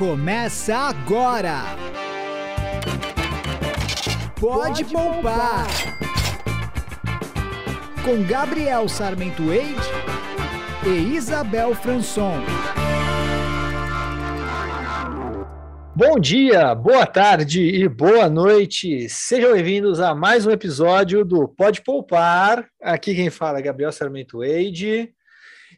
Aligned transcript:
Começa 0.00 0.74
agora! 0.74 1.76
Pode, 4.40 4.82
poupar. 4.86 5.66
Com 8.02 8.26
Gabriel 8.26 8.88
Sarmento 8.88 9.52
Eide 9.52 9.78
e 10.86 11.14
Isabel 11.14 11.74
Franson. 11.74 12.40
Bom 15.94 16.18
dia, 16.18 16.74
boa 16.74 17.04
tarde 17.04 17.60
e 17.60 17.86
boa 17.86 18.30
noite. 18.30 19.06
Sejam 19.10 19.52
bem-vindos 19.52 20.00
a 20.00 20.14
mais 20.14 20.46
um 20.46 20.50
episódio 20.50 21.26
do 21.26 21.46
Pode 21.46 21.82
Poupar. 21.82 22.66
Aqui 22.80 23.14
quem 23.14 23.28
fala 23.28 23.58
é 23.58 23.62
Gabriel 23.62 23.92
Sarmento 23.92 24.42
Eide. 24.42 25.12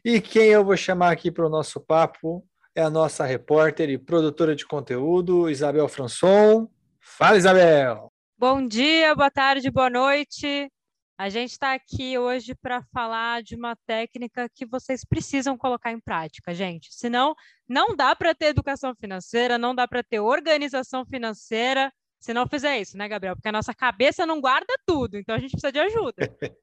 E 0.05 0.21
quem 0.21 0.45
eu 0.45 0.63
vou 0.63 0.77
chamar 0.77 1.11
aqui 1.11 1.29
para 1.29 1.45
o 1.45 1.49
nosso 1.49 1.81
papo 1.81 2.41
é 2.75 2.81
a 2.81 2.89
nossa 2.89 3.23
repórter 3.25 3.89
e 3.89 3.97
produtora 3.97 4.55
de 4.55 4.65
conteúdo, 4.65 5.49
Isabel 5.49 5.87
Franson. 5.87 6.67
Fala, 6.99 7.37
Isabel! 7.37 8.11
Bom 8.37 8.65
dia, 8.65 9.13
boa 9.13 9.29
tarde, 9.29 9.69
boa 9.69 9.89
noite. 9.89 10.71
A 11.15 11.29
gente 11.29 11.51
está 11.51 11.73
aqui 11.73 12.17
hoje 12.17 12.55
para 12.55 12.81
falar 12.91 13.43
de 13.43 13.55
uma 13.55 13.75
técnica 13.85 14.49
que 14.49 14.65
vocês 14.65 15.05
precisam 15.05 15.55
colocar 15.55 15.91
em 15.91 15.99
prática, 15.99 16.53
gente. 16.53 16.91
Senão, 16.91 17.35
não 17.69 17.95
dá 17.95 18.15
para 18.15 18.33
ter 18.33 18.47
educação 18.47 18.95
financeira, 18.95 19.59
não 19.59 19.75
dá 19.75 19.87
para 19.87 20.01
ter 20.01 20.19
organização 20.19 21.05
financeira 21.05 21.93
se 22.19 22.33
não 22.33 22.47
fizer 22.47 22.79
isso, 22.79 22.97
né, 22.97 23.07
Gabriel? 23.07 23.35
Porque 23.35 23.49
a 23.49 23.51
nossa 23.51 23.73
cabeça 23.73 24.25
não 24.25 24.41
guarda 24.41 24.73
tudo, 24.85 25.17
então 25.17 25.35
a 25.35 25.39
gente 25.39 25.51
precisa 25.51 25.71
de 25.71 25.79
ajuda. 25.79 26.15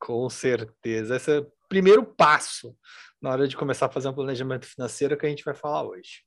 Com 0.00 0.28
certeza. 0.28 1.16
Esse 1.16 1.30
o 1.38 1.46
primeiro 1.74 2.04
passo 2.04 2.76
na 3.20 3.30
hora 3.30 3.48
de 3.48 3.56
começar 3.56 3.86
a 3.86 3.90
fazer 3.90 4.08
um 4.08 4.14
planejamento 4.14 4.64
financeiro 4.64 5.18
que 5.18 5.26
a 5.26 5.28
gente 5.28 5.42
vai 5.42 5.54
falar 5.54 5.82
hoje. 5.82 6.22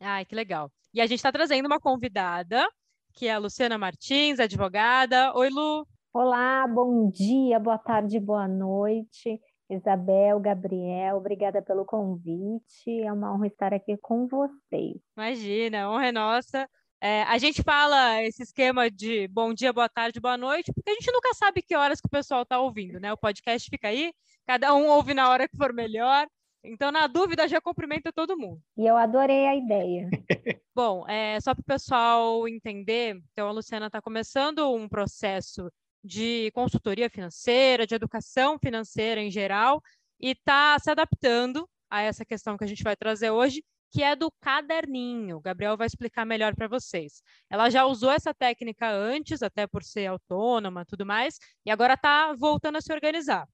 Ai, 0.00 0.24
que 0.24 0.34
legal. 0.34 0.72
E 0.94 1.00
a 1.02 1.06
gente 1.06 1.18
está 1.18 1.30
trazendo 1.30 1.66
uma 1.66 1.78
convidada, 1.78 2.66
que 3.12 3.26
é 3.28 3.34
a 3.34 3.38
Luciana 3.38 3.76
Martins, 3.76 4.40
advogada. 4.40 5.36
Oi, 5.36 5.50
Lu. 5.50 5.86
Olá, 6.10 6.66
bom 6.66 7.10
dia, 7.10 7.60
boa 7.60 7.76
tarde, 7.76 8.18
boa 8.18 8.48
noite. 8.48 9.38
Isabel, 9.68 10.40
Gabriel, 10.40 11.18
obrigada 11.18 11.60
pelo 11.60 11.84
convite. 11.84 13.02
É 13.02 13.12
uma 13.12 13.34
honra 13.34 13.48
estar 13.48 13.74
aqui 13.74 13.94
com 13.98 14.26
vocês. 14.26 14.96
Imagina, 15.14 15.82
a 15.82 15.90
honra 15.90 16.06
é 16.06 16.12
nossa. 16.12 16.66
É, 16.98 17.24
a 17.24 17.36
gente 17.36 17.62
fala 17.62 18.22
esse 18.24 18.42
esquema 18.42 18.90
de 18.90 19.28
bom 19.28 19.52
dia, 19.52 19.70
boa 19.70 19.88
tarde, 19.88 20.18
boa 20.18 20.38
noite, 20.38 20.72
porque 20.72 20.90
a 20.90 20.94
gente 20.94 21.12
nunca 21.12 21.32
sabe 21.34 21.60
que 21.60 21.76
horas 21.76 22.00
que 22.00 22.08
o 22.08 22.10
pessoal 22.10 22.42
está 22.42 22.58
ouvindo, 22.58 22.98
né? 22.98 23.12
O 23.12 23.18
podcast 23.18 23.68
fica 23.68 23.88
aí, 23.88 24.12
cada 24.48 24.74
um 24.74 24.86
ouve 24.86 25.12
na 25.12 25.28
hora 25.28 25.46
que 25.46 25.58
for 25.58 25.74
melhor. 25.74 26.26
Então, 26.64 26.90
na 26.90 27.06
dúvida, 27.06 27.46
já 27.46 27.60
cumprimenta 27.60 28.10
todo 28.10 28.36
mundo. 28.36 28.62
E 28.78 28.86
eu 28.86 28.96
adorei 28.96 29.46
a 29.46 29.54
ideia. 29.54 30.08
Bom, 30.74 31.06
é, 31.06 31.38
só 31.38 31.54
para 31.54 31.60
o 31.60 31.64
pessoal 31.64 32.48
entender, 32.48 33.20
então 33.30 33.48
a 33.48 33.52
Luciana 33.52 33.86
está 33.86 34.00
começando 34.00 34.72
um 34.72 34.88
processo 34.88 35.70
de 36.02 36.50
consultoria 36.52 37.10
financeira, 37.10 37.86
de 37.86 37.94
educação 37.94 38.58
financeira 38.58 39.20
em 39.20 39.30
geral, 39.30 39.82
e 40.18 40.30
está 40.30 40.78
se 40.78 40.90
adaptando 40.90 41.68
a 41.90 42.00
essa 42.00 42.24
questão 42.24 42.56
que 42.56 42.64
a 42.64 42.66
gente 42.66 42.82
vai 42.82 42.96
trazer 42.96 43.30
hoje, 43.30 43.62
que 43.90 44.02
é 44.02 44.16
do 44.16 44.30
caderninho. 44.40 45.36
O 45.36 45.40
Gabriel 45.40 45.76
vai 45.76 45.86
explicar 45.86 46.24
melhor 46.24 46.54
para 46.54 46.68
vocês. 46.68 47.22
Ela 47.50 47.68
já 47.68 47.84
usou 47.84 48.10
essa 48.10 48.32
técnica 48.32 48.90
antes, 48.90 49.42
até 49.42 49.66
por 49.66 49.82
ser 49.82 50.06
autônoma 50.06 50.86
tudo 50.86 51.04
mais, 51.04 51.38
e 51.66 51.70
agora 51.70 51.94
está 51.94 52.32
voltando 52.34 52.76
a 52.76 52.80
se 52.80 52.92
organizar. 52.92 53.46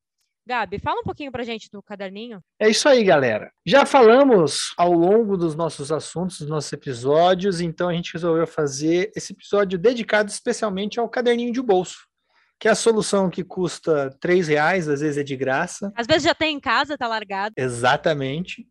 Gabi, 0.46 0.78
fala 0.78 1.00
um 1.00 1.04
pouquinho 1.04 1.32
para 1.32 1.42
a 1.42 1.44
gente 1.44 1.70
do 1.70 1.82
caderninho. 1.82 2.42
É 2.60 2.68
isso 2.68 2.88
aí, 2.88 3.02
galera. 3.02 3.50
Já 3.64 3.86
falamos 3.86 4.74
ao 4.76 4.92
longo 4.92 5.36
dos 5.36 5.54
nossos 5.54 5.90
assuntos, 5.90 6.38
dos 6.38 6.48
nossos 6.48 6.72
episódios, 6.72 7.60
então 7.60 7.88
a 7.88 7.94
gente 7.94 8.12
resolveu 8.12 8.46
fazer 8.46 9.10
esse 9.16 9.32
episódio 9.32 9.78
dedicado 9.78 10.30
especialmente 10.30 11.00
ao 11.00 11.08
caderninho 11.08 11.52
de 11.52 11.62
bolso 11.62 12.06
que 12.58 12.68
é 12.68 12.70
a 12.70 12.74
solução 12.74 13.28
que 13.28 13.44
custa 13.44 14.16
três 14.20 14.48
reais, 14.48 14.88
às 14.88 15.00
vezes 15.00 15.18
é 15.18 15.22
de 15.22 15.36
graça. 15.36 15.92
Às 15.94 16.06
vezes 16.06 16.22
já 16.22 16.34
tem 16.34 16.56
em 16.56 16.60
casa, 16.60 16.96
tá 16.96 17.06
largado. 17.06 17.52
Exatamente. 17.58 18.66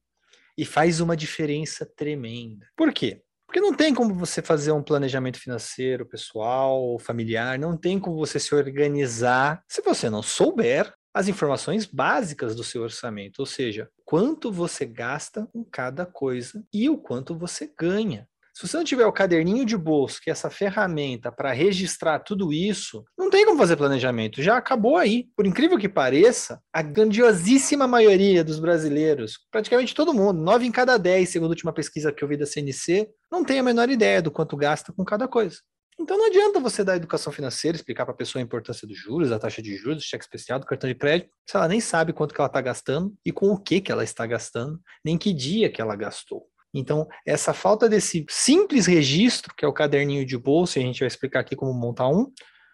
E 0.57 0.65
faz 0.65 0.99
uma 0.99 1.15
diferença 1.15 1.85
tremenda. 1.95 2.65
Por 2.75 2.91
quê? 2.91 3.21
Porque 3.45 3.59
não 3.61 3.71
tem 3.71 3.93
como 3.93 4.15
você 4.15 4.41
fazer 4.41 4.71
um 4.71 4.81
planejamento 4.81 5.39
financeiro, 5.39 6.07
pessoal, 6.07 6.97
familiar, 6.97 7.59
não 7.59 7.77
tem 7.77 7.99
como 7.99 8.17
você 8.17 8.39
se 8.39 8.55
organizar 8.55 9.61
se 9.67 9.81
você 9.83 10.09
não 10.09 10.23
souber 10.23 10.91
as 11.13 11.27
informações 11.27 11.85
básicas 11.85 12.55
do 12.55 12.63
seu 12.63 12.81
orçamento, 12.81 13.39
ou 13.39 13.45
seja, 13.45 13.89
quanto 14.03 14.51
você 14.51 14.85
gasta 14.85 15.47
com 15.53 15.63
cada 15.63 16.05
coisa 16.05 16.65
e 16.73 16.89
o 16.89 16.97
quanto 16.97 17.37
você 17.37 17.71
ganha. 17.77 18.27
Se 18.53 18.67
você 18.67 18.77
não 18.77 18.83
tiver 18.83 19.05
o 19.07 19.11
caderninho 19.11 19.65
de 19.65 19.75
bolso, 19.75 20.21
que 20.21 20.29
é 20.29 20.31
essa 20.31 20.47
ferramenta 20.47 21.31
para 21.31 21.51
registrar 21.51 22.19
tudo 22.19 22.53
isso, 22.53 23.03
não 23.17 23.27
tem 23.27 23.45
como 23.45 23.57
fazer 23.57 23.75
planejamento. 23.75 24.43
Já 24.43 24.57
acabou 24.57 24.95
aí. 24.95 25.25
Por 25.35 25.47
incrível 25.47 25.75
que 25.75 25.89
pareça, 25.89 26.61
a 26.71 26.83
grandiosíssima 26.83 27.87
maioria 27.87 28.43
dos 28.43 28.59
brasileiros, 28.59 29.39
praticamente 29.49 29.95
todo 29.95 30.13
mundo, 30.13 30.39
nove 30.39 30.67
em 30.67 30.71
cada 30.71 30.97
dez, 30.97 31.29
segundo 31.29 31.49
a 31.49 31.53
última 31.53 31.73
pesquisa 31.73 32.11
que 32.11 32.23
eu 32.23 32.27
vi 32.27 32.37
da 32.37 32.45
CNC, 32.45 33.09
não 33.31 33.43
tem 33.43 33.57
a 33.57 33.63
menor 33.63 33.89
ideia 33.89 34.21
do 34.21 34.29
quanto 34.29 34.55
gasta 34.55 34.93
com 34.93 35.03
cada 35.03 35.27
coisa. 35.27 35.57
Então 36.03 36.17
não 36.17 36.25
adianta 36.25 36.59
você 36.59 36.83
dar 36.83 36.97
educação 36.97 37.31
financeira, 37.31 37.77
explicar 37.77 38.03
para 38.03 38.13
a 38.13 38.17
pessoa 38.17 38.41
a 38.41 38.43
importância 38.43 38.85
dos 38.85 38.97
juros, 38.97 39.31
a 39.31 39.39
taxa 39.39 39.61
de 39.61 39.77
juros, 39.77 40.03
cheque 40.03 40.25
especial, 40.25 40.59
do 40.59 40.65
cartão 40.65 40.89
de 40.89 40.95
crédito, 40.95 41.31
se 41.49 41.55
ela 41.55 41.65
nem 41.65 41.79
sabe 41.79 42.11
quanto 42.11 42.33
que 42.33 42.41
ela 42.41 42.47
está 42.47 42.59
gastando 42.59 43.13
e 43.25 43.31
com 43.31 43.47
o 43.47 43.57
que, 43.57 43.79
que 43.79 43.89
ela 43.89 44.03
está 44.03 44.27
gastando, 44.27 44.77
nem 45.03 45.17
que 45.17 45.31
dia 45.31 45.71
que 45.71 45.81
ela 45.81 45.95
gastou. 45.95 46.45
Então, 46.73 47.07
essa 47.25 47.53
falta 47.53 47.87
desse 47.87 48.25
simples 48.29 48.85
registro, 48.85 49.53
que 49.55 49.63
é 49.63 49.67
o 49.67 49.71
caderninho 49.71 50.25
de 50.25 50.37
bolsa, 50.37 50.77
e 50.77 50.83
a 50.83 50.85
gente 50.85 50.99
vai 50.99 51.07
explicar 51.07 51.39
aqui 51.39 51.55
como 51.55 51.73
montar 51.73 52.09
um, 52.09 52.29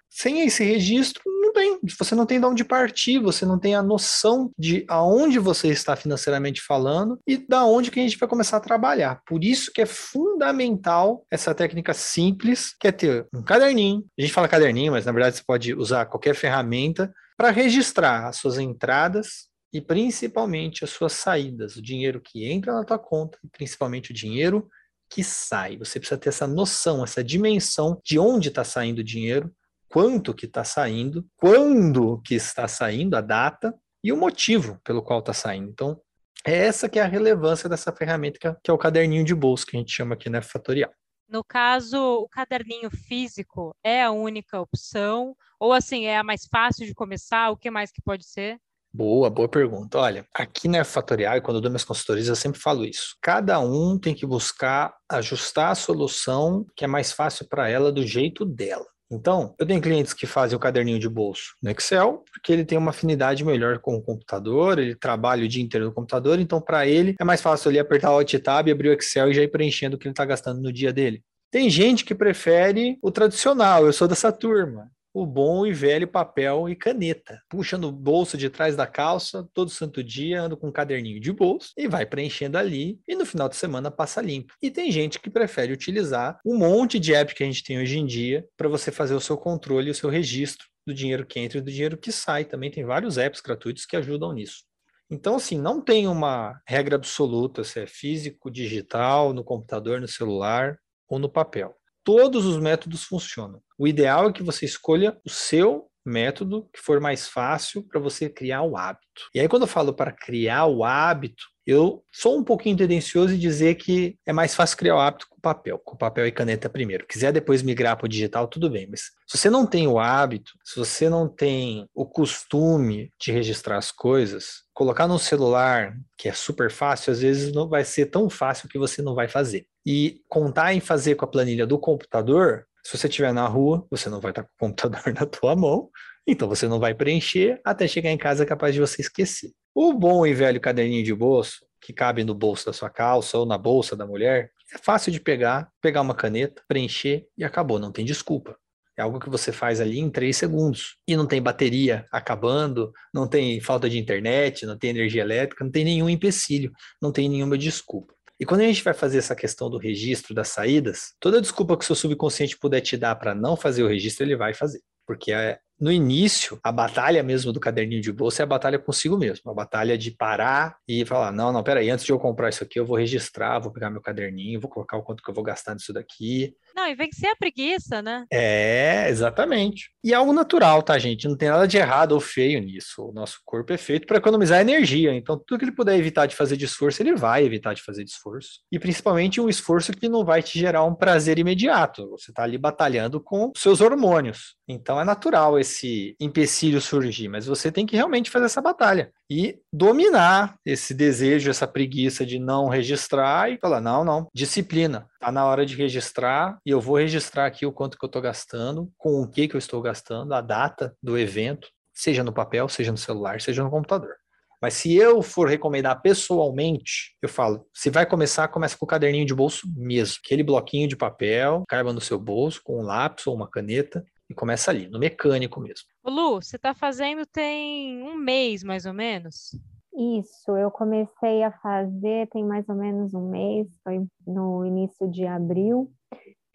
sem 0.10 0.42
esse 0.42 0.64
registro, 0.64 1.22
não 1.50 1.54
tem. 1.54 1.80
Você 1.98 2.16
não 2.16 2.26
tem 2.26 2.40
de 2.40 2.46
onde 2.46 2.64
partir, 2.64 3.20
você 3.20 3.46
não 3.46 3.60
tem 3.60 3.76
a 3.76 3.84
noção 3.84 4.52
de 4.58 4.86
aonde 4.88 5.40
você 5.40 5.70
está 5.70 5.96
financeiramente 5.96 6.62
falando 6.62 7.20
e 7.28 7.38
da 7.38 7.66
onde 7.66 7.92
que 7.92 8.00
a 8.00 8.04
gente 8.04 8.18
vai 8.18 8.30
começar 8.30 8.58
a 8.58 8.62
trabalhar. 8.62 9.22
Por 9.26 9.44
isso 9.44 9.72
que 9.74 9.82
é 9.82 9.86
fundamental 9.86 11.26
essa 11.32 11.54
técnica 11.54 11.94
simples, 11.94 12.74
que 12.80 12.88
é 12.88 12.92
ter 12.92 13.28
um 13.34 13.44
caderninho. 13.44 14.06
A 14.18 14.22
gente 14.22 14.34
fala 14.34 14.48
caderninho, 14.48 14.92
mas 14.92 15.06
na 15.06 15.12
verdade 15.12 15.38
você 15.38 15.44
pode 15.46 15.74
usar 15.74 16.06
qualquer 16.06 16.36
ferramenta 16.36 17.12
para 17.38 17.52
registrar 17.52 18.28
as 18.28 18.38
suas 18.38 18.58
entradas, 18.58 19.50
e 19.72 19.80
principalmente 19.80 20.84
as 20.84 20.90
suas 20.90 21.14
saídas, 21.14 21.76
o 21.76 21.82
dinheiro 21.82 22.20
que 22.20 22.46
entra 22.46 22.74
na 22.74 22.84
tua 22.84 22.98
conta 22.98 23.38
e 23.44 23.48
principalmente 23.48 24.12
o 24.12 24.14
dinheiro 24.14 24.68
que 25.10 25.24
sai. 25.24 25.78
Você 25.78 26.00
precisa 26.00 26.20
ter 26.20 26.30
essa 26.30 26.48
noção, 26.48 27.04
essa 27.04 27.24
dimensão 27.24 28.00
de 28.04 28.20
onde 28.20 28.50
está 28.50 28.64
saindo 28.64 29.00
o 29.00 29.04
dinheiro, 29.04 29.52
quanto 29.90 30.34
que 30.34 30.46
está 30.46 30.64
saindo, 30.64 31.26
quando 31.36 32.22
que 32.22 32.36
está 32.36 32.68
saindo, 32.68 33.16
a 33.16 33.22
data 33.22 33.74
e 34.04 34.14
o 34.14 34.18
motivo 34.18 34.80
pelo 34.84 35.02
qual 35.02 35.20
está 35.20 35.34
saindo. 35.34 35.70
Então, 35.70 36.02
é 36.46 36.56
essa 36.56 36.88
que 36.88 37.00
é 37.00 37.02
a 37.02 37.08
relevância 37.08 37.68
dessa 37.68 37.92
ferramenta 37.92 38.58
que 38.64 38.72
é 38.72 38.74
o 38.74 38.78
caderninho 38.78 39.26
de 39.26 39.36
bolso 39.36 39.66
que 39.66 39.76
a 39.76 39.80
gente 39.80 39.92
chama 39.92 40.14
aqui 40.14 40.30
na 40.30 40.42
Fatorial. 40.42 40.92
No 41.28 41.44
caso, 41.44 41.98
o 41.98 42.30
caderninho 42.30 42.90
físico 42.90 43.76
é 43.84 44.04
a 44.04 44.10
única 44.10 44.60
opção? 44.60 45.36
Ou 45.60 45.74
assim, 45.74 46.06
é 46.06 46.18
a 46.18 46.24
mais 46.24 46.48
fácil 46.50 46.88
de 46.88 46.94
começar? 46.94 47.52
O 47.52 47.58
que 47.58 47.70
mais 47.70 47.92
que 47.92 48.02
pode 48.02 48.26
ser? 48.26 48.58
Boa, 48.92 49.30
boa 49.30 49.48
pergunta. 49.48 50.00
Olha, 50.00 50.26
aqui 50.34 50.68
na 50.68 50.84
Fatorial, 50.84 51.40
quando 51.44 51.58
eu 51.58 51.62
dou 51.62 51.70
minhas 51.70 51.84
consultorias, 51.84 52.28
eu 52.28 52.36
sempre 52.36 52.60
falo 52.60 52.84
isso. 52.84 53.16
Cada 53.22 53.60
um 53.60 54.00
tem 54.00 54.16
que 54.16 54.26
buscar 54.26 54.96
ajustar 55.08 55.72
a 55.72 55.76
solução 55.76 56.66
que 56.76 56.84
é 56.84 56.88
mais 56.88 57.12
fácil 57.12 57.48
para 57.48 57.70
ela 57.70 57.92
do 57.92 58.04
jeito 58.04 58.44
dela. 58.44 58.88
Então, 59.12 59.56
eu 59.58 59.66
tenho 59.66 59.82
clientes 59.82 60.14
que 60.14 60.28
fazem 60.28 60.56
o 60.56 60.60
caderninho 60.60 61.00
de 61.00 61.10
bolso 61.10 61.56
no 61.62 61.72
Excel, 61.72 62.24
porque 62.32 62.54
ele 62.54 62.64
tem 62.64 62.78
uma 62.78 62.92
afinidade 62.92 63.44
melhor 63.44 63.80
com 63.80 63.96
o 63.96 64.02
computador, 64.02 64.78
ele 64.78 64.96
trabalha 64.96 65.44
o 65.44 65.48
dia 65.48 65.64
inteiro 65.64 65.88
no 65.88 65.94
computador, 65.94 66.40
então 66.40 66.62
para 66.62 66.86
ele 66.86 67.16
é 67.20 67.24
mais 67.24 67.42
fácil 67.42 67.72
ele 67.72 67.80
apertar 67.80 68.12
o 68.12 68.20
Alt 68.20 68.34
Tab, 68.36 68.70
abrir 68.70 68.90
o 68.90 68.94
Excel 68.94 69.32
e 69.32 69.34
já 69.34 69.42
ir 69.42 69.48
preenchendo 69.48 69.96
o 69.96 70.00
que 70.00 70.08
ele 70.08 70.14
está 70.14 70.26
gastando 70.26 70.62
no 70.62 70.72
dia 70.72 70.94
dele. 70.94 71.24
Tem 71.52 71.70
gente 71.70 72.06
que 72.06 72.14
prefere 72.14 73.00
o 73.02 73.10
tradicional, 73.10 73.86
eu 73.86 73.94
sou 73.94 74.08
dessa 74.08 74.32
turma 74.32 74.92
o 75.14 75.26
bom 75.26 75.66
e 75.66 75.74
velho 75.74 76.08
papel 76.08 76.70
e 76.70 76.76
caneta. 76.76 77.42
Puxa 77.50 77.78
no 77.78 77.92
bolso 77.92 78.38
de 78.38 78.50
trás 78.50 78.76
da 78.76 78.86
calça, 78.86 79.48
todo 79.54 79.70
santo 79.70 80.04
dia 80.04 80.42
ando 80.42 80.58
com 80.58 80.68
um 80.68 80.72
caderninho 80.72 81.20
de 81.20 81.32
bolso 81.32 81.72
e 81.78 81.88
vai 81.88 82.06
preenchendo 82.06 82.58
ali 82.58 83.00
e 83.08 83.16
no 83.16 83.26
final 83.26 83.50
de 83.50 83.56
semana 83.56 83.90
passa 83.90 84.22
limpo. 84.22 84.54
E 84.62 84.70
tem 84.70 84.92
gente 84.92 85.20
que 85.20 85.30
prefere 85.30 85.74
utilizar 85.74 86.40
um 86.46 86.58
monte 86.58 87.00
de 87.00 87.14
app 87.14 87.34
que 87.34 87.44
a 87.44 87.46
gente 87.46 87.64
tem 87.64 87.80
hoje 87.80 87.98
em 87.98 88.06
dia 88.06 88.46
para 88.56 88.70
você 88.70 88.92
fazer 88.92 89.16
o 89.16 89.22
seu 89.22 89.38
controle 89.38 89.88
e 89.88 89.92
o 89.92 89.96
seu 89.96 90.10
registro 90.10 90.68
do 90.86 90.94
dinheiro 90.94 91.26
que 91.26 91.40
entra 91.40 91.58
e 91.58 91.62
do 91.62 91.72
dinheiro 91.72 91.98
que 91.98 92.12
sai. 92.12 92.46
Também 92.46 92.72
tem 92.72 92.84
vários 92.84 93.18
apps 93.18 93.42
gratuitos 93.42 93.86
que 93.86 93.96
ajudam 93.96 94.34
nisso. 94.34 94.64
Então, 95.12 95.36
assim, 95.36 95.58
não 95.58 95.82
tem 95.82 96.08
uma 96.08 96.62
regra 96.68 96.96
absoluta 96.96 97.64
se 97.64 97.80
é 97.80 97.88
físico, 97.88 98.52
digital, 98.52 99.34
no 99.34 99.44
computador, 99.44 100.00
no 100.00 100.08
celular 100.08 100.78
ou 101.08 101.18
no 101.18 101.28
papel 101.28 101.79
todos 102.04 102.46
os 102.46 102.58
métodos 102.58 103.04
funcionam. 103.04 103.62
O 103.78 103.88
ideal 103.88 104.30
é 104.30 104.34
que 104.34 104.44
você 104.44 104.66
escolha 104.66 105.18
o 105.26 105.30
seu 105.30 105.88
método 106.06 106.68
que 106.74 106.80
for 106.80 107.00
mais 107.00 107.28
fácil 107.28 107.84
para 107.84 108.00
você 108.00 108.30
criar 108.30 108.64
o 108.64 108.76
hábito. 108.76 109.30
E 109.36 109.40
aí, 109.40 109.48
quando 109.48 109.64
eu 109.64 109.68
falo 109.68 109.94
para 109.94 110.12
criar 110.12 110.66
o 110.66 110.84
hábito, 110.84 111.44
Eu 111.70 112.04
sou 112.12 112.36
um 112.36 112.44
pouquinho 112.44 112.76
tendencioso 112.76 113.36
em 113.36 113.38
dizer 113.38 113.76
que 113.76 114.18
é 114.26 114.34
mais 114.34 114.56
fácil 114.56 114.76
criar 114.76 114.96
o 114.96 115.00
hábito 115.00 115.28
com 115.30 115.40
papel, 115.40 115.78
com 115.78 115.96
papel 115.96 116.26
e 116.26 116.32
caneta 116.32 116.68
primeiro. 116.68 117.06
Quiser 117.06 117.32
depois 117.32 117.62
migrar 117.62 117.96
para 117.96 118.08
o 118.08 118.10
digital, 118.10 118.48
tudo 118.48 118.72
bem, 118.72 118.88
mas 118.90 119.02
se 119.28 119.38
você 119.38 119.52
não 119.52 119.68
tem 119.68 119.88
o 119.88 120.00
hábito, 120.00 120.54
se 120.64 120.80
você 120.80 121.08
não 121.08 121.30
tem 121.30 121.88
o 121.94 122.08
costume 122.08 123.14
de 123.22 123.32
registrar 123.32 123.78
as 123.78 123.92
coisas, 123.92 124.64
colocar 124.74 125.08
no 125.08 125.20
celular, 125.20 125.94
que 126.18 126.28
é 126.28 126.34
super 126.34 126.72
fácil, 126.72 127.12
às 127.12 127.22
vezes 127.22 127.54
não 127.54 127.70
vai 127.70 127.84
ser 127.84 128.08
tão 128.08 128.32
fácil 128.32 128.68
que 128.68 128.80
você 128.80 129.04
não 129.04 129.14
vai 129.14 129.28
fazer. 129.28 129.68
E 129.86 130.22
contar 130.28 130.74
em 130.74 130.80
fazer 130.80 131.16
com 131.16 131.26
a 131.26 131.28
planilha 131.28 131.66
do 131.66 131.80
computador, 131.80 132.66
se 132.84 132.98
você 132.98 133.08
estiver 133.08 133.34
na 133.34 133.48
rua, 133.48 133.86
você 133.90 134.10
não 134.10 134.20
vai 134.20 134.32
estar 134.32 134.44
com 134.44 134.50
o 134.50 134.70
computador 134.70 135.02
na 135.14 135.26
tua 135.26 135.56
mão, 135.56 135.90
então 136.28 136.48
você 136.48 136.68
não 136.68 136.80
vai 136.80 136.94
preencher 136.94 137.60
até 137.64 137.88
chegar 137.88 138.12
em 138.12 138.18
casa 138.18 138.46
capaz 138.46 138.74
de 138.74 138.80
você 138.80 139.02
esquecer. 139.02 139.52
O 139.74 139.94
bom 139.94 140.26
e 140.26 140.34
velho 140.34 140.60
caderninho 140.60 141.04
de 141.04 141.14
bolso, 141.14 141.66
que 141.82 141.94
cabe 141.94 142.24
no 142.24 142.36
bolso 142.36 142.66
da 142.66 142.74
sua 142.74 142.90
calça 142.90 143.38
ou 143.38 143.46
na 143.46 143.58
bolsa 143.58 143.96
da 143.96 144.06
mulher, 144.06 144.52
é 144.74 144.78
fácil 144.78 145.12
de 145.12 145.20
pegar, 145.20 145.70
pegar 145.82 146.02
uma 146.02 146.14
caneta, 146.14 146.62
preencher 146.68 147.26
e 147.38 147.44
acabou, 147.44 147.80
não 147.80 147.92
tem 147.92 148.06
desculpa. 148.06 148.56
É 149.00 149.02
algo 149.02 149.18
que 149.18 149.30
você 149.30 149.54
faz 149.54 149.80
ali 149.80 149.98
em 149.98 150.10
três 150.10 150.36
segundos. 150.36 150.98
E 151.08 151.16
não 151.16 151.26
tem 151.26 151.42
bateria 151.42 152.06
acabando, 152.12 152.92
não 153.14 153.30
tem 153.30 153.62
falta 153.62 153.90
de 153.90 153.98
internet, 153.98 154.66
não 154.66 154.78
tem 154.78 154.90
energia 154.90 155.22
elétrica, 155.22 155.64
não 155.64 155.72
tem 155.72 155.86
nenhum 155.86 156.10
empecilho, 156.10 156.70
não 157.02 157.10
tem 157.10 157.30
nenhuma 157.30 157.58
desculpa. 157.58 158.14
E 158.40 158.46
quando 158.46 158.62
a 158.62 158.66
gente 158.66 158.84
vai 158.84 158.94
fazer 158.94 159.18
essa 159.18 159.36
questão 159.36 159.70
do 159.70 159.78
registro 159.78 160.34
das 160.34 160.48
saídas, 160.48 161.14
toda 161.20 161.42
desculpa 161.42 161.78
que 161.78 161.84
o 161.84 161.86
seu 161.86 161.96
subconsciente 161.96 162.58
puder 162.58 162.82
te 162.82 162.96
dar 162.96 163.16
para 163.16 163.36
não 163.36 163.58
fazer 163.58 163.84
o 163.84 163.88
registro, 163.88 164.26
ele 164.26 164.36
vai 164.36 164.54
fazer. 164.54 164.82
Porque 165.06 165.32
é, 165.32 165.60
no 165.80 165.92
início, 165.92 166.60
a 166.64 166.72
batalha 166.72 167.24
mesmo 167.24 167.52
do 167.52 167.60
caderninho 167.60 168.02
de 168.02 168.12
bolsa 168.12 168.42
é 168.42 168.44
a 168.44 168.48
batalha 168.48 168.78
consigo 168.78 169.18
mesmo, 169.18 169.50
a 169.50 169.54
batalha 169.54 169.98
de 169.98 170.12
parar 170.12 170.78
e 170.88 171.06
falar: 171.06 171.32
não, 171.32 171.52
não, 171.52 171.64
peraí, 171.64 171.90
antes 171.90 172.06
de 172.06 172.12
eu 172.12 172.20
comprar 172.20 172.50
isso 172.50 172.64
aqui, 172.64 172.80
eu 172.80 172.86
vou 172.86 172.98
registrar, 172.98 173.60
vou 173.60 173.72
pegar 173.72 173.90
meu 173.90 174.02
caderninho, 174.02 174.60
vou 174.60 174.70
colocar 174.70 174.98
o 174.98 175.04
quanto 175.04 175.24
que 175.24 175.30
eu 175.30 175.34
vou 175.34 175.44
gastar 175.44 175.74
nisso 175.74 175.92
daqui. 175.92 176.54
Não, 176.80 176.88
e 176.88 176.96
vencer 176.96 177.30
a 177.30 177.36
preguiça, 177.36 178.02
né? 178.02 178.26
É, 178.32 179.10
exatamente. 179.10 179.92
E 180.02 180.14
é 180.14 180.16
algo 180.16 180.32
natural, 180.32 180.82
tá, 180.82 180.98
gente? 180.98 181.28
Não 181.28 181.36
tem 181.36 181.50
nada 181.50 181.68
de 181.68 181.76
errado 181.76 182.14
ou 182.14 182.22
feio 182.22 182.62
nisso. 182.62 183.10
O 183.10 183.12
nosso 183.12 183.42
corpo 183.44 183.74
é 183.74 183.78
feito 183.78 184.08
para 184.08 184.16
economizar 184.16 184.62
energia. 184.62 185.14
Então, 185.14 185.38
tudo 185.38 185.60
que 185.60 185.66
ele 185.66 185.74
puder 185.74 186.00
evitar 186.00 186.26
de 186.26 186.38
fazer 186.38 186.56
de 186.56 186.64
esforço, 186.64 187.02
ele 187.02 187.14
vai 187.16 187.44
evitar 187.44 187.74
de 187.74 187.82
fazer 187.82 188.06
de 188.06 188.12
esforço. 188.12 188.62
E 188.72 188.80
principalmente 188.80 189.42
um 189.42 189.50
esforço 189.50 189.92
que 189.92 190.08
não 190.08 190.24
vai 190.24 190.42
te 190.42 190.58
gerar 190.58 190.86
um 190.86 190.96
prazer 190.96 191.38
imediato. 191.38 192.10
Você 192.12 192.32
está 192.32 192.44
ali 192.44 192.58
batalhando 192.58 193.20
com 193.20 193.52
seus 193.58 193.82
hormônios. 193.82 194.56
Então, 194.66 195.02
é 195.02 195.04
natural 195.04 195.60
esse 195.60 196.16
empecilho 196.18 196.80
surgir, 196.80 197.28
mas 197.28 197.46
você 197.46 197.70
tem 197.70 197.86
que 197.86 197.98
realmente 197.98 198.32
fazer 198.32 198.46
essa 198.46 198.62
batalha 198.62 199.12
e 199.30 199.60
dominar 199.72 200.56
esse 200.66 200.94
desejo, 200.94 201.50
essa 201.50 201.68
preguiça 201.68 202.26
de 202.26 202.40
não 202.40 202.68
registrar 202.68 203.52
e 203.52 203.58
falar: 203.58 203.80
não, 203.80 204.04
não, 204.04 204.28
disciplina. 204.34 205.08
Tá 205.20 205.32
na 205.32 205.46
hora 205.46 205.66
de 205.66 205.76
registrar 205.76 206.58
e 206.66 206.72
eu 206.72 206.82
vou 206.82 206.98
registrar 206.98 207.46
aqui 207.46 207.66
o 207.66 207.72
quanto 207.72 207.98
que 207.98 208.04
eu 208.04 208.08
estou 208.08 208.22
gastando, 208.22 208.92
com 208.98 209.22
o 209.22 209.28
que 209.28 209.48
que 209.48 209.56
eu 209.56 209.60
estou 209.60 209.82
gastando, 209.82 210.34
a 210.34 210.42
data 210.42 210.96
do 211.02 211.18
evento, 211.18 211.68
seja 211.94 212.24
no 212.24 212.34
papel, 212.34 212.68
seja 212.68 212.92
no 212.92 212.98
celular, 212.98 213.40
seja 213.40 213.64
no 213.64 213.70
computador. 213.70 214.16
Mas 214.62 214.74
se 214.74 214.94
eu 214.94 215.22
for 215.22 215.48
recomendar 215.48 216.02
pessoalmente, 216.02 217.16
eu 217.22 217.30
falo, 217.30 217.66
se 217.74 217.90
vai 217.90 218.06
começar, 218.06 218.48
começa 218.50 218.78
com 218.78 218.86
o 218.86 218.88
caderninho 218.88 219.26
de 219.26 219.34
bolso 219.34 219.66
mesmo. 219.74 220.18
Aquele 220.24 220.44
bloquinho 220.44 220.88
de 220.88 220.98
papel, 220.98 221.64
caiba 221.68 221.94
no 221.94 222.02
seu 222.02 222.20
bolso, 222.20 222.62
com 222.62 222.80
um 222.82 222.84
lápis 222.84 223.26
ou 223.26 223.36
uma 223.36 223.50
caneta, 223.50 224.04
e 224.30 224.34
começa 224.34 224.70
ali, 224.70 224.88
no 224.88 225.00
mecânico 225.00 225.60
mesmo. 225.60 225.88
Lu, 226.06 226.36
você 226.36 226.56
está 226.56 226.74
fazendo 226.74 227.26
tem 227.26 228.04
um 228.04 228.16
mês, 228.16 228.64
mais 228.64 228.86
ou 228.86 228.94
menos? 228.94 229.60
Isso, 229.94 230.56
eu 230.56 230.70
comecei 230.70 231.44
a 231.44 231.52
fazer 231.52 232.30
tem 232.30 232.46
mais 232.46 232.68
ou 232.70 232.76
menos 232.76 233.14
um 233.14 233.30
mês, 233.30 233.68
foi 233.84 234.06
no 234.26 234.66
início 234.66 235.10
de 235.10 235.26
abril. 235.26 235.92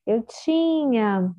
Eu 0.07 0.23
tinha 0.45 1.31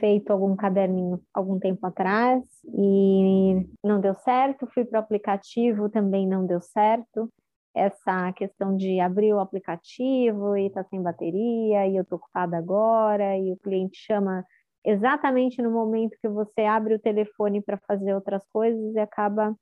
feito 0.00 0.32
algum 0.32 0.56
caderninho 0.56 1.20
algum 1.34 1.58
tempo 1.58 1.86
atrás 1.86 2.42
e 2.74 3.66
não 3.84 4.00
deu 4.00 4.14
certo, 4.14 4.66
fui 4.72 4.84
para 4.84 4.98
o 4.98 5.02
aplicativo, 5.02 5.88
também 5.88 6.26
não 6.26 6.46
deu 6.46 6.60
certo. 6.60 7.28
Essa 7.74 8.32
questão 8.32 8.76
de 8.76 9.00
abrir 9.00 9.32
o 9.32 9.40
aplicativo 9.40 10.56
e 10.56 10.68
tá 10.70 10.84
sem 10.84 11.00
bateria, 11.00 11.86
e 11.86 11.96
eu 11.96 12.04
tô 12.04 12.16
ocupada 12.16 12.56
agora, 12.56 13.36
e 13.38 13.52
o 13.52 13.56
cliente 13.56 13.96
chama 13.96 14.44
exatamente 14.84 15.62
no 15.62 15.70
momento 15.70 16.18
que 16.20 16.28
você 16.28 16.62
abre 16.62 16.94
o 16.94 16.98
telefone 16.98 17.60
para 17.62 17.78
fazer 17.86 18.14
outras 18.14 18.46
coisas 18.48 18.94
e 18.94 18.98
acaba 18.98 19.56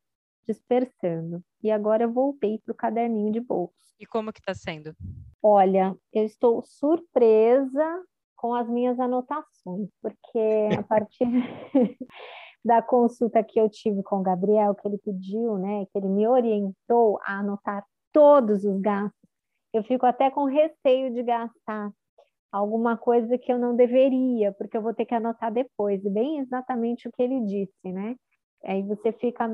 dispersando. 0.46 1.42
E 1.62 1.70
agora 1.70 2.04
eu 2.04 2.12
voltei 2.12 2.58
para 2.58 2.72
o 2.72 2.76
caderninho 2.76 3.32
de 3.32 3.40
bolso. 3.40 3.94
E 3.98 4.06
como 4.06 4.32
que 4.32 4.40
está 4.40 4.54
sendo? 4.54 4.94
Olha, 5.42 5.96
eu 6.12 6.24
estou 6.24 6.62
surpresa 6.62 8.04
com 8.36 8.54
as 8.54 8.68
minhas 8.68 8.98
anotações, 8.98 9.90
porque 10.00 10.68
a 10.78 10.82
partir 10.82 11.26
da 12.64 12.80
consulta 12.80 13.44
que 13.44 13.60
eu 13.60 13.68
tive 13.68 14.02
com 14.02 14.20
o 14.20 14.22
Gabriel, 14.22 14.74
que 14.74 14.88
ele 14.88 14.98
pediu, 14.98 15.58
né, 15.58 15.84
que 15.86 15.98
ele 15.98 16.08
me 16.08 16.26
orientou 16.26 17.18
a 17.24 17.38
anotar 17.38 17.84
todos 18.12 18.64
os 18.64 18.80
gastos, 18.80 19.20
eu 19.72 19.84
fico 19.84 20.04
até 20.04 20.30
com 20.30 20.44
receio 20.44 21.12
de 21.12 21.22
gastar 21.22 21.92
alguma 22.52 22.96
coisa 22.96 23.38
que 23.38 23.52
eu 23.52 23.58
não 23.58 23.76
deveria, 23.76 24.52
porque 24.52 24.76
eu 24.76 24.82
vou 24.82 24.94
ter 24.94 25.04
que 25.04 25.14
anotar 25.14 25.52
depois, 25.52 26.02
bem 26.02 26.38
exatamente 26.38 27.08
o 27.08 27.12
que 27.12 27.22
ele 27.22 27.40
disse, 27.46 27.92
né? 27.92 28.16
Aí 28.64 28.82
você 28.82 29.12
fica 29.12 29.46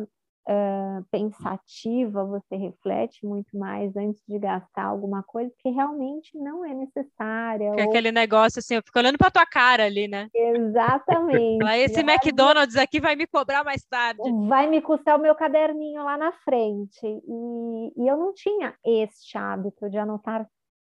uh, 0.49 1.05
pensativa, 1.11 2.25
você 2.25 2.57
reflete 2.57 3.25
muito 3.27 3.57
mais 3.57 3.95
antes 3.97 4.23
de 4.27 4.39
gastar 4.39 4.85
alguma 4.85 5.23
coisa 5.23 5.53
que 5.59 5.69
realmente 5.71 6.37
não 6.39 6.65
é 6.65 6.75
necessária. 6.75 7.73
Que 7.75 7.83
ou... 7.83 7.89
aquele 7.89 8.13
negócio 8.13 8.61
assim, 8.61 8.77
eu 8.77 8.83
fico 8.83 8.99
olhando 8.99 9.19
para 9.19 9.31
tua 9.31 9.47
cara 9.47 9.85
ali, 9.85 10.09
né? 10.09 10.29
Exatamente. 10.35 11.65
Esse 11.79 12.01
McDonald's 12.01 12.77
aqui 12.77 13.01
vai 13.01 13.17
me 13.17 13.27
cobrar 13.27 13.65
mais 13.65 13.85
tarde. 13.85 14.23
Vai 14.49 14.67
me 14.67 14.81
custar 14.81 15.19
o 15.19 15.23
meu 15.23 15.35
caderninho 15.35 16.03
lá 16.03 16.17
na 16.17 16.33
frente. 16.33 17.05
E, 17.05 17.93
e 17.97 18.09
eu 18.09 18.17
não 18.17 18.33
tinha 18.33 18.75
este 18.85 19.37
hábito 19.37 19.91
de 19.91 19.99
anotar 19.99 20.47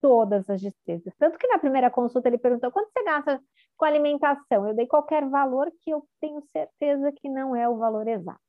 todas 0.03 0.49
as 0.49 0.59
despesas. 0.59 1.13
Tanto 1.17 1.37
que 1.37 1.47
na 1.47 1.57
primeira 1.57 1.89
consulta 1.89 2.27
ele 2.27 2.37
perguntou 2.37 2.69
quanto 2.69 2.91
você 2.91 3.05
gasta 3.05 3.41
com 3.77 3.85
alimentação. 3.85 4.67
Eu 4.67 4.75
dei 4.75 4.85
qualquer 4.85 5.25
valor 5.29 5.71
que 5.79 5.91
eu 5.91 6.05
tenho 6.19 6.43
certeza 6.51 7.09
que 7.13 7.29
não 7.29 7.55
é 7.55 7.69
o 7.69 7.77
valor 7.77 8.05
exato. 8.05 8.41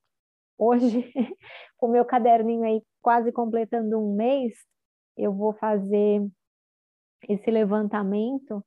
Hoje, 0.59 1.13
com 1.79 1.87
o 1.87 1.91
meu 1.91 2.05
caderninho 2.05 2.65
aí 2.65 2.83
quase 3.01 3.31
completando 3.31 4.01
um 4.01 4.17
mês, 4.17 4.53
eu 5.17 5.33
vou 5.33 5.53
fazer 5.53 6.27
esse 7.29 7.49
levantamento 7.53 8.61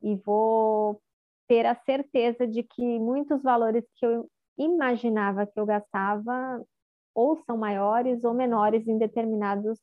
e 0.00 0.14
vou 0.14 1.02
ter 1.48 1.66
a 1.66 1.74
certeza 1.74 2.46
de 2.46 2.62
que 2.62 3.00
muitos 3.00 3.42
valores 3.42 3.84
que 3.96 4.06
eu 4.06 4.30
imaginava 4.56 5.44
que 5.44 5.58
eu 5.58 5.66
gastava 5.66 6.64
ou 7.12 7.36
são 7.44 7.56
maiores 7.56 8.22
ou 8.22 8.32
menores 8.32 8.86
em 8.86 8.96
determinados 8.96 9.80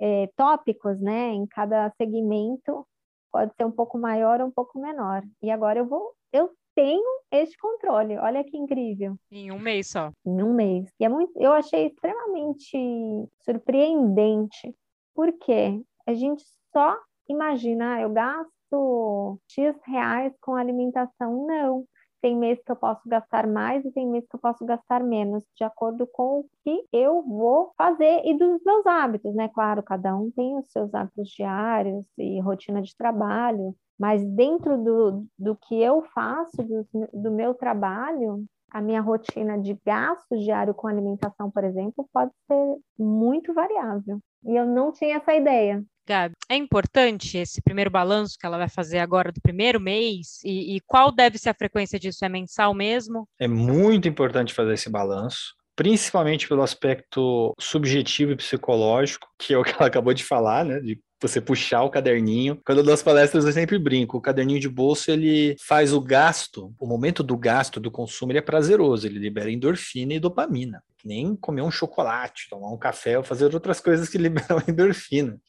é, 0.00 0.28
tópicos, 0.36 1.00
né? 1.00 1.28
Em 1.28 1.46
cada 1.46 1.90
segmento 1.96 2.86
pode 3.30 3.54
ser 3.54 3.64
um 3.64 3.70
pouco 3.70 3.98
maior 3.98 4.40
ou 4.40 4.48
um 4.48 4.50
pouco 4.50 4.80
menor. 4.80 5.22
E 5.42 5.50
agora 5.50 5.78
eu 5.78 5.86
vou, 5.86 6.12
eu 6.32 6.50
tenho 6.74 7.20
este 7.30 7.56
controle. 7.58 8.16
Olha 8.18 8.42
que 8.42 8.56
incrível. 8.56 9.16
Em 9.30 9.52
um 9.52 9.58
mês 9.58 9.90
só. 9.90 10.10
Em 10.24 10.42
um 10.42 10.52
mês. 10.52 10.90
E 10.98 11.04
é 11.04 11.08
muito, 11.08 11.32
eu 11.36 11.52
achei 11.52 11.86
extremamente 11.86 13.28
surpreendente, 13.44 14.74
porque 15.14 15.80
a 16.06 16.14
gente 16.14 16.42
só 16.72 16.96
imagina, 17.28 18.00
eu 18.00 18.10
gasto 18.10 19.38
X 19.48 19.76
reais 19.86 20.32
com 20.40 20.54
alimentação. 20.54 21.46
Não 21.46 21.84
tem 22.20 22.36
mês 22.36 22.62
que 22.64 22.70
eu 22.70 22.76
posso 22.76 23.08
gastar 23.08 23.46
mais 23.46 23.84
e 23.84 23.90
tem 23.92 24.06
mês 24.06 24.26
que 24.28 24.36
eu 24.36 24.40
posso 24.40 24.64
gastar 24.64 25.02
menos, 25.02 25.44
de 25.56 25.64
acordo 25.64 26.06
com 26.06 26.40
o 26.40 26.46
que 26.64 26.86
eu 26.92 27.22
vou 27.22 27.72
fazer 27.76 28.22
e 28.24 28.36
dos 28.36 28.62
meus 28.64 28.86
hábitos, 28.86 29.34
né? 29.34 29.48
Claro, 29.48 29.82
cada 29.82 30.14
um 30.16 30.30
tem 30.30 30.56
os 30.58 30.70
seus 30.70 30.94
hábitos 30.94 31.28
diários 31.30 32.04
e 32.18 32.40
rotina 32.40 32.82
de 32.82 32.96
trabalho, 32.96 33.74
mas 33.98 34.24
dentro 34.24 34.76
do, 34.78 35.26
do 35.38 35.56
que 35.56 35.80
eu 35.80 36.02
faço, 36.14 36.62
do, 36.62 36.86
do 37.12 37.30
meu 37.30 37.54
trabalho, 37.54 38.44
a 38.70 38.80
minha 38.80 39.00
rotina 39.00 39.58
de 39.58 39.76
gasto 39.84 40.38
diário 40.38 40.74
com 40.74 40.88
alimentação, 40.88 41.50
por 41.50 41.64
exemplo, 41.64 42.08
pode 42.12 42.30
ser 42.46 42.76
muito 42.98 43.52
variável. 43.52 44.20
E 44.44 44.56
eu 44.56 44.66
não 44.66 44.92
tinha 44.92 45.16
essa 45.16 45.34
ideia. 45.34 45.82
Gabi, 46.06 46.34
é 46.48 46.56
importante 46.56 47.38
esse 47.38 47.62
primeiro 47.62 47.90
balanço 47.90 48.36
que 48.38 48.46
ela 48.46 48.58
vai 48.58 48.68
fazer 48.68 48.98
agora 48.98 49.30
do 49.30 49.40
primeiro 49.40 49.78
mês? 49.78 50.40
E, 50.44 50.76
e 50.76 50.80
qual 50.80 51.12
deve 51.12 51.38
ser 51.38 51.50
a 51.50 51.54
frequência 51.54 51.98
disso? 51.98 52.24
É 52.24 52.28
mensal 52.28 52.74
mesmo? 52.74 53.28
É 53.38 53.46
muito 53.46 54.08
importante 54.08 54.54
fazer 54.54 54.74
esse 54.74 54.90
balanço 54.90 55.54
principalmente 55.80 56.46
pelo 56.46 56.60
aspecto 56.60 57.54
subjetivo 57.58 58.32
e 58.32 58.36
psicológico, 58.36 59.26
que 59.38 59.54
é 59.54 59.58
o 59.58 59.64
que 59.64 59.72
ela 59.72 59.86
acabou 59.86 60.12
de 60.12 60.22
falar, 60.22 60.62
né? 60.62 60.78
De 60.78 61.00
você 61.20 61.40
puxar 61.40 61.82
o 61.82 61.90
caderninho. 61.90 62.60
Quando 62.64 62.78
eu 62.78 62.84
dou 62.84 62.94
as 62.94 63.02
palestras, 63.02 63.44
eu 63.44 63.52
sempre 63.52 63.78
brinco. 63.78 64.16
O 64.16 64.20
caderninho 64.20 64.60
de 64.60 64.68
bolso, 64.68 65.10
ele 65.10 65.56
faz 65.60 65.92
o 65.92 66.00
gasto, 66.00 66.74
o 66.78 66.86
momento 66.86 67.22
do 67.22 67.36
gasto, 67.36 67.78
do 67.78 67.90
consumo, 67.90 68.32
ele 68.32 68.38
é 68.38 68.42
prazeroso. 68.42 69.06
Ele 69.06 69.18
libera 69.18 69.50
endorfina 69.50 70.14
e 70.14 70.20
dopamina. 70.20 70.82
Nem 71.04 71.36
comer 71.36 71.62
um 71.62 71.70
chocolate, 71.70 72.48
tomar 72.48 72.72
um 72.72 72.78
café 72.78 73.18
ou 73.18 73.24
fazer 73.24 73.52
outras 73.52 73.80
coisas 73.80 74.08
que 74.08 74.16
liberam 74.18 74.62
endorfina. 74.66 75.40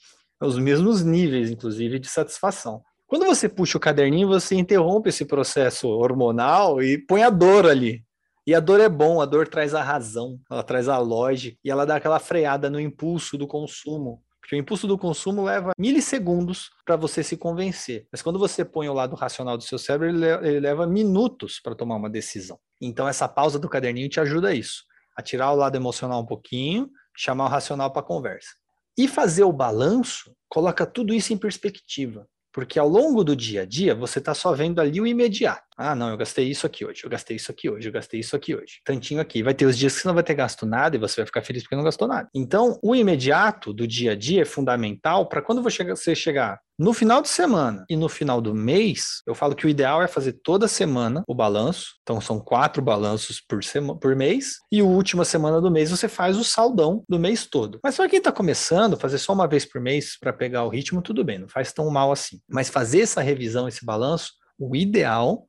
Os 0.42 0.58
mesmos 0.58 1.04
níveis, 1.04 1.52
inclusive, 1.52 2.00
de 2.00 2.08
satisfação. 2.08 2.82
Quando 3.08 3.26
você 3.26 3.50
puxa 3.50 3.78
o 3.78 3.82
caderninho, 3.82 4.28
você 4.28 4.56
interrompe 4.56 5.10
esse 5.10 5.26
processo 5.26 5.88
hormonal 5.88 6.82
e 6.82 6.98
põe 6.98 7.24
a 7.24 7.30
dor 7.30 7.68
ali. 7.68 8.04
E 8.48 8.56
a 8.56 8.60
dor 8.60 8.80
é 8.80 8.90
bom, 8.90 9.22
a 9.22 9.26
dor 9.26 9.48
traz 9.48 9.76
a 9.76 9.84
razão, 9.84 10.40
ela 10.50 10.64
traz 10.64 10.88
a 10.88 10.98
lógica 10.98 11.58
e 11.64 11.70
ela 11.70 11.86
dá 11.86 11.98
aquela 11.98 12.20
freada 12.20 12.70
no 12.70 12.80
impulso 12.80 13.38
do 13.38 13.46
consumo. 13.46 14.24
Porque 14.42 14.56
o 14.56 14.60
impulso 14.60 14.88
do 14.88 14.98
consumo 14.98 15.44
leva 15.44 15.72
milissegundos 15.78 16.72
para 16.84 16.96
você 16.96 17.24
se 17.24 17.38
convencer. 17.38 18.08
Mas 18.12 18.22
quando 18.22 18.40
você 18.40 18.66
põe 18.66 18.90
o 18.90 18.94
lado 18.94 19.16
racional 19.16 19.56
do 19.56 19.64
seu 19.64 19.78
cérebro, 19.78 20.10
ele, 20.10 20.60
leva 20.60 20.88
minutos 20.88 21.60
para 21.60 21.76
tomar 21.76 21.96
uma 21.96 22.10
decisão. 22.10 22.60
Então, 22.82 23.08
essa 23.08 23.28
pausa 23.28 23.60
do 23.60 23.70
caderninho 23.70 24.10
te 24.10 24.20
ajuda 24.20 24.50
a 24.50 24.54
isso. 24.54 24.84
A 25.16 25.22
tirar 25.22 25.52
o 25.52 25.56
lado 25.56 25.76
emocional 25.76 26.22
um 26.22 26.26
pouquinho, 26.26 26.90
chamar 27.16 27.46
o 27.46 27.50
racional 27.50 27.92
para 27.94 28.02
conversa. 28.02 28.50
E 28.98 29.08
fazer 29.08 29.44
o 29.44 29.54
balanço 29.54 30.36
coloca 30.50 30.86
tudo 30.86 31.14
isso 31.14 31.32
em 31.32 31.38
perspectiva. 31.38 32.28
Porque 32.52 32.78
ao 32.78 32.88
longo 32.88 33.24
do 33.24 33.36
dia 33.36 33.62
a 33.62 33.66
dia, 33.66 33.96
você 33.96 34.20
está 34.20 34.34
só 34.34 34.52
vendo 34.54 34.82
ali 34.82 35.00
o 35.00 35.08
imediato. 35.08 35.64
Ah, 35.82 35.96
não, 35.96 36.10
eu 36.10 36.18
gastei 36.18 36.48
isso 36.48 36.66
aqui 36.66 36.86
hoje, 36.86 37.04
eu 37.04 37.10
gastei 37.10 37.36
isso 37.36 37.52
aqui 37.52 37.70
hoje, 37.70 37.88
eu 37.88 37.92
gastei 37.92 38.20
isso 38.20 38.36
aqui 38.36 38.56
hoje. 38.56 38.82
Tantinho 38.86 39.20
aqui. 39.20 39.42
Vai 39.42 39.54
ter 39.54 39.66
os 39.66 39.78
dias 39.78 39.96
que 39.96 40.02
você 40.02 40.08
não 40.08 40.16
vai 40.16 40.24
ter 40.24 40.36
gasto 40.36 40.66
nada 40.66 40.96
e 40.96 41.00
você 41.00 41.18
vai 41.18 41.26
ficar 41.26 41.42
feliz 41.42 41.64
porque 41.64 41.76
não 41.76 41.84
gastou 41.84 42.08
nada. 42.08 42.30
Então, 42.34 42.80
o 42.84 42.96
imediato 42.96 43.74
do 43.74 43.88
dia 43.88 44.12
a 44.12 44.16
dia 44.16 44.44
é 44.44 44.46
fundamental 44.46 45.28
para 45.28 45.42
quando 45.42 45.62
você 45.62 46.16
chegar 46.16 46.60
no 46.82 46.94
final 46.94 47.22
de 47.22 47.30
semana 47.30 47.86
e 47.88 47.96
no 47.96 48.10
final 48.10 48.42
do 48.42 48.56
mês, 48.56 49.22
eu 49.28 49.36
falo 49.36 49.56
que 49.56 49.68
o 49.68 49.70
ideal 49.70 50.02
é 50.02 50.08
fazer 50.08 50.34
toda 50.44 50.68
semana 50.68 51.24
o 51.28 51.36
balanço. 51.36 51.90
Então 52.02 52.20
são 52.20 52.40
quatro 52.40 52.82
balanços 52.82 53.40
por, 53.40 53.64
semana, 53.64 54.00
por 54.00 54.16
mês. 54.16 54.56
E 54.72 54.80
a 54.80 54.84
última 54.84 55.24
semana 55.24 55.62
do 55.62 55.70
mês 55.70 55.92
você 55.92 56.08
faz 56.08 56.38
o 56.38 56.44
saldão 56.44 57.04
do 57.08 57.20
mês 57.20 57.46
todo. 57.46 57.80
Mas 57.84 57.96
para 57.96 58.10
quem 58.10 58.18
está 58.18 58.32
começando, 58.32 58.98
fazer 58.98 59.20
só 59.20 59.32
uma 59.32 59.48
vez 59.48 59.64
por 59.64 59.80
mês 59.80 60.18
para 60.20 60.34
pegar 60.34 60.64
o 60.64 60.70
ritmo, 60.70 61.04
tudo 61.04 61.24
bem, 61.24 61.38
não 61.38 61.48
faz 61.48 61.72
tão 61.72 61.88
mal 61.92 62.12
assim. 62.12 62.40
Mas 62.50 62.68
fazer 62.68 63.02
essa 63.02 63.22
revisão, 63.22 63.68
esse 63.68 63.86
balanço, 63.86 64.32
o 64.58 64.76
ideal 64.76 65.46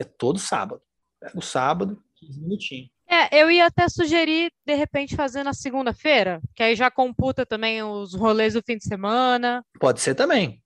é 0.00 0.04
todo 0.04 0.38
sábado. 0.38 0.82
Pega 1.20 1.38
o 1.38 1.42
sábado, 1.42 2.02
15 2.16 2.40
minutinhos. 2.40 2.90
É, 3.08 3.42
eu 3.42 3.50
ia 3.50 3.66
até 3.66 3.88
sugerir, 3.88 4.52
de 4.64 4.74
repente, 4.74 5.16
fazer 5.16 5.42
na 5.42 5.52
segunda-feira, 5.52 6.40
que 6.54 6.62
aí 6.62 6.74
já 6.74 6.90
computa 6.90 7.44
também 7.44 7.82
os 7.82 8.14
rolês 8.14 8.54
do 8.54 8.62
fim 8.62 8.76
de 8.76 8.84
semana. 8.84 9.64
Pode 9.80 10.00
ser 10.00 10.14
também 10.14 10.62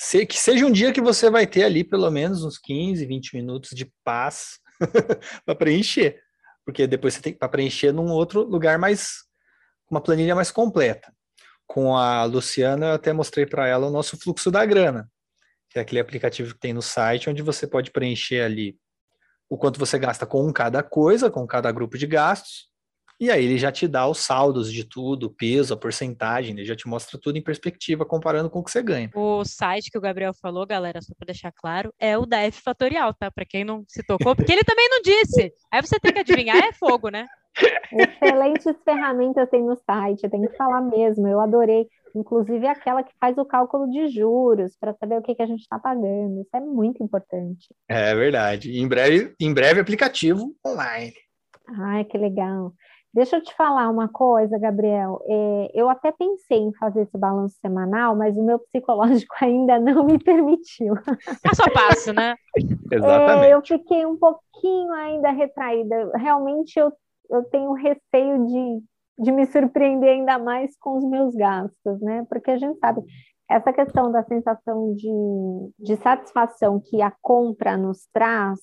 se, 0.00 0.24
que 0.24 0.40
seja 0.40 0.64
um 0.64 0.72
dia 0.72 0.92
que 0.92 1.00
você 1.00 1.28
vai 1.28 1.46
ter 1.46 1.62
ali 1.62 1.84
pelo 1.84 2.10
menos 2.10 2.42
uns 2.42 2.56
15, 2.56 3.04
20 3.04 3.36
minutos 3.36 3.70
de 3.72 3.92
paz 4.02 4.58
para 5.44 5.54
preencher. 5.54 6.22
Porque 6.64 6.86
depois 6.86 7.12
você 7.12 7.20
tem 7.20 7.34
para 7.34 7.50
preencher 7.50 7.92
num 7.92 8.10
outro 8.10 8.42
lugar 8.42 8.78
mais, 8.78 9.24
uma 9.90 10.00
planilha 10.00 10.34
mais 10.34 10.50
completa. 10.50 11.12
Com 11.66 11.98
a 11.98 12.24
Luciana, 12.24 12.86
eu 12.86 12.94
até 12.94 13.12
mostrei 13.12 13.44
para 13.44 13.68
ela 13.68 13.88
o 13.88 13.90
nosso 13.90 14.18
fluxo 14.18 14.50
da 14.50 14.64
grana, 14.64 15.06
que 15.70 15.78
é 15.78 15.82
aquele 15.82 16.00
aplicativo 16.00 16.52
que 16.52 16.60
tem 16.60 16.72
no 16.72 16.82
site, 16.82 17.30
onde 17.30 17.42
você 17.42 17.66
pode 17.66 17.92
preencher 17.92 18.42
ali 18.42 18.76
o 19.48 19.56
quanto 19.56 19.78
você 19.78 19.98
gasta 19.98 20.26
com 20.26 20.52
cada 20.52 20.82
coisa, 20.82 21.30
com 21.30 21.46
cada 21.46 21.72
grupo 21.72 21.96
de 21.96 22.06
gastos, 22.06 22.68
e 23.20 23.30
aí 23.30 23.44
ele 23.44 23.58
já 23.58 23.70
te 23.70 23.86
dá 23.86 24.08
os 24.08 24.18
saldos 24.18 24.72
de 24.72 24.82
tudo, 24.82 25.26
o 25.26 25.30
peso, 25.30 25.74
a 25.74 25.76
porcentagem, 25.76 26.52
ele 26.52 26.64
já 26.64 26.74
te 26.74 26.88
mostra 26.88 27.20
tudo 27.20 27.36
em 27.36 27.42
perspectiva, 27.42 28.06
comparando 28.06 28.48
com 28.48 28.60
o 28.60 28.64
que 28.64 28.70
você 28.70 28.82
ganha. 28.82 29.10
O 29.14 29.44
site 29.44 29.90
que 29.90 29.98
o 29.98 30.00
Gabriel 30.00 30.32
falou, 30.32 30.66
galera, 30.66 31.02
só 31.02 31.12
para 31.14 31.26
deixar 31.26 31.52
claro, 31.52 31.92
é 31.98 32.16
o 32.16 32.24
da 32.24 32.38
F 32.38 32.62
Fatorial, 32.62 33.12
tá? 33.12 33.30
Para 33.30 33.44
quem 33.44 33.62
não 33.62 33.84
se 33.86 34.02
tocou, 34.02 34.34
porque 34.34 34.50
ele 34.50 34.64
também 34.64 34.88
não 34.88 35.02
disse. 35.02 35.52
Aí 35.70 35.82
você 35.82 36.00
tem 36.00 36.14
que 36.14 36.20
adivinhar, 36.20 36.56
é 36.56 36.72
fogo, 36.72 37.10
né? 37.10 37.26
Excelentes 37.92 38.76
ferramentas 38.84 39.48
tem 39.50 39.62
no 39.62 39.76
site, 39.84 40.28
tem 40.28 40.42
que 40.42 40.56
falar 40.56 40.80
mesmo, 40.80 41.26
eu 41.26 41.40
adorei. 41.40 41.88
Inclusive 42.14 42.66
aquela 42.66 43.02
que 43.02 43.12
faz 43.20 43.36
o 43.38 43.44
cálculo 43.44 43.88
de 43.88 44.08
juros 44.08 44.76
para 44.78 44.94
saber 44.94 45.18
o 45.18 45.22
que, 45.22 45.34
que 45.34 45.42
a 45.42 45.46
gente 45.46 45.60
está 45.60 45.78
pagando. 45.78 46.40
Isso 46.40 46.56
é 46.56 46.60
muito 46.60 47.02
importante. 47.02 47.68
É 47.88 48.14
verdade. 48.14 48.78
Em 48.78 48.88
breve, 48.88 49.34
em 49.40 49.52
breve 49.52 49.80
aplicativo 49.80 50.54
online. 50.66 51.12
Ai, 51.68 52.04
que 52.04 52.18
legal. 52.18 52.72
Deixa 53.12 53.36
eu 53.36 53.42
te 53.42 53.52
falar 53.56 53.88
uma 53.88 54.08
coisa, 54.08 54.56
Gabriel. 54.56 55.20
É, 55.26 55.70
eu 55.74 55.88
até 55.88 56.12
pensei 56.12 56.58
em 56.58 56.72
fazer 56.74 57.02
esse 57.02 57.18
balanço 57.18 57.56
semanal, 57.60 58.14
mas 58.14 58.36
o 58.36 58.42
meu 58.42 58.58
psicológico 58.60 59.34
ainda 59.42 59.80
não 59.80 60.04
me 60.06 60.18
permitiu. 60.18 60.94
É 61.44 61.54
só 61.54 61.68
passo, 61.72 62.12
né? 62.12 62.36
Exatamente. 62.90 63.46
É, 63.46 63.54
eu 63.54 63.62
fiquei 63.62 64.06
um 64.06 64.16
pouquinho 64.16 64.92
ainda 64.92 65.30
retraída. 65.30 66.12
Realmente 66.16 66.78
eu, 66.78 66.92
eu 67.30 67.44
tenho 67.44 67.72
receio 67.72 68.46
de, 68.46 68.82
de 69.18 69.32
me 69.32 69.46
surpreender 69.46 70.10
ainda 70.10 70.38
mais 70.38 70.76
com 70.78 70.98
os 70.98 71.04
meus 71.04 71.34
gastos, 71.34 72.00
né? 72.00 72.26
Porque 72.28 72.50
a 72.50 72.58
gente 72.58 72.78
sabe, 72.78 73.02
essa 73.48 73.72
questão 73.72 74.10
da 74.10 74.22
sensação 74.24 74.94
de, 74.94 75.08
de 75.78 75.96
satisfação 75.96 76.80
que 76.80 77.00
a 77.02 77.12
compra 77.22 77.76
nos 77.76 78.06
traz, 78.12 78.58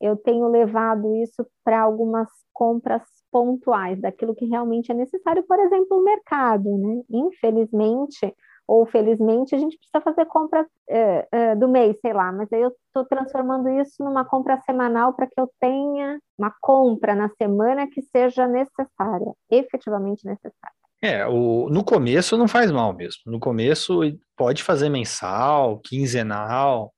eu 0.00 0.16
tenho 0.16 0.48
levado 0.48 1.14
isso 1.16 1.46
para 1.64 1.80
algumas 1.80 2.28
compras 2.52 3.02
pontuais 3.30 4.00
daquilo 4.00 4.34
que 4.34 4.44
realmente 4.46 4.90
é 4.90 4.94
necessário, 4.94 5.42
por 5.44 5.58
exemplo, 5.58 5.98
o 5.98 6.04
mercado, 6.04 6.76
né? 6.78 7.02
Infelizmente 7.10 8.34
ou 8.66 8.86
felizmente 8.86 9.54
a 9.54 9.58
gente 9.58 9.76
precisa 9.76 10.00
fazer 10.00 10.24
compra 10.26 10.66
é, 10.88 11.28
é, 11.30 11.56
do 11.56 11.68
mês, 11.68 11.96
sei 12.00 12.12
lá, 12.12 12.32
mas 12.32 12.52
aí 12.52 12.60
eu 12.60 12.72
estou 12.86 13.04
transformando 13.04 13.68
isso 13.68 14.02
numa 14.02 14.24
compra 14.24 14.60
semanal 14.62 15.14
para 15.14 15.26
que 15.26 15.40
eu 15.40 15.50
tenha 15.60 16.20
uma 16.38 16.54
compra 16.60 17.14
na 17.14 17.28
semana 17.30 17.88
que 17.88 18.02
seja 18.02 18.46
necessária, 18.46 19.32
efetivamente 19.50 20.24
necessária. 20.24 20.76
É, 21.02 21.26
o, 21.26 21.68
no 21.68 21.84
começo 21.84 22.36
não 22.36 22.46
faz 22.46 22.70
mal 22.70 22.94
mesmo. 22.94 23.22
No 23.26 23.40
começo 23.40 24.00
pode 24.36 24.62
fazer 24.62 24.88
mensal, 24.88 25.80
quinzenal, 25.80 26.94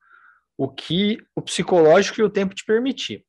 o 0.59 0.69
que 0.69 1.19
o 1.35 1.41
psicológico 1.41 2.21
e 2.21 2.25
o 2.25 2.31
tempo 2.31 2.55
te 2.55 2.65
permitir. 2.65 3.25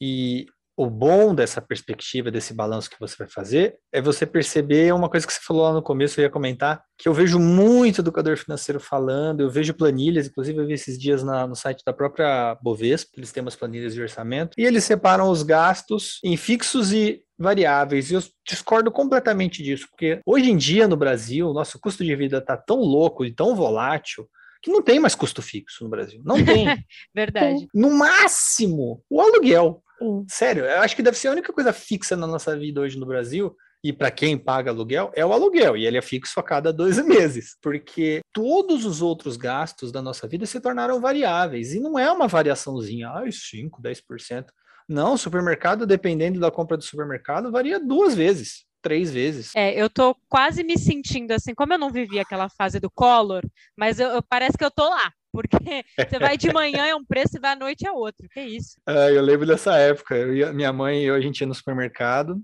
E 0.00 0.46
o 0.78 0.88
bom 0.88 1.34
dessa 1.34 1.60
perspectiva, 1.60 2.30
desse 2.30 2.54
balanço 2.54 2.88
que 2.88 3.00
você 3.00 3.16
vai 3.18 3.26
fazer, 3.26 3.74
é 3.92 4.00
você 4.00 4.24
perceber 4.24 4.94
uma 4.94 5.10
coisa 5.10 5.26
que 5.26 5.32
você 5.32 5.40
falou 5.42 5.64
lá 5.64 5.72
no 5.72 5.82
começo, 5.82 6.20
eu 6.20 6.22
ia 6.22 6.30
comentar, 6.30 6.80
que 6.96 7.08
eu 7.08 7.12
vejo 7.12 7.36
muito 7.36 8.00
educador 8.00 8.36
financeiro 8.36 8.78
falando, 8.78 9.40
eu 9.40 9.50
vejo 9.50 9.74
planilhas, 9.74 10.28
inclusive 10.28 10.56
eu 10.56 10.66
vi 10.68 10.74
esses 10.74 10.96
dias 10.96 11.24
na, 11.24 11.48
no 11.48 11.56
site 11.56 11.82
da 11.84 11.92
própria 11.92 12.56
Bovespa, 12.62 13.10
eles 13.16 13.32
têm 13.32 13.40
umas 13.40 13.56
planilhas 13.56 13.92
de 13.92 14.00
orçamento, 14.00 14.52
e 14.56 14.64
eles 14.64 14.84
separam 14.84 15.28
os 15.28 15.42
gastos 15.42 16.20
em 16.22 16.36
fixos 16.36 16.92
e 16.92 17.22
variáveis, 17.36 18.12
e 18.12 18.14
eu 18.14 18.22
discordo 18.46 18.92
completamente 18.92 19.64
disso, 19.64 19.88
porque 19.90 20.20
hoje 20.24 20.48
em 20.48 20.56
dia 20.56 20.86
no 20.86 20.96
Brasil, 20.96 21.48
o 21.48 21.54
nosso 21.54 21.76
custo 21.80 22.04
de 22.04 22.14
vida 22.14 22.38
está 22.38 22.56
tão 22.56 22.76
louco 22.76 23.24
e 23.24 23.34
tão 23.34 23.52
volátil, 23.56 24.28
que 24.62 24.70
não 24.70 24.80
tem 24.80 25.00
mais 25.00 25.16
custo 25.16 25.42
fixo 25.42 25.84
no 25.84 25.90
Brasil. 25.90 26.20
Não 26.24 26.44
tem. 26.44 26.66
Verdade. 27.14 27.68
No 27.72 27.90
máximo, 27.90 29.02
o 29.08 29.20
aluguel. 29.20 29.82
Sim. 29.98 30.24
Sério, 30.28 30.64
eu 30.64 30.80
acho 30.80 30.94
que 30.94 31.02
deve 31.02 31.16
ser 31.16 31.28
a 31.28 31.32
única 31.32 31.52
coisa 31.52 31.72
fixa 31.72 32.16
na 32.16 32.26
nossa 32.26 32.56
vida 32.56 32.80
hoje 32.80 32.98
no 32.98 33.06
Brasil. 33.06 33.54
E 33.82 33.92
para 33.92 34.10
quem 34.10 34.36
paga 34.36 34.72
aluguel, 34.72 35.12
é 35.14 35.24
o 35.24 35.32
aluguel, 35.32 35.76
e 35.76 35.86
ele 35.86 35.96
é 35.96 36.02
fixo 36.02 36.40
a 36.40 36.42
cada 36.42 36.72
dois 36.72 36.98
meses, 37.06 37.56
porque 37.62 38.20
todos 38.32 38.84
os 38.84 39.00
outros 39.00 39.36
gastos 39.36 39.92
da 39.92 40.02
nossa 40.02 40.26
vida 40.26 40.44
se 40.46 40.60
tornaram 40.60 41.00
variáveis, 41.00 41.72
e 41.72 41.78
não 41.78 41.96
é 41.96 42.10
uma 42.10 42.26
variaçãozinha, 42.26 43.08
ai, 43.10 43.30
5, 43.30 43.80
10%. 43.80 44.46
Não, 44.88 45.16
supermercado, 45.16 45.86
dependendo 45.86 46.40
da 46.40 46.50
compra 46.50 46.76
do 46.76 46.82
supermercado, 46.82 47.52
varia 47.52 47.78
duas 47.78 48.14
vezes 48.14 48.67
três 48.82 49.12
vezes. 49.12 49.54
É, 49.54 49.74
eu 49.74 49.88
tô 49.88 50.16
quase 50.28 50.62
me 50.62 50.78
sentindo 50.78 51.32
assim, 51.32 51.54
como 51.54 51.72
eu 51.72 51.78
não 51.78 51.90
vivi 51.90 52.18
aquela 52.18 52.48
fase 52.48 52.80
do 52.80 52.90
Collor, 52.90 53.42
mas 53.76 54.00
eu, 54.00 54.08
eu 54.08 54.22
parece 54.22 54.56
que 54.56 54.64
eu 54.64 54.70
tô 54.70 54.88
lá. 54.88 55.12
Porque 55.32 55.58
você 56.08 56.18
vai 56.18 56.36
de 56.36 56.52
manhã 56.52 56.86
é 56.86 56.94
um 56.94 57.04
preço 57.04 57.36
e 57.36 57.40
vai 57.40 57.52
à 57.52 57.56
noite 57.56 57.86
é 57.86 57.92
outro. 57.92 58.26
Que 58.30 58.40
isso? 58.40 58.80
É, 58.86 59.10
eu 59.10 59.22
lembro 59.22 59.46
dessa 59.46 59.76
época. 59.76 60.16
Ia, 60.16 60.52
minha 60.52 60.72
mãe 60.72 61.02
e 61.02 61.04
eu, 61.04 61.14
a 61.14 61.20
gente 61.20 61.40
ia 61.40 61.46
no 61.46 61.54
supermercado. 61.54 62.40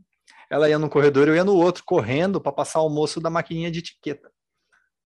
Ela 0.51 0.69
ia 0.69 0.79
no 0.79 0.91
corredor, 0.91 1.27
eu 1.27 1.35
ia 1.35 1.45
no 1.45 1.57
outro, 1.57 1.83
correndo 1.85 2.41
para 2.41 2.53
passar 2.53 2.81
o 2.81 2.83
almoço 2.83 3.21
da 3.21 3.31
maquininha 3.31 3.71
de 3.71 3.79
etiqueta. 3.79 4.31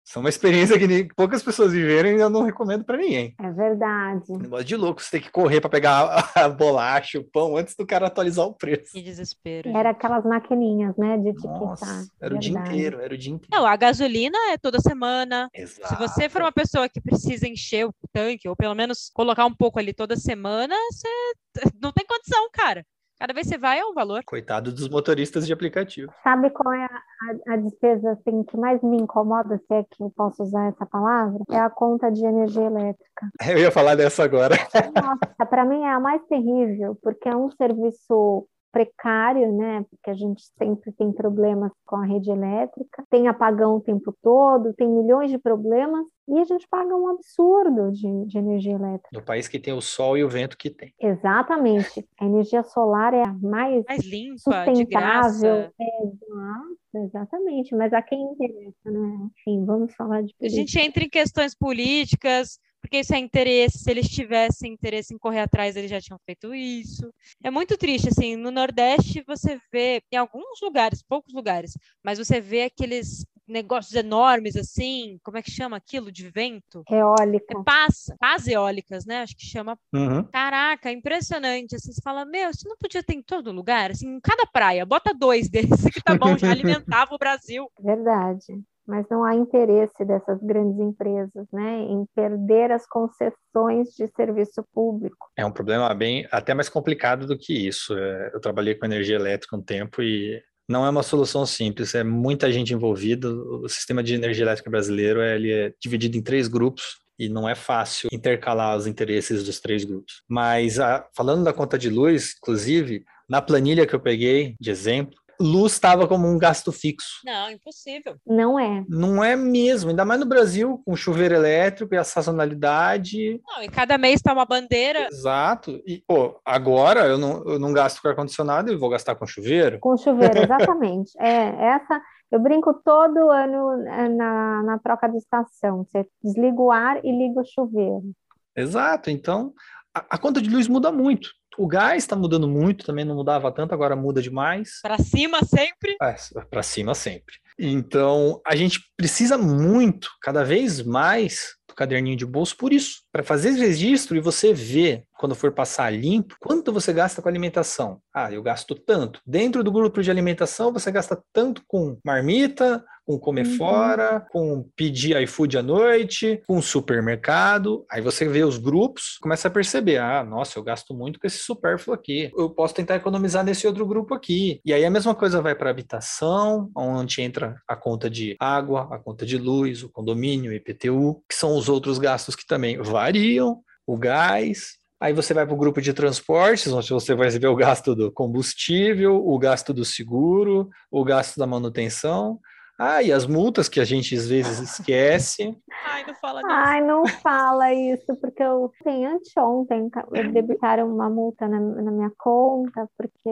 São 0.08 0.22
uma 0.22 0.30
experiência 0.30 0.80
que 0.80 1.14
poucas 1.14 1.44
pessoas 1.44 1.74
viveram 1.74 2.08
e 2.08 2.22
eu 2.22 2.30
não 2.30 2.44
recomendo 2.44 2.86
para 2.86 2.96
ninguém. 2.96 3.36
É 3.38 3.52
verdade. 3.52 4.24
Um 4.30 4.38
negócio 4.38 4.64
de 4.64 4.78
louco, 4.78 5.02
você 5.02 5.12
tem 5.12 5.22
que 5.22 5.30
correr 5.30 5.60
para 5.60 5.70
pegar 5.70 6.32
a, 6.34 6.48
bolacha, 6.48 7.20
o 7.20 7.26
pão, 7.26 7.58
antes 7.58 7.76
do 7.76 7.86
cara 7.86 8.08
atualizar 8.08 8.46
o 8.46 8.54
preço. 8.54 8.94
Que 8.94 9.02
desespero. 9.02 9.70
Era 9.76 9.90
aquelas 9.90 10.24
maquininhas, 10.24 10.96
né, 10.96 11.18
de 11.18 11.28
etiquetar. 11.28 11.60
Nossa, 11.60 12.08
era 12.22 12.34
verdade. 12.34 12.36
o 12.36 12.40
dia 12.40 12.60
inteiro, 12.62 13.02
era 13.02 13.14
o 13.14 13.18
dia 13.18 13.34
inteiro. 13.34 13.50
Não, 13.52 13.66
a 13.68 13.76
gasolina 13.76 14.38
é 14.54 14.58
toda 14.58 14.80
semana. 14.80 15.50
Exato. 15.54 15.90
Se 15.90 15.96
você 16.00 16.30
for 16.30 16.42
uma 16.42 16.54
pessoa 16.54 16.88
que 16.88 17.02
precisa 17.02 17.46
encher 17.46 17.86
o 17.86 17.94
tanque, 18.14 18.48
ou 18.48 18.56
pelo 18.56 18.76
menos 18.76 19.12
colocar 19.14 19.46
um 19.46 19.54
pouco 19.54 19.78
ali 19.78 19.92
toda 19.92 20.16
semana, 20.16 20.74
você 20.90 21.10
não 21.84 21.92
tem 21.92 22.06
condição, 22.06 22.50
cara. 22.54 22.86
Cada 23.20 23.34
vez 23.34 23.48
você 23.48 23.58
vai 23.58 23.80
é 23.80 23.86
um 23.86 23.94
valor. 23.94 24.22
Coitado 24.26 24.72
dos 24.72 24.88
motoristas 24.90 25.48
de 25.48 25.52
aplicativo. 25.52 26.14
Sabe 26.24 26.52
qual 26.52 26.72
é 26.72 26.86
a, 26.86 27.54
a, 27.54 27.56
despesa 27.58 28.12
assim, 28.12 28.44
que 28.44 28.56
mais 28.56 28.80
me 28.84 28.98
incomoda, 28.98 29.58
se 29.58 29.74
é 29.74 29.84
que 29.84 30.04
eu 30.04 30.12
posso 30.16 30.44
usar 30.44 30.68
essa 30.68 30.86
palavra? 30.86 31.40
É 31.50 31.58
a 31.58 31.70
conta 31.70 32.12
de 32.12 32.24
energia 32.24 32.66
elétrica. 32.66 33.28
Eu 33.50 33.58
ia 33.58 33.72
falar 33.72 33.96
dessa 33.96 34.24
agora. 34.24 34.56
Nossa, 34.94 35.46
para 35.50 35.66
mim 35.66 35.82
é 35.82 35.92
a 35.92 36.00
mais 36.00 36.22
terrível, 36.28 36.96
porque 37.02 37.28
é 37.28 37.36
um 37.36 37.50
serviço 37.50 38.48
precário, 38.78 39.52
né? 39.58 39.84
Porque 39.90 40.12
a 40.12 40.14
gente 40.14 40.44
sempre 40.56 40.92
tem 40.92 41.12
problemas 41.12 41.72
com 41.84 41.96
a 41.96 42.06
rede 42.06 42.30
elétrica, 42.30 43.04
tem 43.10 43.28
apagão 43.28 43.78
o 43.78 43.82
tempo 43.82 44.16
todo, 44.22 44.74
tem 44.74 44.88
milhões 44.88 45.32
de 45.32 45.40
problemas 45.40 46.06
e 46.28 46.38
a 46.38 46.44
gente 46.44 46.68
paga 46.70 46.96
um 46.96 47.08
absurdo 47.08 47.92
de, 47.92 48.26
de 48.28 48.38
energia 48.38 48.74
elétrica. 48.74 49.10
No 49.12 49.24
país 49.24 49.48
que 49.48 49.58
tem 49.58 49.74
o 49.74 49.82
sol 49.82 50.16
e 50.16 50.24
o 50.24 50.30
vento 50.30 50.56
que 50.58 50.70
tem. 50.70 50.94
Exatamente. 51.02 52.08
A 52.20 52.26
energia 52.26 52.64
solar 52.64 53.16
é 53.16 53.24
a 53.24 53.34
mais, 53.34 53.84
mais 53.88 54.06
limpa, 54.06 54.72
de 54.72 54.86
graça. 54.86 55.74
É, 55.80 57.00
exatamente. 57.00 57.76
Mas 57.76 57.92
a 57.94 58.02
quem 58.04 58.22
interessa, 58.22 58.92
né? 58.92 59.30
Enfim, 59.40 59.66
vamos 59.66 59.96
falar 59.96 60.22
de 60.22 60.36
política. 60.36 60.46
A 60.46 60.50
gente 60.50 60.80
entra 60.80 61.04
em 61.04 61.10
questões 61.10 61.56
políticas, 61.56 62.60
porque 62.88 63.00
isso 63.00 63.14
é 63.14 63.18
interesse, 63.18 63.80
se 63.80 63.92
eles 63.92 64.08
tivessem 64.08 64.72
interesse 64.72 65.14
em 65.14 65.18
correr 65.18 65.42
atrás, 65.42 65.76
eles 65.76 65.92
já 65.92 66.00
tinham 66.00 66.18
feito 66.26 66.56
isso. 66.56 67.14
É 67.44 67.52
muito 67.52 67.78
triste, 67.78 68.08
assim, 68.08 68.38
no 68.38 68.50
Nordeste 68.50 69.22
você 69.28 69.60
vê, 69.70 70.02
em 70.10 70.16
alguns 70.16 70.62
lugares, 70.62 71.04
poucos 71.04 71.34
lugares, 71.34 71.78
mas 72.02 72.18
você 72.18 72.40
vê 72.40 72.64
aqueles 72.64 73.26
negócios 73.46 73.94
enormes, 73.94 74.56
assim, 74.56 75.20
como 75.22 75.38
é 75.38 75.42
que 75.42 75.52
chama 75.52 75.76
aquilo 75.76 76.10
de 76.10 76.30
vento? 76.30 76.82
Eólica. 76.90 77.60
É 77.60 77.64
paz, 77.64 78.06
paz 78.18 78.48
eólicas, 78.48 79.06
né? 79.06 79.22
Acho 79.22 79.36
que 79.36 79.46
chama. 79.46 79.78
Uhum. 79.94 80.24
Caraca, 80.24 80.90
impressionante. 80.90 81.76
Assim, 81.76 81.92
você 81.92 82.02
fala, 82.02 82.24
meu, 82.24 82.54
você 82.54 82.70
não 82.70 82.78
podia 82.78 83.04
ter 83.04 83.16
em 83.16 83.22
todo 83.22 83.52
lugar? 83.52 83.92
Assim, 83.92 84.08
em 84.08 84.20
cada 84.22 84.46
praia, 84.46 84.86
bota 84.86 85.14
dois 85.14 85.50
desses 85.52 85.90
que 85.94 86.02
tá 86.02 86.16
bom, 86.16 86.38
já 86.38 86.52
alimentava 86.52 87.14
o 87.14 87.18
Brasil. 87.18 87.70
Verdade 87.82 88.64
mas 88.88 89.06
não 89.10 89.24
há 89.24 89.36
interesse 89.36 90.06
dessas 90.06 90.42
grandes 90.42 90.80
empresas 90.80 91.46
né, 91.52 91.82
em 91.82 92.06
perder 92.16 92.72
as 92.72 92.88
concessões 92.88 93.90
de 93.98 94.08
serviço 94.16 94.64
público. 94.74 95.30
É 95.36 95.46
um 95.46 95.52
problema 95.52 95.94
bem 95.94 96.28
até 96.32 96.54
mais 96.54 96.70
complicado 96.70 97.28
do 97.28 97.38
que 97.38 97.54
isso. 97.54 97.98
É, 97.98 98.32
eu 98.34 98.40
trabalhei 98.40 98.76
com 98.76 98.86
energia 98.86 99.16
elétrica 99.16 99.56
um 99.56 99.62
tempo 99.62 100.02
e 100.02 100.42
não 100.70 100.86
é 100.86 100.90
uma 100.90 101.04
solução 101.04 101.46
simples, 101.46 101.96
é 101.96 102.04
muita 102.04 102.52
gente 102.52 102.74
envolvida. 102.74 103.30
O 103.30 103.68
sistema 103.70 104.04
de 104.04 104.14
energia 104.14 104.44
elétrica 104.44 104.70
brasileiro 104.70 105.22
ele 105.22 105.52
é 105.52 105.74
dividido 105.82 106.18
em 106.18 106.22
três 106.22 106.48
grupos 106.48 107.00
e 107.18 107.30
não 107.30 107.48
é 107.48 107.56
fácil 107.56 108.10
intercalar 108.12 108.76
os 108.78 108.86
interesses 108.86 109.44
dos 109.44 109.60
três 109.60 109.84
grupos. 109.84 110.22
Mas 110.28 110.80
a, 110.80 111.08
falando 111.16 111.44
da 111.44 111.54
conta 111.54 111.78
de 111.78 111.90
luz, 111.90 112.36
inclusive, 112.38 113.04
na 113.28 113.42
planilha 113.42 113.88
que 113.88 113.96
eu 113.96 114.00
peguei 114.00 114.56
de 114.60 114.70
exemplo, 114.70 115.18
luz 115.40 115.74
estava 115.74 116.08
como 116.08 116.28
um 116.28 116.38
gasto 116.38 116.72
fixo. 116.72 117.22
Não, 117.26 117.50
impossível. 117.50 118.16
Não 118.26 118.60
é. 118.60 118.84
Não 118.88 119.24
é 119.24 119.36
mesmo, 119.36 119.90
ainda 119.90 120.06
mais 120.06 120.20
no 120.20 120.26
Brasil, 120.26 120.82
com 120.86 120.96
chuveiro 120.96 121.36
elétrico 121.36 121.94
e 121.94 121.98
a 121.98 122.04
sazonalidade. 122.04 123.40
Não, 123.48 123.64
e 123.64 123.70
cada 123.70 123.98
mês 123.98 124.16
está 124.16 124.34
uma 124.34 124.46
bandeira. 124.46 125.08
Exato. 125.12 125.82
E, 125.86 126.04
pô, 126.08 126.40
agora 126.46 127.08
eu 127.08 127.18
não, 127.18 127.44
eu 127.46 127.60
não 127.60 127.74
gasto 127.74 128.02
com 128.02 128.08
ar-condicionado 128.08 128.72
e 128.72 128.76
vou 128.76 128.90
gastar 128.90 129.16
com 129.16 129.26
chuveiro. 129.26 129.80
Com 129.80 129.98
chuveiro, 129.98 130.40
exatamente. 130.40 131.12
é, 131.20 131.76
essa. 131.76 132.02
Eu 132.32 132.40
brinco 132.40 132.74
todo 132.84 133.30
ano 133.30 133.88
é, 133.88 134.10
na, 134.10 134.64
na 134.64 134.80
troca 134.80 135.08
de 135.08 135.18
estação. 135.18 135.86
Você 135.86 136.06
desliga 136.24 136.62
o 136.62 136.72
ar 136.72 137.04
e 137.06 137.12
liga 137.12 137.40
o 137.40 137.46
chuveiro. 137.46 138.12
Exato. 138.56 139.10
Então, 139.10 139.54
a, 139.94 140.16
a 140.16 140.18
conta 140.18 140.42
de 140.42 140.50
luz 140.50 140.68
muda 140.68 140.92
muito. 140.92 141.30
O 141.58 141.68
gás 141.68 142.04
está 142.04 142.16
mudando 142.16 142.48
muito, 142.48 142.86
também 142.86 143.04
não 143.04 143.16
mudava 143.16 143.52
tanto, 143.52 143.74
agora 143.74 143.96
muda 143.96 144.22
demais. 144.22 144.80
Para 144.82 144.98
cima 145.00 145.44
sempre? 145.44 145.96
É, 146.02 146.16
para 146.50 146.62
cima 146.62 146.94
sempre. 146.94 147.36
Então, 147.58 148.40
a 148.46 148.56
gente 148.56 148.80
precisa 148.96 149.38
muito, 149.38 150.10
cada 150.22 150.44
vez 150.44 150.84
mais, 150.84 151.56
caderninho 151.78 152.18
de 152.18 152.26
bolso 152.26 152.58
por 152.58 152.74
isso. 152.74 153.04
Para 153.12 153.24
fazer 153.24 153.50
esse 153.50 153.60
registro 153.60 154.18
e 154.18 154.20
você 154.20 154.54
ver, 154.54 155.04
quando 155.18 155.36
for 155.36 155.52
passar 155.52 155.94
limpo, 155.94 156.36
quanto 156.40 156.72
você 156.74 156.92
gasta 156.92 157.22
com 157.22 157.30
alimentação. 157.30 158.00
Ah, 158.14 158.32
eu 158.32 158.42
gasto 158.42 158.76
tanto. 158.76 159.22
Dentro 159.26 159.64
do 159.64 159.72
grupo 159.72 160.02
de 160.02 160.12
alimentação, 160.12 160.74
você 160.74 160.92
gasta 160.92 161.22
tanto 161.34 161.62
com 161.68 161.98
marmita, 162.04 162.84
com 163.08 163.18
comer 163.18 163.48
uhum. 163.48 163.58
fora, 163.58 164.28
com 164.30 164.70
pedir 164.76 165.20
iFood 165.24 165.58
à 165.58 165.64
noite, 165.64 166.42
com 166.46 166.62
supermercado. 166.62 167.86
Aí 167.90 168.02
você 168.02 168.28
vê 168.28 168.44
os 168.44 168.58
grupos, 168.58 169.18
começa 169.22 169.48
a 169.48 169.52
perceber: 169.52 169.98
ah, 169.98 170.24
nossa, 170.26 170.60
eu 170.60 170.64
gasto 170.64 170.94
muito 170.94 171.18
com 171.18 171.26
esse 171.26 171.38
supérfluo 171.38 171.96
aqui. 171.96 172.30
Eu 172.38 172.50
posso 172.50 172.74
tentar 172.74 172.98
economizar 172.98 173.46
nesse 173.46 173.66
outro 173.66 173.86
grupo 173.86 174.14
aqui. 174.14 174.60
E 174.66 174.74
aí 174.74 174.84
a 174.84 174.90
mesma 174.90 175.16
coisa 175.16 175.42
vai 175.42 175.56
para 175.56 175.70
habitação, 175.70 176.70
onde 176.76 177.22
entra 177.22 177.56
a 177.66 177.78
conta 177.78 178.10
de 178.10 178.36
água, 178.40 178.90
a 178.92 179.00
conta 179.00 179.26
de 179.26 179.38
luz, 179.38 179.84
o 179.84 179.90
condomínio, 179.90 180.52
o 180.52 180.54
IPTU, 180.54 181.24
que 181.30 181.36
são 181.36 181.56
os 181.56 181.67
outros 181.70 181.98
gastos 181.98 182.36
que 182.36 182.46
também 182.46 182.78
variam, 182.82 183.62
o 183.86 183.98
gás, 183.98 184.78
Aí 185.00 185.14
você 185.14 185.32
vai 185.32 185.46
para 185.46 185.54
o 185.54 185.58
grupo 185.58 185.80
de 185.80 185.94
transportes, 185.94 186.74
onde 186.74 186.90
você 186.90 187.14
vai 187.14 187.30
ver 187.30 187.48
o 187.48 187.56
gasto 187.56 187.96
do 187.96 188.12
combustível, 188.12 189.16
o 189.16 189.38
gasto 189.38 189.72
do 189.72 189.86
seguro, 189.86 190.70
o 190.90 191.04
gasto 191.06 191.38
da 191.38 191.46
manutenção. 191.46 192.40
Ah, 192.80 193.02
e 193.02 193.12
as 193.12 193.26
multas 193.26 193.68
que 193.68 193.80
a 193.80 193.84
gente 193.84 194.16
às 194.16 194.28
vezes 194.28 194.60
esquece. 194.60 195.56
Ai, 195.86 196.06
não 196.06 196.16
fala 196.16 196.42
nisso. 196.42 196.52
Ai, 196.52 196.82
não 196.82 197.08
fala 197.08 197.74
isso, 197.74 198.16
porque 198.22 198.44
eu 198.44 198.72
tenho 198.84 199.16
anteontem, 199.16 199.90
debitaram 200.32 200.92
uma 200.92 201.10
multa 201.10 201.48
na, 201.48 201.60
na 201.60 201.92
minha 201.92 202.12
conta, 202.18 202.88
porque 202.96 203.30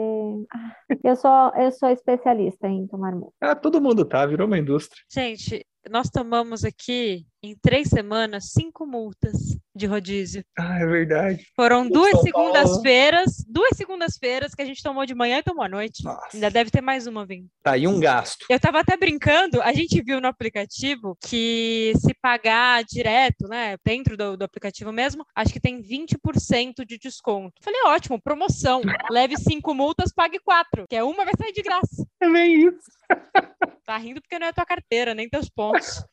ah, 0.52 0.76
eu 1.02 1.14
sou, 1.14 1.52
eu 1.56 1.70
sou 1.70 1.90
especialista 1.90 2.66
em 2.66 2.88
tomar 2.88 3.12
multa. 3.12 3.34
Ah, 3.40 3.54
todo 3.54 3.80
mundo 3.80 4.04
tá, 4.04 4.26
virou 4.26 4.48
uma 4.48 4.58
indústria. 4.58 5.00
Gente, 5.08 5.64
nós 5.88 6.10
tomamos 6.10 6.64
aqui 6.64 7.24
em 7.46 7.56
três 7.56 7.88
semanas 7.88 8.50
cinco 8.52 8.86
multas 8.86 9.56
de 9.74 9.86
rodízio. 9.86 10.42
Ah, 10.58 10.78
é 10.80 10.86
verdade. 10.86 11.46
Foram 11.54 11.88
duas 11.88 12.20
segundas-feiras, 12.22 13.44
duas 13.46 13.76
segundas-feiras 13.76 14.54
que 14.54 14.62
a 14.62 14.64
gente 14.64 14.82
tomou 14.82 15.04
de 15.04 15.14
manhã 15.14 15.38
e 15.38 15.42
tomou 15.42 15.64
à 15.64 15.68
noite. 15.68 16.02
Nossa. 16.02 16.28
Ainda 16.32 16.50
deve 16.50 16.70
ter 16.70 16.80
mais 16.80 17.06
uma 17.06 17.26
vindo. 17.26 17.48
Tá 17.62 17.72
aí 17.72 17.86
um 17.86 18.00
gasto. 18.00 18.46
Eu 18.48 18.58
tava 18.58 18.80
até 18.80 18.96
brincando, 18.96 19.60
a 19.60 19.72
gente 19.72 20.02
viu 20.02 20.20
no 20.20 20.28
aplicativo 20.28 21.16
que 21.20 21.92
se 21.96 22.14
pagar 22.20 22.82
direto, 22.84 23.46
né, 23.48 23.76
dentro 23.84 24.16
do, 24.16 24.36
do 24.36 24.44
aplicativo 24.44 24.92
mesmo, 24.92 25.24
acho 25.34 25.52
que 25.52 25.60
tem 25.60 25.82
20% 25.82 26.84
de 26.86 26.98
desconto. 26.98 27.54
Falei, 27.62 27.80
ótimo, 27.86 28.20
promoção. 28.20 28.80
Leve 29.10 29.36
cinco 29.36 29.74
multas, 29.74 30.12
pague 30.12 30.38
quatro, 30.38 30.86
que 30.88 30.96
é 30.96 31.04
uma 31.04 31.24
vai 31.24 31.34
sair 31.38 31.52
de 31.52 31.62
graça. 31.62 32.06
É 32.20 32.30
bem 32.30 32.66
isso. 32.66 32.96
Tá 33.86 33.96
rindo 33.96 34.20
porque 34.20 34.36
não 34.36 34.48
é 34.48 34.52
tua 34.52 34.66
carteira, 34.66 35.14
nem 35.14 35.28
teus 35.28 35.48
pontos. 35.48 36.04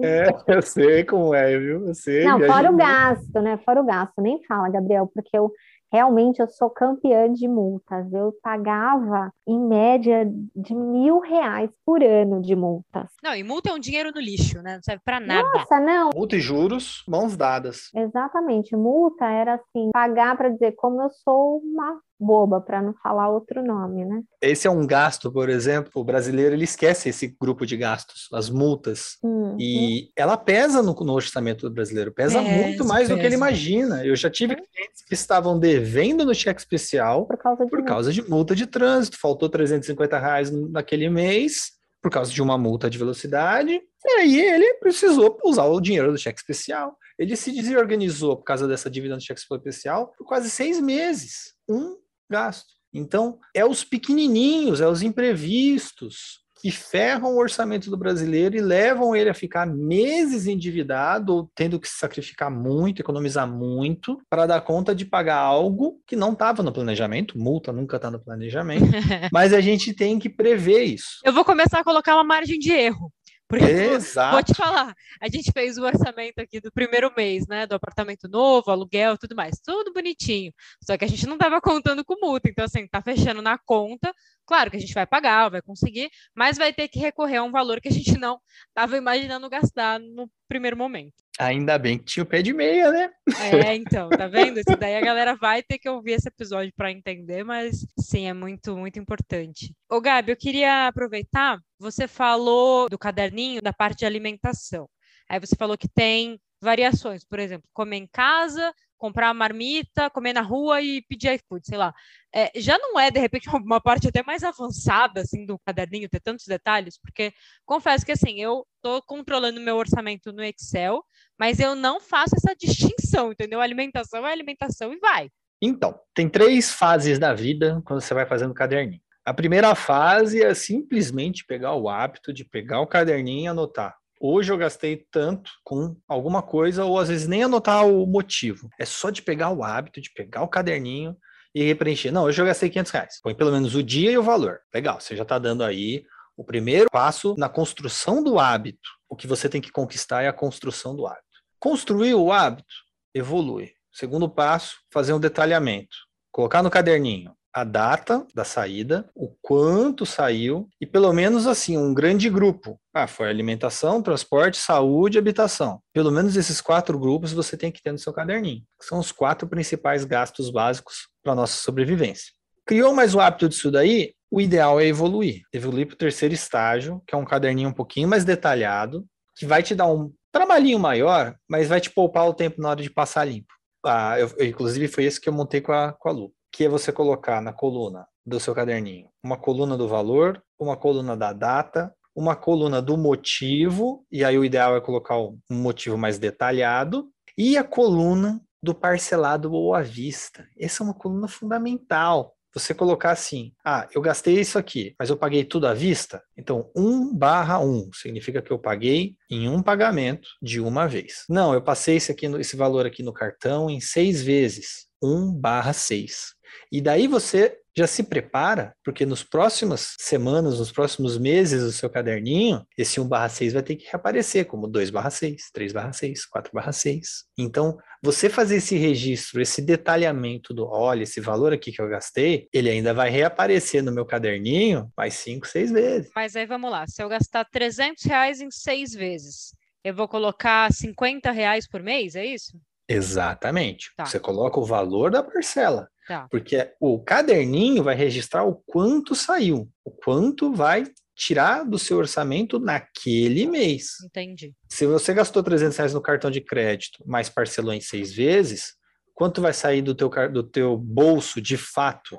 É, 0.00 0.26
eu 0.48 0.62
sei 0.62 1.04
como 1.04 1.34
é, 1.34 1.58
viu? 1.58 1.86
Eu 1.88 1.94
sei. 1.94 2.24
Não, 2.24 2.40
fora 2.40 2.70
o 2.70 2.76
gasto, 2.76 3.40
né? 3.40 3.58
Fora 3.64 3.80
o 3.80 3.84
gasto, 3.84 4.20
nem 4.20 4.42
fala, 4.44 4.68
Gabriel, 4.68 5.10
porque 5.12 5.36
eu 5.36 5.52
realmente 5.94 6.40
eu 6.40 6.48
sou 6.48 6.68
campeã 6.68 7.32
de 7.32 7.46
multas. 7.46 8.12
Eu 8.12 8.34
pagava 8.42 9.32
em 9.46 9.60
média 9.60 10.28
de 10.54 10.74
mil 10.74 11.20
reais 11.20 11.70
por 11.86 12.02
ano 12.02 12.42
de 12.42 12.56
multas. 12.56 13.12
Não, 13.22 13.32
e 13.34 13.44
multa 13.44 13.70
é 13.70 13.72
um 13.72 13.78
dinheiro 13.78 14.10
no 14.12 14.20
lixo, 14.20 14.60
né? 14.60 14.74
Não 14.74 14.82
serve 14.82 15.02
para 15.04 15.20
nada. 15.20 15.48
Nossa, 15.54 15.78
não. 15.78 16.10
Multa 16.12 16.34
e 16.34 16.40
juros, 16.40 17.04
mãos 17.06 17.36
dadas. 17.36 17.90
Exatamente. 17.94 18.74
Multa 18.74 19.24
era 19.26 19.54
assim, 19.54 19.90
pagar 19.92 20.36
para 20.36 20.48
dizer 20.48 20.72
como 20.72 21.00
eu 21.00 21.10
sou 21.10 21.58
uma 21.58 22.00
boba, 22.24 22.60
para 22.60 22.80
não 22.82 22.94
falar 22.94 23.28
outro 23.28 23.62
nome, 23.62 24.04
né? 24.04 24.22
Esse 24.40 24.66
é 24.66 24.70
um 24.70 24.86
gasto, 24.86 25.30
por 25.30 25.48
exemplo, 25.48 25.90
o 25.94 26.04
brasileiro 26.04 26.54
ele 26.54 26.64
esquece 26.64 27.08
esse 27.08 27.36
grupo 27.40 27.66
de 27.66 27.76
gastos, 27.76 28.28
as 28.32 28.48
multas, 28.48 29.16
hum, 29.22 29.56
e 29.58 30.04
hum. 30.04 30.12
ela 30.16 30.36
pesa 30.36 30.82
no, 30.82 30.94
no, 30.94 31.12
orçamento 31.12 31.68
do 31.68 31.74
brasileiro, 31.74 32.12
pesa 32.12 32.40
muito 32.40 32.84
mais 32.84 33.08
pesa. 33.08 33.14
do 33.14 33.20
que 33.20 33.26
ele 33.26 33.34
imagina. 33.34 34.04
Eu 34.04 34.16
já 34.16 34.30
tive 34.30 34.56
clientes 34.56 35.04
que 35.06 35.14
estavam 35.14 35.58
devendo 35.58 36.24
no 36.24 36.34
cheque 36.34 36.60
especial 36.60 37.26
por 37.26 37.36
causa 37.36 37.64
de, 37.64 37.70
por 37.70 37.84
causa 37.84 38.12
de 38.12 38.28
multa 38.28 38.54
de 38.54 38.66
trânsito, 38.66 39.18
faltou 39.18 39.48
350 39.48 40.18
reais 40.18 40.50
naquele 40.50 41.08
mês 41.08 41.74
por 42.04 42.10
causa 42.10 42.30
de 42.30 42.42
uma 42.42 42.58
multa 42.58 42.90
de 42.90 42.98
velocidade, 42.98 43.80
e 44.04 44.10
aí 44.10 44.38
ele 44.38 44.74
precisou 44.74 45.38
usar 45.42 45.64
o 45.64 45.80
dinheiro 45.80 46.12
do 46.12 46.18
cheque 46.18 46.38
especial. 46.38 46.98
Ele 47.18 47.34
se 47.34 47.50
desorganizou 47.50 48.36
por 48.36 48.44
causa 48.44 48.68
dessa 48.68 48.90
dívida 48.90 49.14
no 49.14 49.20
cheque 49.22 49.40
especial 49.40 50.12
por 50.18 50.26
quase 50.26 50.50
seis 50.50 50.78
meses. 50.78 51.54
Um 51.66 51.96
gasto. 52.30 52.74
Então, 52.92 53.38
é 53.52 53.64
os 53.64 53.82
pequenininhos, 53.82 54.80
é 54.80 54.86
os 54.86 55.02
imprevistos 55.02 56.44
que 56.64 56.70
ferram 56.70 57.34
o 57.34 57.38
orçamento 57.38 57.90
do 57.90 57.96
brasileiro 57.96 58.56
e 58.56 58.60
levam 58.62 59.14
ele 59.14 59.28
a 59.28 59.34
ficar 59.34 59.66
meses 59.66 60.46
endividado 60.46 61.34
ou 61.34 61.50
tendo 61.54 61.78
que 61.78 61.86
se 61.86 61.98
sacrificar 61.98 62.50
muito, 62.50 63.00
economizar 63.00 63.46
muito 63.46 64.18
para 64.30 64.46
dar 64.46 64.62
conta 64.62 64.94
de 64.94 65.04
pagar 65.04 65.36
algo 65.36 66.00
que 66.06 66.16
não 66.16 66.32
estava 66.32 66.62
no 66.62 66.72
planejamento. 66.72 67.36
Multa 67.36 67.70
nunca 67.70 67.96
está 67.96 68.10
no 68.10 68.18
planejamento, 68.18 68.86
mas 69.30 69.52
a 69.52 69.60
gente 69.60 69.92
tem 69.92 70.18
que 70.18 70.30
prever 70.30 70.84
isso. 70.84 71.18
Eu 71.22 71.34
vou 71.34 71.44
começar 71.44 71.80
a 71.80 71.84
colocar 71.84 72.14
uma 72.14 72.24
margem 72.24 72.58
de 72.58 72.72
erro. 72.72 73.12
Porque 73.48 73.64
Exato. 73.64 74.32
vou 74.32 74.42
te 74.42 74.54
falar, 74.54 74.94
a 75.20 75.28
gente 75.28 75.52
fez 75.52 75.76
o 75.76 75.84
orçamento 75.84 76.38
aqui 76.38 76.60
do 76.60 76.72
primeiro 76.72 77.12
mês, 77.14 77.46
né? 77.46 77.66
Do 77.66 77.74
apartamento 77.74 78.28
novo, 78.28 78.70
aluguel, 78.70 79.18
tudo 79.18 79.36
mais, 79.36 79.60
tudo 79.62 79.92
bonitinho. 79.92 80.52
Só 80.82 80.96
que 80.96 81.04
a 81.04 81.08
gente 81.08 81.26
não 81.26 81.34
estava 81.34 81.60
contando 81.60 82.04
com 82.04 82.18
multa, 82.20 82.48
então 82.48 82.64
assim, 82.64 82.86
tá 82.88 83.02
fechando 83.02 83.42
na 83.42 83.58
conta. 83.58 84.12
Claro 84.46 84.70
que 84.70 84.76
a 84.76 84.80
gente 84.80 84.94
vai 84.94 85.06
pagar, 85.06 85.48
vai 85.48 85.62
conseguir, 85.62 86.10
mas 86.34 86.58
vai 86.58 86.72
ter 86.72 86.88
que 86.88 86.98
recorrer 86.98 87.36
a 87.36 87.42
um 87.42 87.50
valor 87.50 87.80
que 87.80 87.88
a 87.88 87.92
gente 87.92 88.18
não 88.18 88.38
estava 88.68 88.96
imaginando 88.96 89.48
gastar 89.48 89.98
no 89.98 90.30
primeiro 90.48 90.76
momento. 90.76 91.14
Ainda 91.38 91.78
bem 91.78 91.98
que 91.98 92.04
tinha 92.04 92.22
o 92.22 92.26
pé 92.26 92.42
de 92.42 92.52
meia, 92.52 92.90
né? 92.90 93.10
É, 93.40 93.74
então, 93.74 94.08
tá 94.08 94.28
vendo? 94.28 94.58
Isso 94.58 94.76
daí 94.78 94.94
a 94.96 95.00
galera 95.00 95.34
vai 95.34 95.62
ter 95.62 95.78
que 95.78 95.88
ouvir 95.88 96.12
esse 96.12 96.28
episódio 96.28 96.72
para 96.76 96.92
entender, 96.92 97.42
mas 97.42 97.84
sim, 97.98 98.28
é 98.28 98.32
muito, 98.32 98.76
muito 98.76 98.98
importante. 98.98 99.74
Ô, 99.90 100.00
Gabi, 100.00 100.30
eu 100.30 100.36
queria 100.36 100.86
aproveitar, 100.86 101.58
você 101.78 102.06
falou 102.06 102.88
do 102.88 102.98
caderninho 102.98 103.60
da 103.60 103.72
parte 103.72 104.00
de 104.00 104.06
alimentação. 104.06 104.88
Aí 105.28 105.40
você 105.40 105.56
falou 105.56 105.76
que 105.76 105.88
tem 105.88 106.38
variações, 106.64 107.24
por 107.24 107.38
exemplo, 107.38 107.68
comer 107.72 107.98
em 107.98 108.06
casa, 108.06 108.74
comprar 108.98 109.32
marmita, 109.34 110.08
comer 110.10 110.32
na 110.32 110.40
rua 110.40 110.80
e 110.80 111.02
pedir 111.02 111.34
iFood, 111.34 111.66
sei 111.66 111.76
lá. 111.76 111.94
É, 112.34 112.50
já 112.56 112.78
não 112.78 112.98
é, 112.98 113.10
de 113.10 113.20
repente, 113.20 113.46
uma 113.54 113.80
parte 113.80 114.08
até 114.08 114.22
mais 114.22 114.42
avançada, 114.42 115.20
assim, 115.20 115.44
do 115.44 115.58
caderninho, 115.58 116.08
ter 116.08 116.20
tantos 116.20 116.46
detalhes, 116.46 116.98
porque 116.98 117.32
confesso 117.64 118.04
que, 118.04 118.12
assim, 118.12 118.40
eu 118.40 118.66
estou 118.76 119.02
controlando 119.02 119.60
meu 119.60 119.76
orçamento 119.76 120.32
no 120.32 120.42
Excel, 120.42 121.04
mas 121.38 121.60
eu 121.60 121.76
não 121.76 122.00
faço 122.00 122.34
essa 122.34 122.56
distinção, 122.56 123.32
entendeu? 123.32 123.60
Alimentação 123.60 124.26
é 124.26 124.32
alimentação 124.32 124.92
e 124.92 124.98
vai. 124.98 125.30
Então, 125.60 125.98
tem 126.14 126.28
três 126.28 126.72
fases 126.72 127.18
da 127.18 127.32
vida 127.32 127.82
quando 127.84 128.00
você 128.00 128.14
vai 128.14 128.26
fazendo 128.26 128.54
caderninho. 128.54 129.02
A 129.24 129.32
primeira 129.32 129.74
fase 129.74 130.42
é 130.42 130.52
simplesmente 130.52 131.46
pegar 131.46 131.74
o 131.74 131.88
hábito 131.88 132.32
de 132.32 132.44
pegar 132.44 132.80
o 132.80 132.86
caderninho 132.86 133.44
e 133.44 133.48
anotar. 133.48 133.96
Hoje 134.26 134.50
eu 134.50 134.56
gastei 134.56 135.04
tanto 135.10 135.50
com 135.62 135.94
alguma 136.08 136.40
coisa, 136.40 136.82
ou 136.82 136.98
às 136.98 137.10
vezes 137.10 137.28
nem 137.28 137.42
anotar 137.42 137.86
o 137.86 138.06
motivo. 138.06 138.70
É 138.80 138.86
só 138.86 139.10
de 139.10 139.20
pegar 139.20 139.50
o 139.50 139.62
hábito, 139.62 140.00
de 140.00 140.10
pegar 140.14 140.40
o 140.40 140.48
caderninho 140.48 141.14
e 141.54 141.74
preencher. 141.74 142.10
Não, 142.10 142.24
hoje 142.24 142.40
eu 142.40 142.46
gastei 142.46 142.70
500 142.70 142.92
reais. 142.92 143.20
Põe 143.22 143.34
pelo 143.34 143.52
menos 143.52 143.74
o 143.74 143.82
dia 143.82 144.10
e 144.10 144.16
o 144.16 144.22
valor. 144.22 144.60
Legal, 144.74 144.98
você 144.98 145.14
já 145.14 145.24
está 145.24 145.38
dando 145.38 145.62
aí 145.62 146.06
o 146.38 146.42
primeiro 146.42 146.88
passo 146.90 147.34
na 147.36 147.50
construção 147.50 148.24
do 148.24 148.38
hábito. 148.38 148.88
O 149.10 149.14
que 149.14 149.26
você 149.26 149.46
tem 149.46 149.60
que 149.60 149.70
conquistar 149.70 150.22
é 150.22 150.28
a 150.28 150.32
construção 150.32 150.96
do 150.96 151.06
hábito. 151.06 151.22
Construir 151.60 152.14
o 152.14 152.32
hábito, 152.32 152.74
evolui. 153.12 153.72
Segundo 153.92 154.26
passo, 154.26 154.78
fazer 154.90 155.12
um 155.12 155.20
detalhamento. 155.20 155.94
Colocar 156.32 156.62
no 156.62 156.70
caderninho 156.70 157.30
a 157.54 157.62
data 157.62 158.26
da 158.34 158.42
saída, 158.42 159.08
o 159.14 159.28
quanto 159.40 160.04
saiu 160.04 160.68
e 160.80 160.84
pelo 160.84 161.12
menos 161.12 161.46
assim 161.46 161.78
um 161.78 161.94
grande 161.94 162.28
grupo. 162.28 162.80
Ah, 162.92 163.06
foi 163.06 163.28
alimentação, 163.28 164.02
transporte, 164.02 164.58
saúde, 164.58 165.18
habitação. 165.18 165.80
Pelo 165.92 166.10
menos 166.10 166.36
esses 166.36 166.60
quatro 166.60 166.98
grupos 166.98 167.32
você 167.32 167.56
tem 167.56 167.70
que 167.70 167.80
ter 167.80 167.92
no 167.92 167.98
seu 167.98 168.12
caderninho. 168.12 168.64
São 168.82 168.98
os 168.98 169.12
quatro 169.12 169.46
principais 169.46 170.04
gastos 170.04 170.50
básicos 170.50 171.08
para 171.22 171.36
nossa 171.36 171.56
sobrevivência. 171.56 172.32
Criou 172.66 172.92
mais 172.92 173.14
o 173.14 173.20
hábito 173.20 173.48
disso 173.48 173.70
daí? 173.70 174.14
O 174.28 174.40
ideal 174.40 174.80
é 174.80 174.86
evoluir. 174.86 175.42
Evoluir 175.52 175.86
para 175.86 175.94
o 175.94 175.98
terceiro 175.98 176.34
estágio, 176.34 177.00
que 177.06 177.14
é 177.14 177.18
um 177.18 177.24
caderninho 177.24 177.68
um 177.68 177.74
pouquinho 177.74 178.08
mais 178.08 178.24
detalhado, 178.24 179.06
que 179.36 179.46
vai 179.46 179.62
te 179.62 179.76
dar 179.76 179.86
um 179.86 180.12
trabalhinho 180.32 180.80
maior, 180.80 181.36
mas 181.48 181.68
vai 181.68 181.80
te 181.80 181.90
poupar 181.90 182.26
o 182.26 182.34
tempo 182.34 182.60
na 182.60 182.70
hora 182.70 182.82
de 182.82 182.90
passar 182.90 183.24
limpo. 183.24 183.54
Ah, 183.86 184.18
eu, 184.18 184.28
inclusive 184.44 184.88
foi 184.88 185.04
esse 185.04 185.20
que 185.20 185.28
eu 185.28 185.32
montei 185.32 185.60
com 185.60 185.70
a, 185.70 185.92
com 185.92 186.08
a 186.08 186.12
Lu 186.12 186.32
que 186.54 186.62
é 186.62 186.68
você 186.68 186.92
colocar 186.92 187.42
na 187.42 187.52
coluna 187.52 188.06
do 188.24 188.38
seu 188.38 188.54
caderninho 188.54 189.08
uma 189.20 189.36
coluna 189.36 189.76
do 189.76 189.88
valor, 189.88 190.40
uma 190.56 190.76
coluna 190.76 191.16
da 191.16 191.32
data, 191.32 191.92
uma 192.14 192.36
coluna 192.36 192.80
do 192.80 192.96
motivo, 192.96 194.06
e 194.10 194.22
aí 194.24 194.38
o 194.38 194.44
ideal 194.44 194.76
é 194.76 194.80
colocar 194.80 195.18
um 195.18 195.36
motivo 195.50 195.98
mais 195.98 196.16
detalhado, 196.16 197.08
e 197.36 197.56
a 197.56 197.64
coluna 197.64 198.40
do 198.62 198.72
parcelado 198.72 199.52
ou 199.52 199.74
à 199.74 199.82
vista. 199.82 200.46
Essa 200.56 200.84
é 200.84 200.84
uma 200.84 200.94
coluna 200.94 201.26
fundamental. 201.26 202.36
Você 202.54 202.72
colocar 202.72 203.10
assim, 203.10 203.52
ah, 203.64 203.88
eu 203.92 204.00
gastei 204.00 204.38
isso 204.38 204.56
aqui, 204.56 204.94
mas 204.96 205.10
eu 205.10 205.16
paguei 205.16 205.44
tudo 205.44 205.66
à 205.66 205.74
vista? 205.74 206.22
Então, 206.38 206.70
1 206.76 207.12
barra 207.16 207.58
1 207.58 207.90
significa 207.94 208.40
que 208.40 208.52
eu 208.52 208.60
paguei 208.60 209.16
em 209.28 209.48
um 209.48 209.60
pagamento 209.60 210.28
de 210.40 210.60
uma 210.60 210.86
vez. 210.86 211.24
Não, 211.28 211.52
eu 211.52 211.60
passei 211.60 211.96
esse, 211.96 212.12
aqui, 212.12 212.26
esse 212.26 212.56
valor 212.56 212.86
aqui 212.86 213.02
no 213.02 213.12
cartão 213.12 213.68
em 213.68 213.80
seis 213.80 214.22
vezes. 214.22 214.86
1 215.02 215.32
barra 215.32 215.72
6. 215.72 216.34
E 216.70 216.80
daí 216.80 217.06
você 217.06 217.58
já 217.76 217.86
se 217.86 218.04
prepara, 218.04 218.74
porque 218.84 219.04
nos 219.04 219.24
próximas 219.24 219.96
semanas, 219.98 220.60
nos 220.60 220.70
próximos 220.70 221.18
meses 221.18 221.64
do 221.64 221.72
seu 221.72 221.90
caderninho, 221.90 222.64
esse 222.78 223.00
1 223.00 223.08
barra 223.08 223.28
6 223.28 223.52
vai 223.52 223.62
ter 223.62 223.74
que 223.74 223.86
reaparecer 223.86 224.46
como 224.46 224.68
2 224.68 224.90
barra 224.90 225.10
6, 225.10 225.50
3 225.52 225.72
barra 225.72 225.92
6, 225.92 226.24
4 226.26 226.52
barra 226.52 226.70
6. 226.70 227.24
Então, 227.36 227.76
você 228.00 228.30
fazer 228.30 228.56
esse 228.56 228.76
registro, 228.76 229.42
esse 229.42 229.60
detalhamento 229.60 230.54
do, 230.54 230.66
olha, 230.66 231.02
esse 231.02 231.20
valor 231.20 231.52
aqui 231.52 231.72
que 231.72 231.82
eu 231.82 231.88
gastei, 231.88 232.48
ele 232.52 232.70
ainda 232.70 232.94
vai 232.94 233.10
reaparecer 233.10 233.82
no 233.82 233.92
meu 233.92 234.06
caderninho 234.06 234.88
mais 234.96 235.14
5, 235.14 235.46
6 235.46 235.72
vezes. 235.72 236.10
Mas 236.14 236.36
aí 236.36 236.46
vamos 236.46 236.70
lá, 236.70 236.86
se 236.86 237.02
eu 237.02 237.08
gastar 237.08 237.44
300 237.44 238.04
reais 238.04 238.40
em 238.40 238.50
6 238.50 238.94
vezes, 238.94 239.52
eu 239.82 239.94
vou 239.94 240.06
colocar 240.06 240.72
50 240.72 241.30
reais 241.32 241.66
por 241.66 241.82
mês, 241.82 242.14
é 242.14 242.24
isso? 242.24 242.56
Exatamente. 242.88 243.90
Tá. 243.96 244.06
Você 244.06 244.20
coloca 244.20 244.60
o 244.60 244.64
valor 244.64 245.10
da 245.10 245.22
parcela. 245.22 245.88
Tá. 246.06 246.28
Porque 246.30 246.70
o 246.80 247.02
caderninho 247.02 247.82
vai 247.82 247.94
registrar 247.94 248.44
o 248.44 248.56
quanto 248.66 249.14
saiu, 249.14 249.68
o 249.84 249.90
quanto 249.90 250.52
vai 250.52 250.84
tirar 251.16 251.64
do 251.64 251.78
seu 251.78 251.96
orçamento 251.96 252.58
naquele 252.58 253.46
mês. 253.46 253.92
Entendi. 254.04 254.52
Se 254.68 254.86
você 254.86 255.14
gastou 255.14 255.42
300 255.42 255.76
reais 255.76 255.94
no 255.94 256.02
cartão 256.02 256.30
de 256.30 256.40
crédito, 256.40 257.02
mas 257.06 257.28
parcelou 257.28 257.72
em 257.72 257.80
seis 257.80 258.12
vezes, 258.12 258.74
quanto 259.14 259.40
vai 259.40 259.52
sair 259.52 259.80
do 259.80 259.94
teu, 259.94 260.10
do 260.30 260.42
teu 260.42 260.76
bolso 260.76 261.40
de 261.40 261.56
fato 261.56 262.18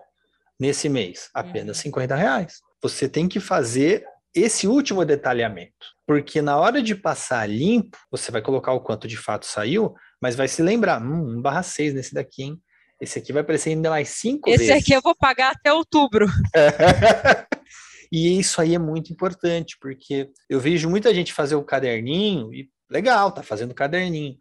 nesse 0.60 0.88
mês? 0.88 1.30
Apenas 1.34 1.78
uhum. 1.78 1.84
50 1.84 2.16
reais. 2.16 2.60
Você 2.82 3.10
tem 3.10 3.28
que 3.28 3.40
fazer 3.40 4.06
esse 4.34 4.68
último 4.68 5.06
detalhamento, 5.06 5.72
porque 6.06 6.42
na 6.42 6.58
hora 6.58 6.82
de 6.82 6.94
passar 6.94 7.48
limpo, 7.50 7.98
você 8.12 8.32
vai 8.32 8.42
colocar 8.42 8.74
o 8.74 8.82
quanto 8.82 9.08
de 9.08 9.16
fato 9.16 9.46
saiu, 9.46 9.94
mas 10.22 10.36
vai 10.36 10.48
se 10.48 10.62
lembrar, 10.62 11.02
hum, 11.02 11.38
1 11.38 11.42
barra 11.42 11.64
6 11.64 11.94
nesse 11.94 12.14
daqui, 12.14 12.44
hein? 12.44 12.62
Esse 13.00 13.20
aqui 13.20 13.34
vai 13.34 13.42
aparecer 13.42 13.72
ainda 13.72 13.90
mais 13.90 14.10
cinco 14.10 14.50
Esse 14.50 14.60
vezes. 14.60 14.76
Esse 14.76 14.84
aqui 14.84 14.94
eu 14.94 15.02
vou 15.02 15.16
pagar 15.16 15.52
até 15.52 15.72
outubro. 15.74 16.28
e 18.12 18.40
isso 18.40 18.62
aí 18.62 18.74
é 18.74 18.80
muito 18.80 19.12
importante, 19.12 19.78
porque 19.80 20.30
eu 20.50 20.60
vejo 20.60 20.90
muita 20.90 21.14
gente 21.14 21.34
fazer 21.34 21.56
o 21.56 21.64
caderninho, 21.64 22.54
e 22.54 22.70
legal, 22.90 23.32
tá 23.32 23.44
fazendo 23.44 23.72
o 23.72 23.76
caderninho, 23.76 24.38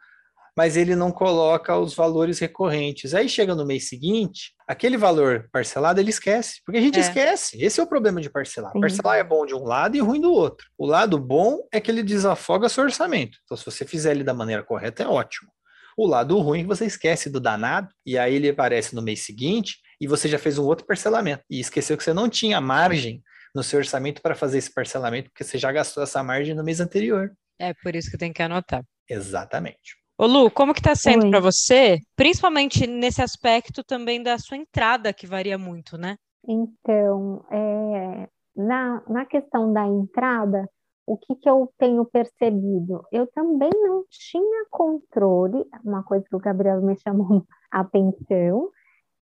mas 0.57 0.77
ele 0.77 0.95
não 0.95 1.11
coloca 1.11 1.77
os 1.77 1.95
valores 1.95 2.39
recorrentes. 2.39 3.13
Aí 3.13 3.29
chega 3.29 3.55
no 3.55 3.67
mês 3.67 3.89
seguinte, 3.89 4.53
aquele 4.69 4.97
valor 4.97 5.49
parcelado 5.53 6.01
ele 6.01 6.11
esquece, 6.11 6.61
porque 6.65 6.79
a 6.79 6.81
gente 6.81 6.99
é. 6.99 7.01
esquece. 7.01 7.61
Esse 7.61 7.81
é 7.81 7.83
o 7.83 7.89
problema 7.89 8.21
de 8.21 8.31
parcelar. 8.31 8.73
Uhum. 8.75 8.81
Parcelar 8.81 9.19
é 9.19 9.25
bom 9.25 9.45
de 9.45 9.55
um 9.55 9.65
lado 9.65 9.97
e 9.97 10.01
ruim 10.01 10.21
do 10.21 10.33
outro. 10.33 10.69
O 10.79 10.87
lado 10.87 11.19
bom 11.19 11.59
é 11.73 11.81
que 11.81 11.91
ele 11.91 12.03
desafoga 12.03 12.69
seu 12.69 12.85
orçamento. 12.85 13.39
Então, 13.45 13.57
se 13.57 13.65
você 13.65 13.85
fizer 13.85 14.13
ele 14.13 14.23
da 14.23 14.33
maneira 14.33 14.63
correta, 14.63 15.03
é 15.03 15.09
ótimo. 15.09 15.51
O 15.97 16.07
lado 16.07 16.39
ruim 16.39 16.61
é 16.61 16.63
que 16.63 16.69
você 16.69 16.87
esquece 16.87 17.31
do 17.31 17.41
danado, 17.41 17.89
e 18.05 18.19
aí 18.19 18.35
ele 18.35 18.49
aparece 18.49 18.95
no 18.95 19.03
mês 19.03 19.25
seguinte 19.25 19.79
e 20.01 20.07
você 20.07 20.29
já 20.29 20.39
fez 20.39 20.59
um 20.59 20.65
outro 20.65 20.87
parcelamento. 20.87 21.45
E 21.49 21.61
esqueceu 21.61 21.97
que 21.97 22.05
você 22.05 22.13
não 22.13 22.29
tinha 22.29 22.61
margem 22.61 23.23
no 23.55 23.63
seu 23.63 23.79
orçamento 23.79 24.21
para 24.21 24.35
fazer 24.35 24.59
esse 24.59 24.73
parcelamento, 24.73 25.31
porque 25.31 25.45
você 25.45 25.57
já 25.57 25.71
gastou 25.71 26.03
essa 26.03 26.23
margem 26.23 26.55
no 26.55 26.65
mês 26.65 26.81
anterior. 26.81 27.33
É 27.59 27.73
por 27.75 27.95
isso 27.95 28.11
que 28.11 28.19
tem 28.19 28.33
que 28.33 28.43
anotar. 28.43 28.83
Exatamente. 29.09 29.97
Ô 30.19 30.27
Lu, 30.27 30.51
como 30.51 30.73
que 30.73 30.81
está 30.81 30.95
sendo 30.95 31.29
para 31.29 31.41
você, 31.41 31.99
principalmente 32.17 32.87
nesse 32.87 33.21
aspecto 33.21 33.83
também 33.83 34.23
da 34.23 34.39
sua 34.39 34.57
entrada, 34.57 35.13
que 35.13 35.27
varia 35.27 35.59
muito, 35.59 35.99
né? 35.99 36.17
Então, 36.47 37.45
é, 37.51 38.29
na, 38.57 39.03
na 39.09 39.27
questão 39.27 39.73
da 39.73 39.87
entrada, 39.87 40.69
o 41.07 41.17
que, 41.17 41.35
que 41.37 41.49
eu 41.49 41.73
tenho 41.79 42.05
percebido? 42.05 43.05
Eu 43.13 43.27
também 43.29 43.71
não 43.71 44.05
tinha 44.09 44.67
controle, 44.71 45.65
uma 45.85 46.03
coisa 46.03 46.25
que 46.29 46.37
o 46.37 46.41
Gabriel 46.41 46.81
me 46.83 46.97
chamou 47.01 47.47
a 47.71 47.81
atenção, 47.81 48.71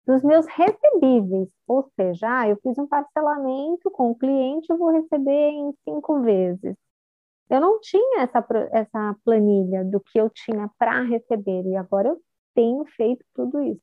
dos 0.05 0.23
meus 0.23 0.45
recebíveis, 0.47 1.49
ou 1.67 1.83
seja, 1.95 2.41
ah, 2.41 2.49
eu 2.49 2.57
fiz 2.61 2.77
um 2.77 2.87
parcelamento 2.87 3.89
com 3.91 4.11
o 4.11 4.15
cliente, 4.15 4.67
eu 4.69 4.77
vou 4.77 4.89
receber 4.89 5.49
em 5.51 5.71
cinco 5.83 6.21
vezes. 6.21 6.75
Eu 7.49 7.61
não 7.61 7.79
tinha 7.79 8.21
essa, 8.21 8.45
essa 8.71 9.15
planilha 9.25 9.83
do 9.85 9.99
que 9.99 10.19
eu 10.19 10.29
tinha 10.29 10.69
para 10.77 11.03
receber, 11.03 11.65
e 11.65 11.75
agora 11.75 12.09
eu 12.09 12.21
tenho 12.55 12.85
feito 12.85 13.25
tudo 13.33 13.61
isso. 13.61 13.81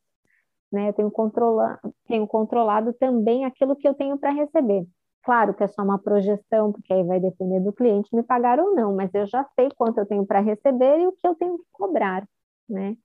Né? 0.73 0.89
Eu 0.89 0.93
tenho, 0.93 1.11
controla, 1.11 1.79
tenho 2.07 2.27
controlado 2.27 2.93
também 2.95 3.45
aquilo 3.45 3.77
que 3.77 3.89
eu 3.89 3.95
tenho 3.95 4.19
para 4.19 4.31
receber. 4.31 4.87
Claro 5.29 5.53
que 5.53 5.63
é 5.63 5.69
só 5.69 5.83
uma 5.83 5.99
projeção, 5.99 6.73
porque 6.73 6.91
aí 6.91 7.05
vai 7.05 7.21
depender 7.21 7.61
do 7.61 7.71
cliente 7.71 8.17
me 8.17 8.23
pagar 8.23 8.59
ou 8.59 8.75
não, 8.75 8.97
mas 8.97 9.13
eu 9.13 9.27
já 9.27 9.45
sei 9.55 9.69
quanto 9.77 9.99
eu 9.99 10.07
tenho 10.07 10.25
para 10.25 10.41
receber 10.41 11.01
e 11.01 11.07
o 11.07 11.13
que 11.13 11.29
eu 11.29 11.35
tenho 11.35 11.59
que 11.59 11.67
cobrar, 11.71 12.27
né? 12.67 12.97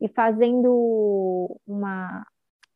E 0.00 0.06
fazendo 0.06 1.60
uma, 1.66 2.24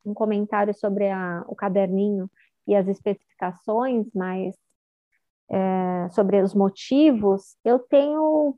um 0.04 0.12
comentário 0.12 0.74
sobre 0.74 1.08
a, 1.08 1.44
o 1.46 1.54
caderninho 1.54 2.28
e 2.66 2.74
as 2.74 2.88
especificações 2.88 4.12
mais 4.12 4.56
é, 5.52 6.08
sobre 6.10 6.42
os 6.42 6.52
motivos, 6.52 7.56
eu 7.64 7.78
tenho 7.78 8.56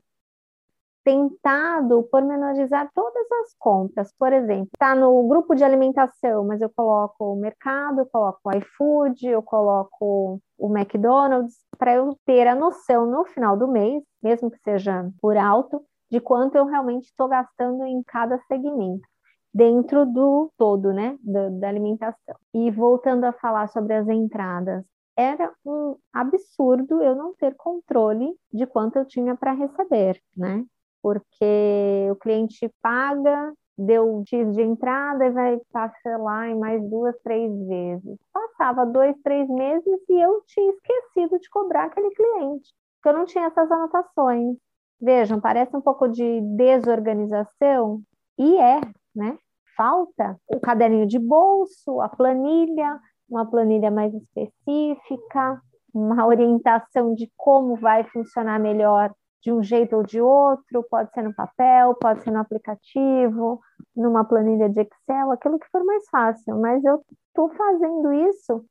tentado 1.09 2.03
pormenorizar 2.03 2.87
todas 2.93 3.25
as 3.41 3.55
compras. 3.57 4.13
Por 4.17 4.31
exemplo, 4.31 4.69
está 4.73 4.93
no 4.93 5.27
grupo 5.27 5.55
de 5.55 5.63
alimentação, 5.63 6.45
mas 6.45 6.61
eu 6.61 6.69
coloco 6.69 7.33
o 7.33 7.35
mercado, 7.35 8.01
eu 8.01 8.05
coloco 8.05 8.39
o 8.45 8.51
iFood, 8.51 9.27
eu 9.27 9.41
coloco 9.41 10.39
o 10.55 10.77
McDonald's, 10.77 11.55
para 11.79 11.95
eu 11.95 12.15
ter 12.25 12.47
a 12.47 12.53
noção 12.53 13.07
no 13.07 13.25
final 13.25 13.57
do 13.57 13.67
mês, 13.67 14.03
mesmo 14.21 14.51
que 14.51 14.59
seja 14.59 15.09
por 15.19 15.35
alto, 15.35 15.81
de 16.11 16.19
quanto 16.19 16.55
eu 16.55 16.65
realmente 16.65 17.05
estou 17.05 17.27
gastando 17.27 17.83
em 17.85 18.03
cada 18.03 18.37
segmento 18.47 19.07
dentro 19.51 20.05
do 20.05 20.51
todo, 20.57 20.93
né, 20.93 21.17
da, 21.23 21.49
da, 21.49 21.69
alimentação. 21.69 22.35
E 22.53 22.69
voltando 22.69 23.23
a 23.23 23.33
falar 23.33 23.67
sobre 23.69 23.95
as 23.95 24.07
entradas, 24.07 24.83
era 25.17 25.51
um 25.65 25.95
absurdo 26.13 27.01
eu 27.01 27.15
não 27.15 27.33
ter 27.33 27.55
controle 27.55 28.31
de 28.53 28.67
quanto 28.67 28.97
eu 28.97 29.05
tinha 29.05 29.35
para 29.35 29.53
receber, 29.53 30.21
né? 30.37 30.63
Porque 31.01 32.07
o 32.11 32.15
cliente 32.15 32.69
paga, 32.81 33.53
deu 33.77 34.23
X 34.27 34.53
de 34.53 34.61
entrada 34.61 35.25
e 35.25 35.31
vai 35.31 35.61
parcelar 35.71 36.49
em 36.49 36.59
mais 36.59 36.83
duas, 36.89 37.15
três 37.23 37.51
vezes. 37.67 38.17
Passava 38.33 38.85
dois, 38.85 39.15
três 39.23 39.47
meses 39.47 39.99
e 40.09 40.21
eu 40.21 40.41
tinha 40.47 40.71
esquecido 40.71 41.39
de 41.39 41.49
cobrar 41.49 41.85
aquele 41.85 42.09
cliente, 42.11 42.73
porque 42.95 43.09
eu 43.09 43.17
não 43.19 43.25
tinha 43.25 43.45
essas 43.45 43.71
anotações. 43.71 44.57
Vejam, 45.01 45.39
parece 45.39 45.75
um 45.77 45.81
pouco 45.81 46.09
de 46.09 46.41
desorganização, 46.41 48.01
e 48.37 48.57
é, 48.57 48.81
né? 49.15 49.37
Falta 49.77 50.37
o 50.47 50.59
caderninho 50.59 51.07
de 51.07 51.17
bolso, 51.17 52.01
a 52.01 52.09
planilha, 52.09 52.99
uma 53.29 53.45
planilha 53.45 53.89
mais 53.89 54.13
específica, 54.13 55.61
uma 55.93 56.25
orientação 56.25 57.13
de 57.13 57.31
como 57.37 57.75
vai 57.77 58.03
funcionar 58.05 58.59
melhor 58.59 59.13
de 59.41 59.51
um 59.51 59.63
jeito 59.63 59.95
ou 59.95 60.03
de 60.03 60.21
outro, 60.21 60.85
pode 60.89 61.11
ser 61.13 61.23
no 61.23 61.33
papel, 61.33 61.95
pode 61.95 62.23
ser 62.23 62.31
no 62.31 62.39
aplicativo, 62.39 63.59
numa 63.95 64.25
planilha 64.25 64.69
de 64.69 64.81
Excel, 64.81 65.31
aquilo 65.31 65.59
que 65.59 65.69
for 65.71 65.83
mais 65.85 66.07
fácil. 66.09 66.59
Mas 66.59 66.83
eu 66.83 67.01
estou 67.29 67.49
fazendo 67.49 68.13
isso 68.13 68.65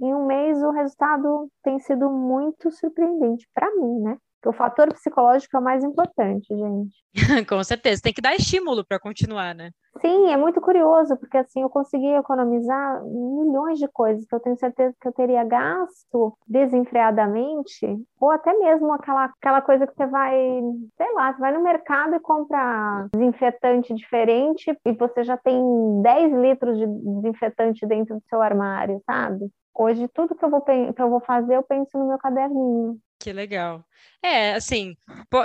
em 0.00 0.14
um 0.14 0.26
mês, 0.26 0.62
o 0.62 0.70
resultado 0.70 1.48
tem 1.62 1.78
sido 1.78 2.10
muito 2.10 2.70
surpreendente 2.72 3.48
para 3.54 3.70
mim, 3.76 4.00
né? 4.00 4.18
O 4.46 4.52
fator 4.52 4.92
psicológico 4.92 5.56
é 5.56 5.60
o 5.60 5.62
mais 5.62 5.84
importante, 5.84 6.48
gente. 6.48 7.02
Com 7.48 7.62
certeza, 7.62 8.02
tem 8.02 8.12
que 8.12 8.22
dar 8.22 8.34
estímulo 8.34 8.84
para 8.84 8.98
continuar, 8.98 9.54
né? 9.54 9.70
Sim, 10.00 10.30
é 10.30 10.36
muito 10.36 10.60
curioso, 10.60 11.16
porque 11.18 11.36
assim 11.36 11.60
eu 11.62 11.68
consegui 11.68 12.08
economizar 12.14 13.04
milhões 13.04 13.78
de 13.78 13.86
coisas 13.88 14.24
que 14.26 14.34
eu 14.34 14.40
tenho 14.40 14.56
certeza 14.56 14.94
que 14.98 15.06
eu 15.06 15.12
teria 15.12 15.44
gasto 15.44 16.36
desenfreadamente, 16.46 17.86
ou 18.18 18.30
até 18.30 18.54
mesmo 18.54 18.90
aquela, 18.92 19.26
aquela 19.26 19.60
coisa 19.60 19.86
que 19.86 19.94
você 19.94 20.06
vai, 20.06 20.34
sei 20.96 21.12
lá, 21.12 21.32
você 21.32 21.40
vai 21.40 21.52
no 21.52 21.62
mercado 21.62 22.14
e 22.14 22.20
compra 22.20 23.08
desinfetante 23.12 23.94
diferente 23.94 24.74
e 24.84 24.92
você 24.92 25.22
já 25.22 25.36
tem 25.36 25.62
10 26.02 26.32
litros 26.32 26.78
de 26.78 26.86
desinfetante 26.86 27.86
dentro 27.86 28.16
do 28.16 28.22
seu 28.28 28.40
armário, 28.40 29.00
sabe? 29.04 29.50
Hoje, 29.74 30.06
tudo 30.08 30.34
que 30.34 30.44
eu 30.44 30.50
vou, 30.50 30.60
que 30.60 31.02
eu 31.02 31.10
vou 31.10 31.20
fazer, 31.20 31.56
eu 31.56 31.62
penso 31.62 31.98
no 31.98 32.08
meu 32.08 32.18
caderninho. 32.18 32.98
Que 33.22 33.32
legal. 33.32 33.84
É, 34.20 34.54
assim, 34.54 34.96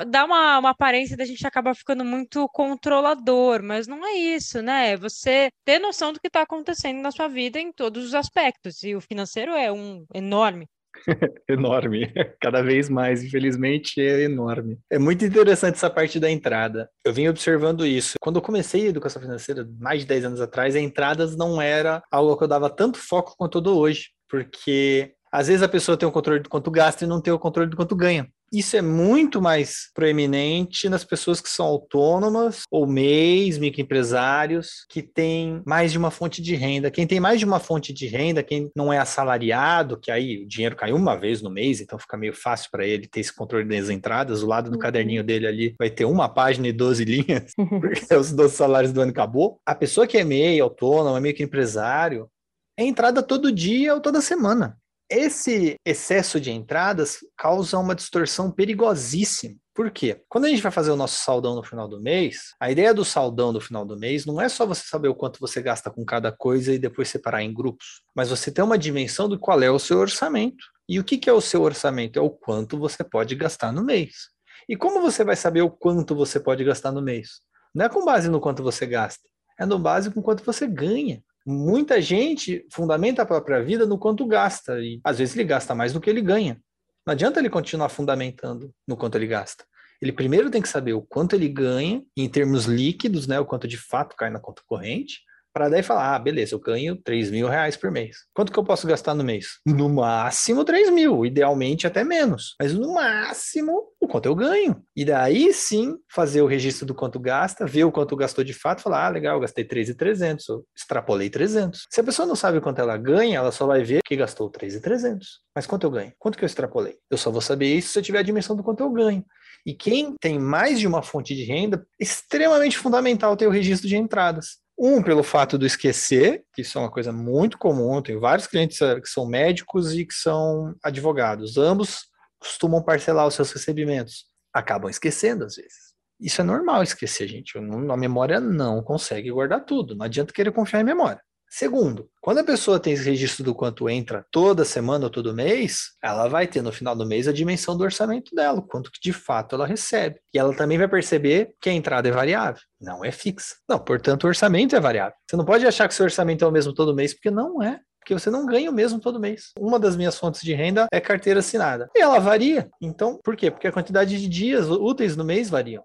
dá 0.08 0.26
uma, 0.26 0.58
uma 0.58 0.70
aparência 0.72 1.16
da 1.16 1.26
gente 1.26 1.46
acaba 1.46 1.76
ficando 1.76 2.04
muito 2.04 2.50
controlador, 2.50 3.62
mas 3.62 3.86
não 3.86 4.04
é 4.04 4.14
isso, 4.14 4.64
né? 4.64 4.94
É 4.94 4.98
você 4.98 5.50
ter 5.64 5.78
noção 5.78 6.12
do 6.12 6.20
que 6.20 6.26
está 6.26 6.42
acontecendo 6.42 7.00
na 7.00 7.12
sua 7.12 7.28
vida 7.28 7.60
em 7.60 7.72
todos 7.72 8.04
os 8.04 8.16
aspectos, 8.16 8.82
e 8.82 8.96
o 8.96 9.02
financeiro 9.02 9.52
é 9.52 9.72
um 9.72 10.06
enorme. 10.12 10.68
enorme, 11.48 12.12
cada 12.42 12.64
vez 12.64 12.90
mais, 12.90 13.24
infelizmente, 13.24 14.02
é 14.02 14.24
enorme. 14.24 14.80
É 14.90 14.98
muito 14.98 15.24
interessante 15.24 15.76
essa 15.76 15.90
parte 15.90 16.20
da 16.20 16.32
entrada. 16.32 16.90
Eu 17.06 17.14
vim 17.14 17.28
observando 17.28 17.86
isso. 17.86 18.16
Quando 18.20 18.38
eu 18.38 18.42
comecei 18.42 18.88
a 18.88 18.90
educação 18.90 19.22
financeira, 19.22 19.68
mais 19.80 20.00
de 20.00 20.08
10 20.08 20.26
anos 20.26 20.42
atrás, 20.42 20.76
a 20.76 20.80
entradas 20.80 21.38
não 21.38 21.62
era 21.62 22.02
algo 22.12 22.36
que 22.36 22.44
eu 22.44 22.48
dava 22.48 22.72
tanto 22.72 22.98
foco 22.98 23.36
quanto 23.38 23.60
eu 23.60 23.62
dou 23.62 23.80
hoje, 23.80 24.10
porque 24.28 25.14
às 25.38 25.46
vezes 25.46 25.62
a 25.62 25.70
pessoa 25.70 25.96
tem 25.96 26.10
o 26.10 26.12
controle 26.12 26.40
do 26.40 26.50
quanto 26.50 26.72
gasta 26.72 27.06
e 27.06 27.08
não 27.08 27.22
tem 27.22 27.32
o 27.32 27.38
controle 27.38 27.70
do 27.70 27.78
quanto 27.78 27.96
ganha. 27.96 28.28
Isso 28.52 28.76
é 28.76 28.82
muito 28.82 29.40
mais 29.40 29.92
proeminente 29.94 30.90
nas 30.90 31.04
pessoas 31.04 31.40
que 31.40 31.48
são 31.48 31.68
autônomas 31.68 32.62
ou 32.72 32.88
MEIs, 32.88 33.60
microempresários, 33.60 34.84
que 34.90 35.04
têm 35.04 35.62
mais 35.64 35.92
de 35.92 35.98
uma 36.00 36.10
fonte 36.10 36.42
de 36.42 36.56
renda. 36.56 36.90
Quem 36.90 37.06
tem 37.06 37.20
mais 37.20 37.38
de 37.38 37.46
uma 37.46 37.60
fonte 37.60 37.94
de 37.94 38.08
renda, 38.08 38.42
quem 38.42 38.72
não 38.76 38.92
é 38.92 38.98
assalariado, 38.98 40.00
que 40.00 40.10
aí 40.10 40.44
o 40.44 40.48
dinheiro 40.48 40.76
cai 40.76 40.92
uma 40.92 41.16
vez 41.16 41.40
no 41.40 41.52
mês, 41.52 41.82
então 41.82 42.00
fica 42.00 42.18
meio 42.18 42.34
fácil 42.34 42.72
para 42.72 42.88
ele 42.88 43.06
ter 43.06 43.20
esse 43.20 43.36
controle 43.36 43.66
das 43.66 43.92
entradas. 43.92 44.42
O 44.42 44.48
lado 44.48 44.72
do 44.72 44.74
uhum. 44.74 44.82
caderninho 44.82 45.24
dele 45.24 45.46
ali 45.46 45.76
vai 45.78 45.92
ter 45.92 46.06
uma 46.06 46.28
página 46.28 46.68
e 46.68 46.74
12 46.74 47.06
linhas, 47.06 47.52
porque 47.80 48.16
os 48.16 48.32
12 48.32 48.56
salários 48.56 48.92
do 48.92 49.02
ano 49.02 49.12
acabou. 49.12 49.60
A 49.64 49.76
pessoa 49.76 50.08
que 50.08 50.18
é 50.18 50.24
MEI, 50.24 50.60
autônoma, 50.60 51.22
microempresário, 51.22 52.28
é 52.76 52.84
entrada 52.84 53.22
todo 53.22 53.52
dia 53.52 53.94
ou 53.94 54.02
toda 54.02 54.20
semana. 54.20 54.76
Esse 55.10 55.80
excesso 55.86 56.38
de 56.38 56.52
entradas 56.52 57.20
causa 57.38 57.80
uma 57.80 57.96
distorção 57.96 58.52
perigosíssima. 58.52 59.56
Por 59.74 59.90
quê? 59.90 60.22
Quando 60.28 60.46
a 60.46 60.50
gente 60.50 60.62
vai 60.62 60.72
fazer 60.72 60.92
o 60.92 60.98
nosso 60.98 61.24
saldão 61.24 61.56
no 61.56 61.64
final 61.64 61.88
do 61.88 62.02
mês, 62.02 62.54
a 62.60 62.70
ideia 62.70 62.94
do 62.94 63.06
saldão 63.06 63.54
no 63.54 63.62
final 63.62 63.86
do 63.86 63.98
mês 63.98 64.26
não 64.26 64.42
é 64.42 64.50
só 64.50 64.66
você 64.66 64.82
saber 64.86 65.08
o 65.08 65.16
quanto 65.16 65.40
você 65.40 65.62
gasta 65.62 65.90
com 65.90 66.04
cada 66.04 66.30
coisa 66.30 66.74
e 66.74 66.80
depois 66.80 67.08
separar 67.08 67.42
em 67.42 67.54
grupos, 67.54 68.02
mas 68.14 68.30
você 68.30 68.52
ter 68.52 68.62
uma 68.62 68.78
dimensão 68.78 69.30
do 69.30 69.40
qual 69.40 69.62
é 69.62 69.72
o 69.72 69.80
seu 69.80 69.98
orçamento. 70.00 70.66
E 70.90 71.00
o 71.00 71.04
que 71.06 71.30
é 71.30 71.34
o 71.34 71.40
seu 71.40 71.62
orçamento? 71.62 72.20
É 72.20 72.22
o 72.22 72.30
quanto 72.30 72.78
você 72.78 73.02
pode 73.02 73.34
gastar 73.36 73.72
no 73.72 73.86
mês. 73.86 74.30
E 74.68 74.76
como 74.76 75.00
você 75.00 75.24
vai 75.24 75.38
saber 75.38 75.62
o 75.62 75.70
quanto 75.70 76.16
você 76.16 76.38
pode 76.38 76.66
gastar 76.66 76.92
no 76.92 77.02
mês? 77.02 77.40
Não 77.74 77.86
é 77.86 77.90
com 77.90 78.04
base 78.04 78.28
no 78.28 78.42
quanto 78.42 78.62
você 78.62 78.86
gasta, 78.86 79.24
é 79.58 79.66
no 79.66 79.80
base 79.80 80.12
com 80.12 80.22
quanto 80.22 80.44
você 80.44 80.68
ganha 80.68 81.24
muita 81.48 82.02
gente 82.02 82.66
fundamenta 82.70 83.22
a 83.22 83.26
própria 83.26 83.64
vida 83.64 83.86
no 83.86 83.98
quanto 83.98 84.26
gasta, 84.26 84.80
e 84.82 85.00
às 85.02 85.18
vezes 85.18 85.34
ele 85.34 85.46
gasta 85.46 85.74
mais 85.74 85.94
do 85.94 86.02
que 86.02 86.10
ele 86.10 86.22
ganha. 86.22 86.60
Não 87.06 87.14
adianta 87.14 87.40
ele 87.40 87.50
continuar 87.50 87.88
fundamentando 87.88 88.74
no 88.86 88.98
quanto 88.98 89.16
ele 89.16 89.28
gasta. 89.28 89.64
Ele 90.02 90.12
primeiro 90.12 90.52
tem 90.52 90.62
que 90.62 90.68
saber 90.68 90.92
o 90.92 91.02
quanto 91.02 91.36
ele 91.36 91.48
ganha 91.48 92.04
em 92.18 92.28
termos 92.28 92.66
líquidos, 92.66 93.28
né, 93.28 93.40
o 93.40 93.46
quanto 93.46 93.66
de 93.66 93.78
fato 93.78 94.16
cai 94.18 94.30
na 94.30 94.42
conta 94.42 94.62
corrente, 94.68 95.22
para 95.58 95.70
daí 95.70 95.82
falar, 95.82 96.14
ah, 96.14 96.20
beleza, 96.20 96.54
eu 96.54 96.60
ganho 96.60 96.96
3 96.96 97.32
mil 97.32 97.48
reais 97.48 97.76
por 97.76 97.90
mês. 97.90 98.18
Quanto 98.32 98.52
que 98.52 98.60
eu 98.60 98.64
posso 98.64 98.86
gastar 98.86 99.16
no 99.16 99.24
mês? 99.24 99.58
No 99.66 99.90
máximo 99.90 100.64
3 100.64 100.92
mil, 100.92 101.26
idealmente 101.26 101.88
até 101.88 102.04
menos. 102.04 102.54
Mas 102.62 102.76
no 102.76 102.94
máximo, 102.94 103.88
o 104.00 104.08
quanto 104.08 104.28
eu 104.28 104.36
ganho. 104.36 104.80
E 104.96 105.04
daí 105.04 105.52
sim, 105.52 105.96
fazer 106.14 106.44
o 106.44 106.46
registro 106.46 106.86
do 106.86 106.94
quanto 106.94 107.20
gasta, 107.20 107.66
ver 107.66 107.86
o 107.86 107.92
quanto 107.92 108.16
gastou 108.16 108.44
de 108.44 108.54
fato, 108.54 108.84
falar, 108.84 109.08
ah, 109.08 109.10
legal, 109.10 109.40
gastei 109.40 109.66
3,300, 109.66 110.48
eu 110.48 110.64
extrapolei 110.78 111.28
300. 111.28 111.88
Se 111.90 112.02
a 112.02 112.04
pessoa 112.04 112.28
não 112.28 112.36
sabe 112.36 112.62
quanto 112.62 112.80
ela 112.80 112.96
ganha, 112.96 113.40
ela 113.40 113.52
só 113.52 113.66
vai 113.66 113.82
ver 113.82 114.04
que 114.06 114.16
gastou 114.16 114.52
3,300. 114.52 115.40
Mas 115.56 115.66
quanto 115.66 115.88
eu 115.88 115.90
ganho? 115.90 116.14
Quanto 116.20 116.38
que 116.38 116.44
eu 116.44 116.48
extrapolei? 116.48 116.98
Eu 117.10 117.18
só 117.18 117.32
vou 117.32 117.42
saber 117.42 117.74
isso 117.74 117.94
se 117.94 117.98
eu 117.98 118.04
tiver 118.04 118.20
a 118.20 118.24
dimensão 118.24 118.56
do 118.56 118.64
quanto 118.64 118.84
eu 118.84 118.92
ganho. 118.92 119.26
E 119.66 119.74
quem 119.74 120.16
tem 120.22 120.38
mais 120.38 120.80
de 120.80 120.86
uma 120.86 121.02
fonte 121.02 121.36
de 121.36 121.44
renda, 121.44 121.84
extremamente 122.00 122.78
fundamental 122.78 123.36
ter 123.36 123.48
o 123.48 123.52
registro 123.52 123.90
de 123.90 123.98
entradas. 123.98 124.60
Um, 124.80 125.02
pelo 125.02 125.24
fato 125.24 125.58
do 125.58 125.66
esquecer, 125.66 126.44
que 126.54 126.62
isso 126.62 126.78
é 126.78 126.82
uma 126.82 126.92
coisa 126.92 127.12
muito 127.12 127.58
comum, 127.58 128.00
tem 128.02 128.20
vários 128.20 128.46
clientes 128.46 128.80
eh, 128.80 129.02
que 129.02 129.10
são 129.10 129.26
médicos 129.26 129.94
e 129.94 130.06
que 130.06 130.14
são 130.14 130.76
advogados. 130.84 131.58
Ambos 131.58 132.06
costumam 132.40 132.84
parcelar 132.84 133.26
os 133.26 133.34
seus 133.34 133.52
recebimentos. 133.52 134.26
Acabam 134.54 134.90
esquecendo 134.90 135.46
às 135.46 135.56
vezes. 135.56 135.88
Isso 136.20 136.42
é 136.42 136.44
normal 136.44 136.84
esquecer, 136.84 137.28
gente. 137.28 137.58
A 137.58 137.98
memória 137.98 138.40
não 138.40 138.84
consegue 138.84 139.32
guardar 139.32 139.66
tudo. 139.66 139.96
Não 139.96 140.06
adianta 140.06 140.34
querer 140.34 140.52
confiar 140.52 140.82
em 140.82 140.86
memória. 140.86 141.22
Segundo, 141.50 142.10
quando 142.22 142.40
a 142.40 142.44
pessoa 142.44 142.80
tem 142.80 142.94
esse 142.94 143.10
registro 143.10 143.44
do 143.44 143.56
quanto 143.56 143.90
entra 143.90 144.26
toda 144.32 144.66
semana 144.66 145.06
ou 145.06 145.10
todo 145.10 145.34
mês, 145.34 145.92
ela 146.04 146.28
vai 146.28 146.46
ter 146.46 146.62
no 146.62 146.72
final 146.72 146.96
do 146.96 147.06
mês 147.06 147.28
a 147.28 147.34
dimensão 147.34 147.78
do 147.78 147.84
orçamento 147.84 148.36
dela, 148.36 148.62
quanto 148.62 148.92
que 148.92 149.00
de 149.02 149.14
fato 149.14 149.56
ela 149.56 149.66
recebe. 149.66 150.20
E 150.34 150.38
ela 150.38 150.56
também 150.56 150.78
vai 150.78 150.88
perceber 150.88 151.54
que 151.62 151.70
a 151.70 151.74
entrada 151.74 152.08
é 152.08 152.12
variável, 152.12 152.62
não 152.80 153.04
é 153.04 153.12
fixa. 153.12 153.56
Não, 153.68 153.80
portanto, 153.80 154.26
o 154.26 154.28
orçamento 154.28 154.76
é 154.76 154.80
variável. 154.80 155.16
Você 155.28 155.38
não 155.38 155.46
pode 155.46 155.66
achar 155.66 155.88
que 155.88 155.94
seu 155.94 156.06
orçamento 156.06 156.44
é 156.44 156.48
o 156.48 156.52
mesmo 156.52 156.74
todo 156.74 156.96
mês, 156.96 157.14
porque 157.14 157.32
não 157.32 157.64
é 157.64 157.80
porque 158.08 158.14
você 158.18 158.30
não 158.30 158.46
ganha 158.46 158.72
o 158.72 158.74
mesmo 158.74 159.02
todo 159.02 159.20
mês. 159.20 159.52
Uma 159.60 159.78
das 159.78 159.98
minhas 159.98 160.18
fontes 160.18 160.40
de 160.40 160.54
renda 160.54 160.88
é 160.94 161.02
carteira 161.02 161.42
assinada. 161.42 161.90
E 161.94 162.00
ela 162.00 162.20
varia. 162.20 162.70
Então, 162.82 163.20
por 163.22 163.36
quê? 163.36 163.52
Porque 163.52 163.68
a 163.68 163.72
quantidade 163.72 164.18
de 164.18 164.30
dias 164.30 164.70
úteis 164.70 165.18
no 165.18 165.26
mês 165.26 165.50
variam. 165.50 165.84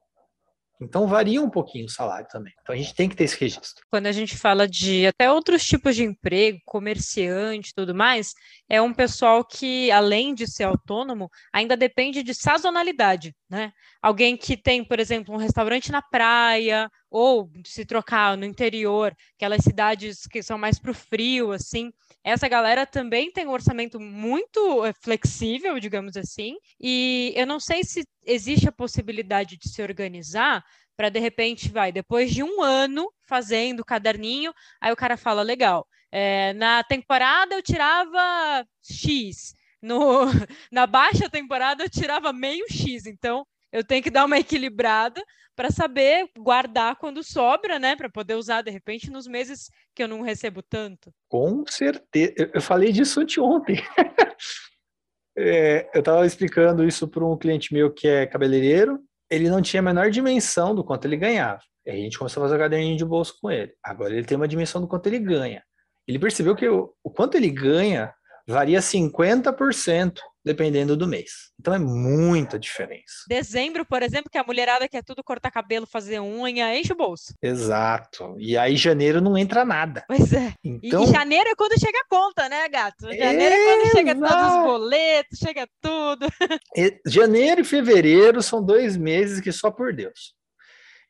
Então 0.84 1.06
varia 1.06 1.40
um 1.40 1.50
pouquinho 1.50 1.86
o 1.86 1.90
salário 1.90 2.26
também. 2.28 2.52
Então 2.62 2.74
a 2.74 2.78
gente 2.78 2.94
tem 2.94 3.08
que 3.08 3.16
ter 3.16 3.24
esse 3.24 3.38
registro. 3.38 3.84
Quando 3.90 4.06
a 4.06 4.12
gente 4.12 4.36
fala 4.36 4.68
de 4.68 5.06
até 5.06 5.30
outros 5.30 5.64
tipos 5.64 5.96
de 5.96 6.04
emprego, 6.04 6.58
comerciante 6.64 7.70
e 7.70 7.74
tudo 7.74 7.94
mais, 7.94 8.32
é 8.68 8.80
um 8.80 8.92
pessoal 8.92 9.44
que, 9.44 9.90
além 9.90 10.34
de 10.34 10.46
ser 10.46 10.64
autônomo, 10.64 11.28
ainda 11.52 11.76
depende 11.76 12.22
de 12.22 12.34
sazonalidade, 12.34 13.34
né? 13.48 13.72
Alguém 14.00 14.36
que 14.36 14.56
tem, 14.56 14.84
por 14.84 14.98
exemplo, 14.98 15.34
um 15.34 15.38
restaurante 15.38 15.92
na 15.92 16.02
praia, 16.02 16.90
ou 17.12 17.50
se 17.62 17.84
trocar 17.84 18.38
no 18.38 18.46
interior, 18.46 19.14
aquelas 19.36 19.62
cidades 19.62 20.26
que 20.26 20.42
são 20.42 20.56
mais 20.56 20.78
para 20.78 20.92
o 20.92 20.94
frio, 20.94 21.52
assim, 21.52 21.92
essa 22.24 22.48
galera 22.48 22.86
também 22.86 23.30
tem 23.30 23.46
um 23.46 23.50
orçamento 23.50 24.00
muito 24.00 24.82
eh, 24.86 24.94
flexível, 24.94 25.78
digamos 25.78 26.16
assim, 26.16 26.56
e 26.80 27.34
eu 27.36 27.46
não 27.46 27.60
sei 27.60 27.84
se 27.84 28.08
existe 28.24 28.66
a 28.66 28.72
possibilidade 28.72 29.58
de 29.58 29.68
se 29.68 29.82
organizar 29.82 30.64
para 30.96 31.10
de 31.10 31.18
repente, 31.20 31.70
vai, 31.70 31.92
depois 31.92 32.32
de 32.32 32.42
um 32.42 32.62
ano 32.62 33.12
fazendo 33.28 33.84
caderninho, 33.84 34.52
aí 34.80 34.90
o 34.90 34.96
cara 34.96 35.18
fala, 35.18 35.42
legal, 35.42 35.86
é, 36.10 36.54
na 36.54 36.82
temporada 36.82 37.54
eu 37.54 37.62
tirava 37.62 38.66
X, 38.82 39.54
no, 39.82 40.24
na 40.72 40.86
baixa 40.86 41.28
temporada 41.28 41.84
eu 41.84 41.90
tirava 41.90 42.32
meio 42.32 42.64
X, 42.70 43.04
então 43.04 43.46
eu 43.72 43.84
tenho 43.84 44.02
que 44.02 44.10
dar 44.10 44.24
uma 44.24 44.38
equilibrada 44.38 45.22
para 45.56 45.70
saber 45.70 46.28
guardar 46.38 46.96
quando 46.96 47.22
sobra, 47.22 47.78
né? 47.78 47.96
Para 47.96 48.10
poder 48.10 48.34
usar 48.34 48.62
de 48.62 48.70
repente 48.70 49.10
nos 49.10 49.26
meses 49.26 49.70
que 49.94 50.02
eu 50.02 50.08
não 50.08 50.22
recebo 50.22 50.62
tanto. 50.62 51.12
Com 51.28 51.64
certeza. 51.66 52.34
Eu 52.52 52.60
falei 52.60 52.92
disso 52.92 53.20
anteontem. 53.20 53.76
é, 55.36 55.90
eu 55.94 56.00
estava 56.00 56.26
explicando 56.26 56.84
isso 56.86 57.06
para 57.08 57.24
um 57.24 57.36
cliente 57.36 57.72
meu 57.72 57.92
que 57.92 58.08
é 58.08 58.26
cabeleireiro. 58.26 59.00
Ele 59.30 59.48
não 59.48 59.62
tinha 59.62 59.80
a 59.80 59.84
menor 59.84 60.10
dimensão 60.10 60.74
do 60.74 60.84
quanto 60.84 61.06
ele 61.06 61.16
ganhava. 61.16 61.60
E 61.86 61.90
a 61.90 61.94
gente 61.94 62.18
começou 62.18 62.42
a 62.42 62.46
fazer 62.46 62.58
caderninho 62.58 62.96
de 62.96 63.04
bolso 63.04 63.36
com 63.40 63.50
ele. 63.50 63.72
Agora 63.82 64.12
ele 64.12 64.24
tem 64.24 64.36
uma 64.36 64.48
dimensão 64.48 64.80
do 64.80 64.88
quanto 64.88 65.06
ele 65.06 65.18
ganha. 65.18 65.62
Ele 66.06 66.18
percebeu 66.18 66.54
que 66.54 66.68
o, 66.68 66.94
o 67.02 67.10
quanto 67.10 67.36
ele 67.36 67.50
ganha 67.50 68.12
varia 68.46 68.80
50% 68.80 70.18
dependendo 70.44 70.96
do 70.96 71.06
mês. 71.06 71.52
Então 71.60 71.72
é 71.72 71.78
muita 71.78 72.58
diferença. 72.58 73.24
Dezembro, 73.28 73.84
por 73.84 74.02
exemplo, 74.02 74.30
que 74.30 74.38
a 74.38 74.44
mulherada 74.44 74.88
quer 74.88 75.02
tudo 75.02 75.22
cortar 75.22 75.50
cabelo, 75.50 75.86
fazer 75.86 76.20
unha, 76.20 76.76
enche 76.76 76.92
o 76.92 76.96
bolso. 76.96 77.34
Exato. 77.40 78.34
E 78.38 78.56
aí 78.56 78.76
janeiro 78.76 79.20
não 79.20 79.38
entra 79.38 79.64
nada. 79.64 80.04
Pois 80.08 80.32
é. 80.32 80.52
Então... 80.64 81.04
E, 81.04 81.06
janeiro 81.06 81.50
é 81.50 81.54
quando 81.54 81.78
chega 81.78 81.98
a 81.98 82.08
conta, 82.08 82.48
né, 82.48 82.68
gato? 82.68 83.06
Janeiro 83.14 83.54
é, 83.54 83.58
é 83.58 83.64
quando 83.64 83.90
chega 83.92 84.14
todos 84.14 84.56
os 84.56 84.62
boletos, 84.64 85.38
chega 85.38 85.68
tudo. 85.80 86.26
E, 86.76 87.00
janeiro 87.06 87.60
e 87.60 87.64
fevereiro 87.64 88.42
são 88.42 88.64
dois 88.64 88.96
meses 88.96 89.40
que 89.40 89.52
só 89.52 89.70
por 89.70 89.92
Deus. 89.92 90.34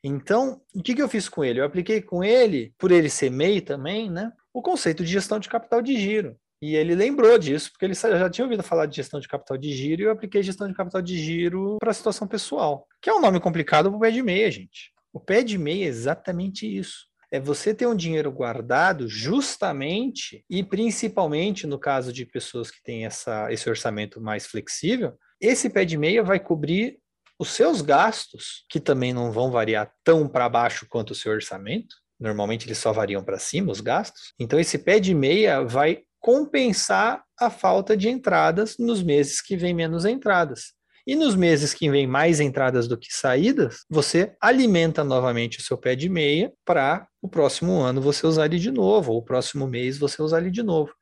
Então, 0.03 0.61
o 0.75 0.83
que, 0.83 0.93
que 0.93 1.01
eu 1.01 1.07
fiz 1.07 1.29
com 1.29 1.43
ele? 1.43 1.61
Eu 1.61 1.65
apliquei 1.65 2.01
com 2.01 2.23
ele, 2.23 2.73
por 2.77 2.91
ele 2.91 3.09
ser 3.09 3.31
MEI 3.31 3.61
também, 3.61 4.11
né? 4.11 4.31
O 4.53 4.61
conceito 4.61 5.03
de 5.03 5.11
gestão 5.11 5.39
de 5.39 5.47
capital 5.47 5.81
de 5.81 5.95
giro. 5.95 6.37
E 6.63 6.77
ele 6.77 6.95
lembrou 6.95 7.37
disso, 7.37 7.69
porque 7.69 7.83
ele 7.83 7.93
já 7.93 8.29
tinha 8.29 8.45
ouvido 8.45 8.63
falar 8.63 8.85
de 8.85 8.95
gestão 8.95 9.19
de 9.19 9.27
capital 9.27 9.57
de 9.57 9.73
giro 9.73 10.01
e 10.01 10.05
eu 10.05 10.11
apliquei 10.11 10.41
gestão 10.41 10.65
de 10.65 10.73
capital 10.73 11.01
de 11.01 11.21
giro 11.21 11.75
para 11.77 11.91
a 11.91 11.93
situação 11.93 12.25
pessoal, 12.25 12.87
que 13.01 13.09
é 13.09 13.13
um 13.13 13.19
nome 13.19 13.37
complicado 13.41 13.89
para 13.89 13.97
o 13.97 13.99
pé 13.99 14.09
de 14.09 14.23
meia, 14.23 14.49
gente. 14.49 14.93
O 15.11 15.19
pé 15.19 15.43
de 15.43 15.57
meia 15.57 15.83
é 15.83 15.89
exatamente 15.89 16.65
isso. 16.65 17.05
É 17.29 17.37
você 17.37 17.73
ter 17.73 17.85
um 17.85 17.93
dinheiro 17.93 18.31
guardado 18.31 19.09
justamente 19.09 20.45
e 20.49 20.63
principalmente 20.63 21.67
no 21.67 21.77
caso 21.77 22.13
de 22.13 22.25
pessoas 22.25 22.71
que 22.71 22.81
têm 22.81 23.05
essa, 23.05 23.51
esse 23.51 23.69
orçamento 23.69 24.21
mais 24.21 24.45
flexível, 24.45 25.17
esse 25.41 25.69
pé 25.69 25.83
de 25.83 25.97
meia 25.97 26.23
vai 26.23 26.39
cobrir 26.39 26.97
os 27.37 27.49
seus 27.49 27.81
gastos, 27.81 28.63
que 28.69 28.79
também 28.79 29.11
não 29.11 29.33
vão 29.33 29.51
variar 29.51 29.91
tão 30.01 30.29
para 30.29 30.47
baixo 30.47 30.87
quanto 30.89 31.11
o 31.11 31.15
seu 31.15 31.33
orçamento. 31.33 31.93
Normalmente 32.17 32.65
eles 32.65 32.77
só 32.77 32.93
variam 32.93 33.21
para 33.21 33.37
cima 33.37 33.69
os 33.69 33.81
gastos. 33.81 34.33
Então 34.39 34.57
esse 34.57 34.77
pé 34.77 34.97
de 34.97 35.13
meia 35.13 35.61
vai 35.61 36.03
compensar 36.23 37.21
a 37.37 37.49
falta 37.49 37.97
de 37.97 38.07
entradas 38.07 38.77
nos 38.79 39.03
meses 39.03 39.41
que 39.41 39.57
vem 39.57 39.73
menos 39.73 40.05
entradas. 40.05 40.71
E 41.05 41.17
nos 41.17 41.35
meses 41.35 41.73
que 41.73 41.91
vem 41.91 42.07
mais 42.07 42.39
entradas 42.39 42.87
do 42.87 42.97
que 42.97 43.13
saídas, 43.13 43.79
você 43.89 44.33
alimenta 44.39 45.03
novamente 45.03 45.59
o 45.59 45.61
seu 45.61 45.77
pé 45.77 45.97
de 45.97 46.07
meia 46.07 46.53
para 46.63 47.05
o 47.21 47.27
próximo 47.27 47.81
ano 47.81 48.01
você 48.01 48.25
usar 48.25 48.45
ele 48.45 48.57
de 48.57 48.71
novo, 48.71 49.11
ou 49.11 49.17
o 49.17 49.21
próximo 49.21 49.67
mês 49.67 49.97
você 49.97 50.21
usar 50.21 50.39
ele 50.39 50.49
de 50.49 50.63
novo. 50.63 50.93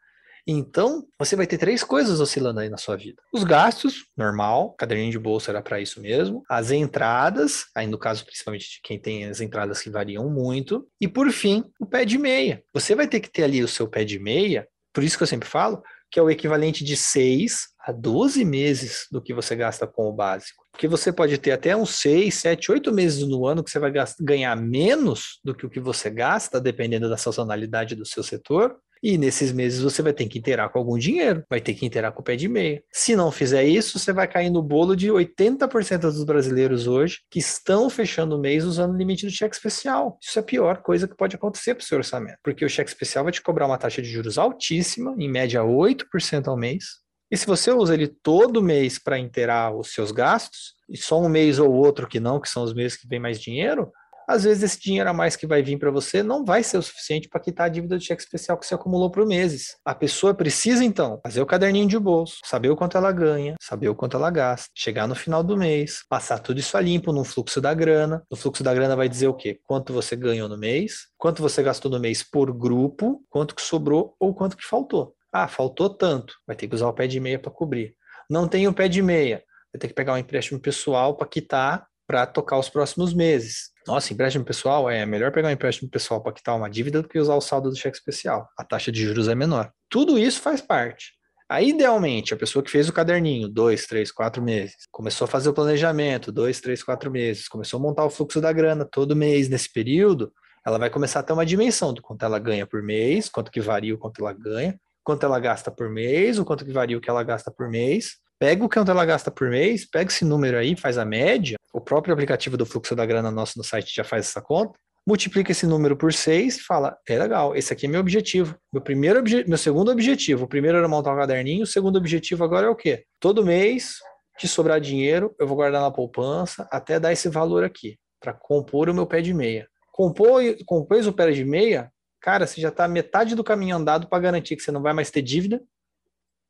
Então, 0.47 1.05
você 1.19 1.36
vai 1.36 1.45
ter 1.45 1.60
três 1.60 1.84
coisas 1.84 2.19
oscilando 2.19 2.60
aí 2.60 2.67
na 2.67 2.77
sua 2.77 2.97
vida. 2.97 3.21
Os 3.31 3.43
gastos, 3.43 4.07
normal, 4.17 4.73
caderninho 4.73 5.12
de 5.12 5.19
bolsa 5.19 5.51
era 5.51 5.62
para 5.62 5.79
isso 5.79 6.01
mesmo. 6.01 6.41
As 6.49 6.71
entradas, 6.71 7.65
aí 7.75 7.86
no 7.86 7.99
caso 7.99 8.25
principalmente 8.25 8.67
de 8.71 8.79
quem 8.81 8.99
tem 8.99 9.25
as 9.25 9.39
entradas 9.39 9.84
que 9.84 9.91
variam 9.91 10.27
muito. 10.31 10.88
E 10.99 11.07
por 11.07 11.31
fim, 11.31 11.63
o 11.79 11.86
pé 11.86 12.05
de 12.05 12.17
meia. 12.17 12.63
Você 12.73 12.95
vai 12.95 13.07
ter 13.07 13.19
que 13.19 13.29
ter 13.29 13.43
ali 13.43 13.63
o 13.63 13.67
seu 13.67 13.88
pé 13.88 14.03
de 14.03 14.17
meia 14.17 14.67
por 14.93 15.04
isso 15.04 15.17
que 15.17 15.23
eu 15.23 15.27
sempre 15.27 15.47
falo 15.47 15.82
que 16.12 16.19
é 16.19 16.21
o 16.21 16.30
equivalente 16.30 16.84
de 16.84 16.97
6 16.97 17.69
a 17.80 17.91
12 17.93 18.43
meses 18.43 19.08
do 19.10 19.21
que 19.21 19.34
você 19.34 19.56
gasta 19.56 19.88
com 19.88 20.10
o 20.10 20.13
básico. 20.13 20.65
Porque 20.69 20.88
você 20.88 21.12
pode 21.12 21.38
ter 21.38 21.51
até 21.51 21.75
uns 21.75 21.95
6, 22.01 22.36
7, 22.36 22.71
8 22.73 22.91
meses 22.91 23.25
no 23.25 23.47
ano 23.47 23.63
que 23.63 23.71
você 23.71 23.80
vai 23.80 23.91
ganhar 24.19 24.56
menos 24.58 25.39
do 25.43 25.56
que 25.56 25.65
o 25.65 25.69
que 25.69 25.80
você 25.80 26.10
gasta, 26.10 26.60
dependendo 26.60 27.10
da 27.10 27.15
sazonalidade 27.15 27.95
do 27.95 28.06
seu 28.06 28.23
setor, 28.23 28.75
e 29.01 29.17
nesses 29.17 29.51
meses 29.51 29.81
você 29.81 30.01
vai 30.01 30.13
ter 30.13 30.27
que 30.27 30.39
inteirar 30.39 30.69
com 30.69 30.79
algum 30.79 30.97
dinheiro, 30.97 31.43
vai 31.49 31.59
ter 31.59 31.73
que 31.73 31.85
inteirar 31.85 32.11
com 32.11 32.21
o 32.21 32.23
pé 32.23 32.35
de 32.35 32.47
meia. 32.47 32.83
Se 32.91 33.15
não 33.15 33.31
fizer 33.31 33.63
isso, 33.63 33.97
você 33.97 34.13
vai 34.13 34.27
cair 34.27 34.49
no 34.49 34.61
bolo 34.61 34.95
de 34.95 35.09
80% 35.09 35.99
dos 35.99 36.23
brasileiros 36.23 36.87
hoje 36.87 37.19
que 37.29 37.39
estão 37.39 37.89
fechando 37.89 38.35
o 38.35 38.39
mês 38.39 38.63
usando 38.63 38.93
o 38.93 38.97
limite 38.97 39.25
do 39.25 39.31
cheque 39.31 39.55
especial. 39.55 40.17
Isso 40.21 40.37
é 40.37 40.41
a 40.41 40.45
pior 40.45 40.81
coisa 40.81 41.07
que 41.07 41.15
pode 41.15 41.35
acontecer 41.35 41.75
para 41.75 41.83
o 41.83 41.85
seu 41.85 41.97
orçamento, 41.97 42.37
porque 42.43 42.65
o 42.65 42.69
cheque 42.69 42.89
especial 42.89 43.23
vai 43.23 43.33
te 43.33 43.41
cobrar 43.41 43.67
uma 43.67 43.77
taxa 43.77 44.01
de 44.01 44.09
juros 44.09 44.37
altíssima, 44.37 45.15
em 45.17 45.29
média 45.29 45.61
8% 45.61 46.47
ao 46.47 46.57
mês, 46.57 47.01
e 47.31 47.37
se 47.37 47.47
você 47.47 47.71
usa 47.71 47.93
ele 47.93 48.09
todo 48.09 48.61
mês 48.61 48.99
para 48.99 49.17
inteirar 49.17 49.73
os 49.73 49.93
seus 49.93 50.11
gastos, 50.11 50.73
e 50.89 50.97
só 50.97 51.17
um 51.21 51.29
mês 51.29 51.59
ou 51.59 51.71
outro 51.71 52.05
que 52.05 52.19
não, 52.19 52.41
que 52.41 52.49
são 52.49 52.61
os 52.61 52.73
meses 52.73 52.97
que 52.97 53.07
vem 53.07 53.21
mais 53.21 53.39
dinheiro, 53.39 53.89
às 54.31 54.43
vezes 54.43 54.63
esse 54.63 54.79
dinheiro 54.79 55.09
a 55.09 55.13
mais 55.13 55.35
que 55.35 55.45
vai 55.45 55.61
vir 55.61 55.77
para 55.77 55.91
você 55.91 56.23
não 56.23 56.43
vai 56.43 56.63
ser 56.63 56.77
o 56.77 56.81
suficiente 56.81 57.27
para 57.29 57.39
quitar 57.39 57.67
a 57.67 57.69
dívida 57.69 57.97
do 57.97 58.03
cheque 58.03 58.21
especial 58.21 58.57
que 58.57 58.65
você 58.65 58.73
acumulou 58.73 59.11
por 59.11 59.25
meses. 59.25 59.75
A 59.85 59.93
pessoa 59.93 60.33
precisa 60.33 60.83
então 60.83 61.19
fazer 61.23 61.41
o 61.41 61.45
caderninho 61.45 61.87
de 61.87 61.99
bolso, 61.99 62.37
saber 62.45 62.69
o 62.69 62.75
quanto 62.75 62.97
ela 62.97 63.11
ganha, 63.11 63.55
saber 63.61 63.89
o 63.89 63.95
quanto 63.95 64.17
ela 64.17 64.29
gasta, 64.31 64.69
chegar 64.75 65.07
no 65.07 65.15
final 65.15 65.43
do 65.43 65.57
mês, 65.57 66.03
passar 66.09 66.39
tudo 66.39 66.59
isso 66.59 66.75
a 66.77 66.81
limpo 66.81 67.11
no 67.11 67.23
fluxo 67.23 67.61
da 67.61 67.73
grana. 67.73 68.23
O 68.29 68.35
fluxo 68.35 68.63
da 68.63 68.73
grana 68.73 68.95
vai 68.95 69.07
dizer 69.07 69.27
o 69.27 69.33
quê? 69.33 69.59
Quanto 69.63 69.93
você 69.93 70.15
ganhou 70.15 70.47
no 70.47 70.57
mês, 70.57 71.07
quanto 71.17 71.41
você 71.41 71.61
gastou 71.61 71.91
no 71.91 71.99
mês 71.99 72.23
por 72.23 72.51
grupo, 72.53 73.23
quanto 73.29 73.53
que 73.53 73.61
sobrou 73.61 74.15
ou 74.19 74.33
quanto 74.33 74.57
que 74.57 74.65
faltou. 74.65 75.13
Ah, 75.31 75.47
faltou 75.47 75.89
tanto, 75.89 76.35
vai 76.45 76.55
ter 76.55 76.67
que 76.67 76.75
usar 76.75 76.87
o 76.87 76.93
pé 76.93 77.07
de 77.07 77.19
meia 77.19 77.39
para 77.39 77.51
cobrir. 77.51 77.95
Não 78.29 78.47
tem 78.47 78.67
o 78.67 78.73
pé 78.73 78.87
de 78.87 79.01
meia, 79.01 79.43
vai 79.73 79.79
ter 79.79 79.87
que 79.87 79.93
pegar 79.93 80.13
um 80.13 80.17
empréstimo 80.17 80.59
pessoal 80.59 81.15
para 81.15 81.27
quitar 81.27 81.87
para 82.12 82.26
tocar 82.26 82.60
os 82.60 82.67
próximos 82.67 83.13
meses. 83.13 83.69
Nossa, 83.88 84.12
empréstimo 84.12 84.43
pessoal 84.43 84.89
é 84.89 85.06
melhor 85.06 85.32
pegar 85.32 85.47
um 85.47 85.52
empréstimo 85.52 85.89
pessoal 85.89 86.21
para 86.21 86.34
quitar 86.34 86.58
uma 86.58 86.69
dívida 86.69 87.02
do 87.02 87.08
que 87.08 87.17
usar 87.17 87.36
o 87.36 87.41
saldo 87.41 87.69
do 87.69 87.76
cheque 87.78 87.95
especial. 87.95 88.50
A 88.58 88.65
taxa 88.65 88.91
de 88.91 89.02
juros 89.02 89.30
é 89.30 89.34
menor. 89.34 89.71
Tudo 89.89 90.19
isso 90.19 90.41
faz 90.41 90.60
parte. 90.60 91.13
Aí, 91.47 91.69
idealmente, 91.69 92.34
a 92.34 92.38
pessoa 92.38 92.62
que 92.62 92.69
fez 92.69 92.89
o 92.89 92.93
caderninho, 92.93 93.47
dois, 93.47 93.86
três, 93.86 94.12
quatro 94.12 94.43
meses, 94.43 94.76
começou 94.91 95.24
a 95.24 95.28
fazer 95.28 95.47
o 95.47 95.54
planejamento, 95.54 96.34
dois, 96.34 96.60
três, 96.60 96.84
quatro 96.84 97.10
meses, 97.10 97.47
começou 97.47 97.80
a 97.80 97.82
montar 97.82 98.04
o 98.04 98.10
fluxo 98.10 98.41
da 98.41 98.52
grana 98.52 98.84
todo 98.84 99.15
mês 99.15 99.47
nesse 99.47 99.71
período, 99.71 100.34
ela 100.65 100.78
vai 100.78 100.89
começar 100.89 101.21
a 101.21 101.24
ter 101.24 101.32
uma 101.32 101.45
dimensão 101.45 101.93
do 101.93 102.02
quanto 102.02 102.26
ela 102.26 102.39
ganha 102.39 102.67
por 102.67 102.84
mês, 102.84 103.30
quanto 103.30 103.50
que 103.50 103.62
varia 103.62 103.95
o 103.95 103.97
quanto 103.97 104.19
ela 104.19 104.34
ganha, 104.34 104.78
quanto 105.02 105.26
ela 105.26 105.39
gasta 105.39 105.71
por 105.71 105.89
mês, 105.89 106.38
o 106.38 106.43
quanto 106.43 106.65
que 106.65 106.74
varia 106.74 106.97
o 106.97 107.02
que 107.02 107.10
ela 107.10 107.24
gasta 107.24 107.50
por 107.50 107.69
mês, 107.69 108.19
Pega 108.41 108.65
o 108.65 108.67
quanto 108.67 108.89
ela 108.89 109.06
gasta 109.06 109.30
por 109.30 109.52
mês, 109.52 109.86
pega 109.86 110.10
esse 110.10 110.26
número 110.26 110.58
aí, 110.58 110.76
faz 110.76 110.97
a 110.97 111.06
média. 111.06 111.58
O 111.73 111.79
próprio 111.79 112.13
aplicativo 112.13 112.57
do 112.57 112.65
fluxo 112.65 112.95
da 112.95 113.05
grana 113.05 113.31
nosso 113.31 113.57
no 113.57 113.63
site 113.63 113.93
já 113.95 114.03
faz 114.03 114.27
essa 114.27 114.41
conta. 114.41 114.77
Multiplica 115.07 115.51
esse 115.51 115.65
número 115.65 115.97
por 115.97 116.13
seis 116.13 116.57
e 116.57 116.63
fala: 116.63 116.97
é 117.07 117.17
legal, 117.17 117.55
esse 117.55 117.73
aqui 117.73 117.86
é 117.86 117.89
meu 117.89 118.01
objetivo. 118.01 118.55
Meu 118.71 118.81
primeiro 118.81 119.19
obje 119.19 119.43
meu 119.47 119.57
segundo 119.57 119.91
objetivo. 119.91 120.45
O 120.45 120.47
primeiro 120.47 120.77
era 120.77 120.88
montar 120.88 121.13
um 121.13 121.17
caderninho, 121.17 121.63
o 121.63 121.67
segundo 121.67 121.97
objetivo 121.97 122.43
agora 122.43 122.67
é 122.67 122.69
o 122.69 122.75
quê? 122.75 123.05
Todo 123.19 123.43
mês, 123.45 123.95
de 124.39 124.47
sobrar 124.47 124.79
dinheiro, 124.79 125.36
eu 125.39 125.47
vou 125.47 125.55
guardar 125.55 125.81
na 125.81 125.91
poupança 125.91 126.67
até 126.71 126.99
dar 126.99 127.12
esse 127.12 127.29
valor 127.29 127.63
aqui, 127.63 127.97
para 128.19 128.34
compor 128.34 128.89
o 128.89 128.93
meu 128.93 129.07
pé 129.07 129.21
de 129.21 129.34
meia. 129.34 129.67
Compor, 129.91 130.41
compôs 130.65 131.07
o 131.07 131.13
pé 131.13 131.31
de 131.31 131.43
meia, 131.43 131.91
cara, 132.19 132.45
você 132.45 132.62
já 132.62 132.69
está 132.69 132.88
metade 132.88 133.36
do 133.36 133.43
caminho 133.43 133.75
andado 133.75 134.07
para 134.07 134.19
garantir 134.19 134.55
que 134.55 134.62
você 134.62 134.71
não 134.71 134.81
vai 134.81 134.93
mais 134.93 135.12
ter 135.12 135.21
dívida, 135.21 135.62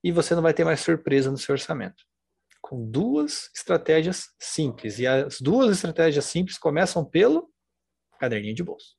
e 0.03 0.11
você 0.11 0.33
não 0.35 0.41
vai 0.41 0.53
ter 0.53 0.63
mais 0.63 0.79
surpresa 0.79 1.29
no 1.29 1.37
seu 1.37 1.53
orçamento. 1.53 2.03
Com 2.71 2.89
duas 2.89 3.49
estratégias 3.53 4.29
simples. 4.39 4.97
E 4.97 5.05
as 5.05 5.41
duas 5.41 5.75
estratégias 5.75 6.23
simples 6.23 6.57
começam 6.57 7.03
pelo 7.03 7.49
caderninho 8.17 8.55
de 8.55 8.63
bolso. 8.63 8.95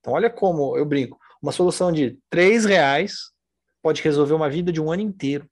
Então, 0.00 0.12
olha 0.12 0.28
como 0.28 0.76
eu 0.76 0.84
brinco. 0.84 1.18
Uma 1.42 1.50
solução 1.50 1.90
de 1.90 2.18
três 2.28 2.66
reais 2.66 3.14
pode 3.82 4.02
resolver 4.02 4.34
uma 4.34 4.50
vida 4.50 4.70
de 4.70 4.82
um 4.82 4.92
ano 4.92 5.00
inteiro. 5.00 5.48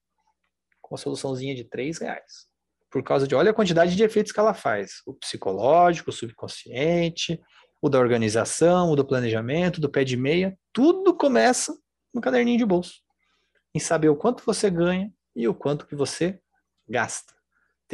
Com 0.83 0.94
uma 0.94 0.98
soluçãozinha 0.98 1.55
de 1.55 1.64
três 1.64 1.96
reais. 1.96 2.46
Por 2.90 3.03
causa 3.03 3.27
de, 3.27 3.35
olha 3.35 3.50
a 3.50 3.55
quantidade 3.55 3.96
de 3.96 4.05
efeitos 4.05 4.31
que 4.31 4.38
ela 4.38 4.53
faz. 4.53 5.00
O 5.07 5.14
psicológico, 5.14 6.11
o 6.11 6.12
subconsciente, 6.12 7.40
o 7.81 7.88
da 7.88 7.98
organização, 7.98 8.90
o 8.90 8.94
do 8.94 9.07
planejamento, 9.07 9.81
do 9.81 9.90
pé 9.90 10.05
de 10.05 10.18
meia. 10.18 10.55
Tudo 10.70 11.16
começa 11.16 11.74
no 12.12 12.20
caderninho 12.20 12.59
de 12.59 12.66
bolso 12.66 13.00
em 13.74 13.79
saber 13.79 14.11
o 14.11 14.16
quanto 14.16 14.44
você 14.44 14.68
ganha 14.68 15.11
e 15.35 15.48
o 15.48 15.54
quanto 15.54 15.87
que 15.87 15.96
você 15.96 16.38
gasta. 16.87 17.33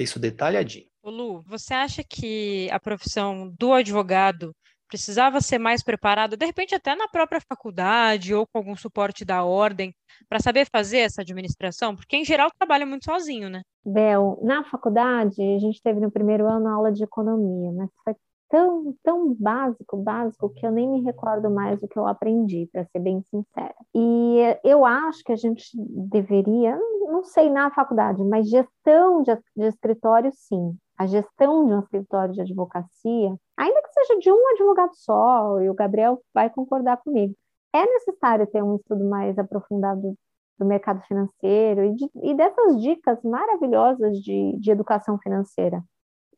Ter 0.01 0.05
isso 0.05 0.19
detalhadinho. 0.19 0.87
Lu, 1.05 1.43
você 1.43 1.75
acha 1.75 2.03
que 2.03 2.71
a 2.71 2.81
profissão 2.81 3.55
do 3.59 3.75
advogado 3.75 4.55
precisava 4.89 5.43
ser 5.43 5.59
mais 5.59 5.83
preparada, 5.83 6.39
de 6.39 6.47
repente 6.47 6.75
até 6.75 6.95
na 6.97 7.07
própria 7.07 7.41
faculdade 7.41 8.35
ou 8.35 8.47
com 8.47 8.59
algum 8.59 8.75
suporte 8.75 9.27
da 9.27 9.45
ordem, 9.45 9.95
para 10.27 10.41
saber 10.41 10.67
fazer 10.73 10.99
essa 11.01 11.21
administração? 11.21 11.95
Porque, 11.95 12.17
em 12.17 12.25
geral, 12.25 12.51
trabalha 12.59 12.87
muito 12.87 13.05
sozinho, 13.05 13.51
né? 13.51 13.61
Bel, 13.85 14.41
na 14.43 14.65
faculdade, 14.65 15.41
a 15.41 15.59
gente 15.59 15.83
teve 15.83 16.01
no 16.01 16.11
primeiro 16.11 16.47
ano 16.49 16.69
aula 16.69 16.91
de 16.91 17.05
economia, 17.05 17.71
mas 17.73 17.91
foi 18.03 18.15
tão, 18.51 18.95
tão 19.03 19.33
básico, 19.35 19.97
básico, 19.97 20.51
que 20.51 20.67
eu 20.67 20.73
nem 20.73 20.89
me 20.89 21.01
recordo 21.03 21.49
mais 21.49 21.81
do 21.81 21.89
que 21.89 21.99
eu 21.99 22.07
aprendi, 22.07 22.69
para 22.73 22.85
ser 22.87 22.99
bem 22.99 23.23
sincera. 23.31 23.75
E 23.95 24.39
eu 24.65 24.85
acho 24.85 25.23
que 25.25 25.33
a 25.33 25.37
gente 25.37 25.71
deveria, 25.75 26.77
não 27.07 27.23
sei 27.25 27.49
na 27.49 27.71
faculdade, 27.71 28.23
mas 28.25 28.51
gestão 28.51 29.23
de, 29.23 29.35
de 29.57 29.67
escritório, 29.69 30.31
sim. 30.35 30.77
A 30.99 31.07
gestão 31.07 31.65
de 31.67 31.73
um 31.75 31.79
escritório 31.79 32.35
de 32.35 32.41
advocacia, 32.43 33.35
ainda 33.57 33.83
que 33.83 33.93
seja 33.93 34.19
de 34.19 34.31
um 34.31 34.49
advogado 34.53 34.95
só, 34.95 35.61
e 35.61 35.71
o 35.71 35.75
Gabriel 35.75 36.21
vai 36.35 36.51
concordar 36.51 36.99
comigo, 36.99 37.35
é 37.73 37.87
necessário 37.87 38.47
ter 38.49 38.63
um 38.63 38.77
estudo 38.77 39.05
mais 39.09 39.39
aprofundado 39.39 40.15
do 40.59 40.67
mercado 40.67 41.01
financeiro 41.03 41.85
e, 41.85 41.95
de, 41.95 42.11
e 42.23 42.35
dessas 42.35 42.83
dicas 42.83 43.23
maravilhosas 43.23 44.19
de, 44.19 44.57
de 44.59 44.71
educação 44.71 45.19
financeira. 45.19 45.83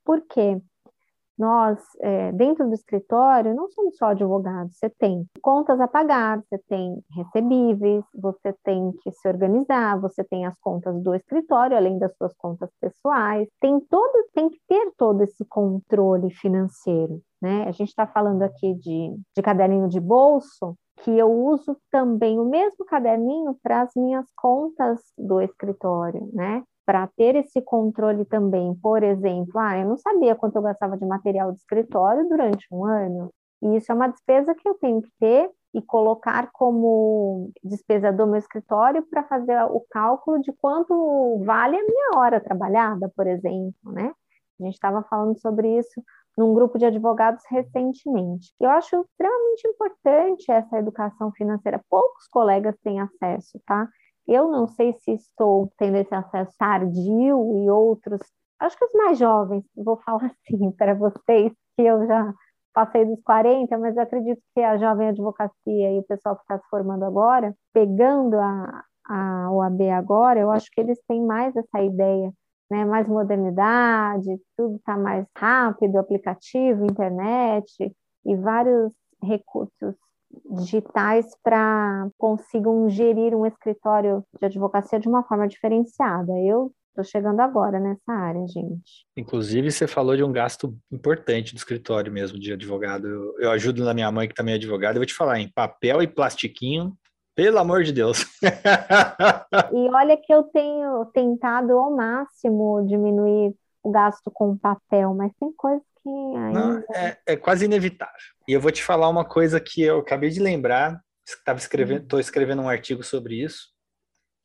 Por 0.04 0.20
quê? 0.28 0.60
Nós, 1.42 1.80
é, 2.00 2.30
dentro 2.30 2.68
do 2.68 2.74
escritório, 2.74 3.52
não 3.52 3.68
somos 3.70 3.96
só 3.96 4.06
advogados, 4.06 4.76
você 4.76 4.88
tem 4.88 5.26
contas 5.42 5.80
a 5.80 5.88
pagar, 5.88 6.38
você 6.38 6.56
tem 6.68 7.02
recebíveis, 7.10 8.04
você 8.14 8.54
tem 8.62 8.92
que 9.02 9.10
se 9.10 9.28
organizar, 9.28 10.00
você 10.00 10.22
tem 10.22 10.46
as 10.46 10.56
contas 10.60 11.02
do 11.02 11.12
escritório, 11.16 11.76
além 11.76 11.98
das 11.98 12.16
suas 12.16 12.32
contas 12.36 12.70
pessoais, 12.80 13.48
tem 13.60 13.80
todo, 13.80 14.28
tem 14.32 14.48
que 14.48 14.58
ter 14.68 14.92
todo 14.96 15.20
esse 15.22 15.44
controle 15.46 16.30
financeiro, 16.30 17.20
né? 17.40 17.64
A 17.64 17.72
gente 17.72 17.88
está 17.88 18.06
falando 18.06 18.42
aqui 18.42 18.74
de, 18.74 19.12
de 19.36 19.42
caderninho 19.42 19.88
de 19.88 19.98
bolso, 19.98 20.76
que 21.02 21.10
eu 21.10 21.28
uso 21.28 21.76
também 21.90 22.38
o 22.38 22.44
mesmo 22.44 22.84
caderninho 22.86 23.56
para 23.60 23.82
as 23.82 23.90
minhas 23.96 24.26
contas 24.36 25.00
do 25.18 25.40
escritório, 25.40 26.30
né? 26.32 26.62
Para 26.84 27.06
ter 27.16 27.36
esse 27.36 27.60
controle 27.62 28.24
também, 28.24 28.74
por 28.76 29.02
exemplo, 29.02 29.58
ah, 29.58 29.78
eu 29.78 29.88
não 29.88 29.96
sabia 29.96 30.34
quanto 30.34 30.56
eu 30.56 30.62
gastava 30.62 30.96
de 30.96 31.06
material 31.06 31.52
de 31.52 31.58
escritório 31.58 32.28
durante 32.28 32.66
um 32.72 32.84
ano, 32.84 33.30
e 33.62 33.76
isso 33.76 33.92
é 33.92 33.94
uma 33.94 34.08
despesa 34.08 34.54
que 34.54 34.68
eu 34.68 34.74
tenho 34.74 35.00
que 35.00 35.10
ter 35.20 35.48
e 35.74 35.80
colocar 35.80 36.50
como 36.52 37.50
despesa 37.62 38.12
do 38.12 38.26
meu 38.26 38.36
escritório 38.36 39.02
para 39.08 39.22
fazer 39.24 39.56
o 39.70 39.80
cálculo 39.90 40.40
de 40.40 40.52
quanto 40.52 41.42
vale 41.44 41.76
a 41.76 41.84
minha 41.84 42.18
hora 42.18 42.40
trabalhada, 42.40 43.10
por 43.16 43.26
exemplo, 43.26 43.92
né? 43.92 44.12
A 44.60 44.64
gente 44.64 44.74
estava 44.74 45.02
falando 45.04 45.38
sobre 45.40 45.78
isso 45.78 46.02
num 46.36 46.54
grupo 46.54 46.78
de 46.78 46.86
advogados 46.86 47.42
recentemente. 47.48 48.54
Eu 48.60 48.70
acho 48.70 49.00
extremamente 49.00 49.68
importante 49.68 50.50
essa 50.50 50.78
educação 50.78 51.32
financeira. 51.32 51.82
Poucos 51.88 52.26
colegas 52.28 52.76
têm 52.82 53.00
acesso, 53.00 53.60
tá? 53.66 53.88
Eu 54.26 54.50
não 54.50 54.66
sei 54.68 54.92
se 54.94 55.12
estou 55.12 55.72
tendo 55.78 55.96
esse 55.96 56.14
acesso 56.14 56.52
tardio 56.58 57.62
e 57.64 57.70
outros, 57.70 58.20
acho 58.60 58.76
que 58.78 58.84
os 58.84 58.92
mais 58.94 59.18
jovens, 59.18 59.64
vou 59.76 59.96
falar 59.98 60.30
assim 60.46 60.70
para 60.72 60.94
vocês, 60.94 61.52
que 61.76 61.82
eu 61.82 62.06
já 62.06 62.32
passei 62.72 63.04
dos 63.04 63.20
40, 63.22 63.76
mas 63.78 63.96
acredito 63.98 64.40
que 64.54 64.62
a 64.62 64.76
jovem 64.76 65.08
advocacia 65.08 65.92
e 65.92 65.98
o 65.98 66.04
pessoal 66.04 66.36
que 66.36 66.42
está 66.42 66.58
se 66.58 66.68
formando 66.68 67.04
agora, 67.04 67.54
pegando 67.72 68.36
a, 68.38 68.84
a 69.06 69.50
OAB 69.50 69.82
agora, 69.90 70.40
eu 70.40 70.50
acho 70.50 70.70
que 70.70 70.80
eles 70.80 70.98
têm 71.06 71.24
mais 71.24 71.54
essa 71.56 71.82
ideia, 71.82 72.32
né? 72.70 72.84
mais 72.84 73.08
modernidade, 73.08 74.40
tudo 74.56 74.76
está 74.76 74.96
mais 74.96 75.26
rápido, 75.36 75.98
aplicativo, 75.98 76.84
internet 76.84 77.94
e 78.24 78.36
vários 78.36 78.92
recursos 79.22 79.94
digitais 80.50 81.26
para 81.42 82.08
consigam 82.18 82.88
gerir 82.88 83.34
um 83.34 83.46
escritório 83.46 84.24
de 84.38 84.46
advocacia 84.46 84.98
de 84.98 85.08
uma 85.08 85.22
forma 85.22 85.48
diferenciada. 85.48 86.32
Eu 86.40 86.72
estou 86.88 87.04
chegando 87.04 87.40
agora 87.40 87.80
nessa 87.80 88.12
área, 88.12 88.46
gente. 88.46 89.06
Inclusive, 89.16 89.70
você 89.70 89.86
falou 89.86 90.16
de 90.16 90.22
um 90.22 90.32
gasto 90.32 90.76
importante 90.90 91.54
do 91.54 91.58
escritório 91.58 92.12
mesmo 92.12 92.38
de 92.38 92.52
advogado. 92.52 93.06
Eu, 93.06 93.40
eu 93.40 93.50
ajudo 93.50 93.84
na 93.84 93.94
minha 93.94 94.10
mãe 94.10 94.28
que 94.28 94.34
também 94.34 94.54
é 94.54 94.56
advogada. 94.56 94.96
Eu 94.96 95.00
vou 95.00 95.06
te 95.06 95.14
falar 95.14 95.40
em 95.40 95.50
papel 95.50 96.02
e 96.02 96.06
plastiquinho. 96.06 96.92
Pelo 97.34 97.58
amor 97.58 97.82
de 97.82 97.92
Deus. 97.92 98.26
e 99.72 99.94
olha 99.94 100.18
que 100.18 100.32
eu 100.32 100.42
tenho 100.44 101.06
tentado 101.14 101.72
ao 101.72 101.96
máximo 101.96 102.86
diminuir 102.86 103.54
o 103.82 103.90
gasto 103.90 104.30
com 104.30 104.56
papel, 104.56 105.14
mas 105.14 105.32
tem 105.40 105.50
coisas 105.54 105.82
que 106.02 106.08
ainda... 106.08 106.60
Não, 106.60 106.84
é, 106.94 107.18
é 107.26 107.36
quase 107.36 107.64
inevitável. 107.64 108.14
E 108.48 108.52
eu 108.52 108.60
vou 108.60 108.70
te 108.70 108.82
falar 108.82 109.08
uma 109.08 109.24
coisa 109.24 109.60
que 109.60 109.82
eu 109.82 109.98
acabei 109.98 110.30
de 110.30 110.40
lembrar, 110.40 111.00
estava 111.26 111.58
escrevendo, 111.58 112.02
estou 112.02 112.20
escrevendo 112.20 112.62
um 112.62 112.68
artigo 112.68 113.02
sobre 113.02 113.42
isso, 113.42 113.68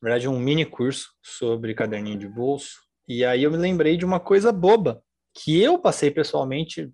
na 0.01 0.09
verdade 0.09 0.27
um 0.27 0.39
mini 0.39 0.65
curso 0.65 1.09
sobre 1.23 1.73
caderninho 1.73 2.19
de 2.19 2.27
bolso, 2.27 2.81
e 3.07 3.25
aí 3.25 3.43
eu 3.43 3.51
me 3.51 3.57
lembrei 3.57 3.97
de 3.97 4.05
uma 4.05 4.19
coisa 4.19 4.51
boba 4.51 5.01
que 5.33 5.61
eu 5.61 5.79
passei 5.79 6.11
pessoalmente 6.11 6.91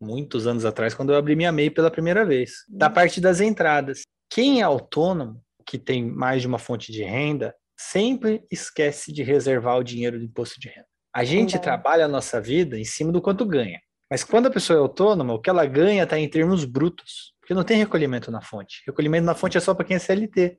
muitos 0.00 0.46
anos 0.46 0.64
atrás 0.64 0.94
quando 0.94 1.12
eu 1.12 1.16
abri 1.16 1.36
minha 1.36 1.52
MEI 1.52 1.70
pela 1.70 1.90
primeira 1.90 2.24
vez, 2.24 2.64
da 2.68 2.88
hum. 2.88 2.92
parte 2.92 3.20
das 3.20 3.40
entradas. 3.40 4.02
Quem 4.30 4.60
é 4.60 4.62
autônomo, 4.62 5.42
que 5.66 5.78
tem 5.78 6.04
mais 6.04 6.40
de 6.40 6.48
uma 6.48 6.58
fonte 6.58 6.90
de 6.90 7.02
renda, 7.02 7.54
sempre 7.78 8.44
esquece 8.50 9.12
de 9.12 9.22
reservar 9.22 9.78
o 9.78 9.84
dinheiro 9.84 10.18
do 10.18 10.24
imposto 10.24 10.58
de 10.58 10.68
renda. 10.68 10.86
A 11.14 11.24
gente 11.24 11.58
trabalha 11.58 12.04
a 12.04 12.08
nossa 12.08 12.40
vida 12.40 12.78
em 12.78 12.84
cima 12.84 13.10
do 13.10 13.20
quanto 13.20 13.44
ganha. 13.44 13.80
Mas 14.10 14.24
quando 14.24 14.46
a 14.46 14.50
pessoa 14.50 14.76
é 14.76 14.82
autônoma, 14.82 15.34
o 15.34 15.38
que 15.38 15.48
ela 15.48 15.64
ganha 15.64 16.02
está 16.02 16.18
em 16.18 16.28
termos 16.28 16.64
brutos, 16.64 17.32
porque 17.38 17.54
não 17.54 17.62
tem 17.62 17.78
recolhimento 17.78 18.28
na 18.30 18.40
fonte. 18.40 18.82
Recolhimento 18.84 19.24
na 19.24 19.36
fonte 19.36 19.56
é 19.56 19.60
só 19.60 19.72
para 19.72 19.84
quem 19.84 19.96
é 19.96 20.00
CLT. 20.00 20.58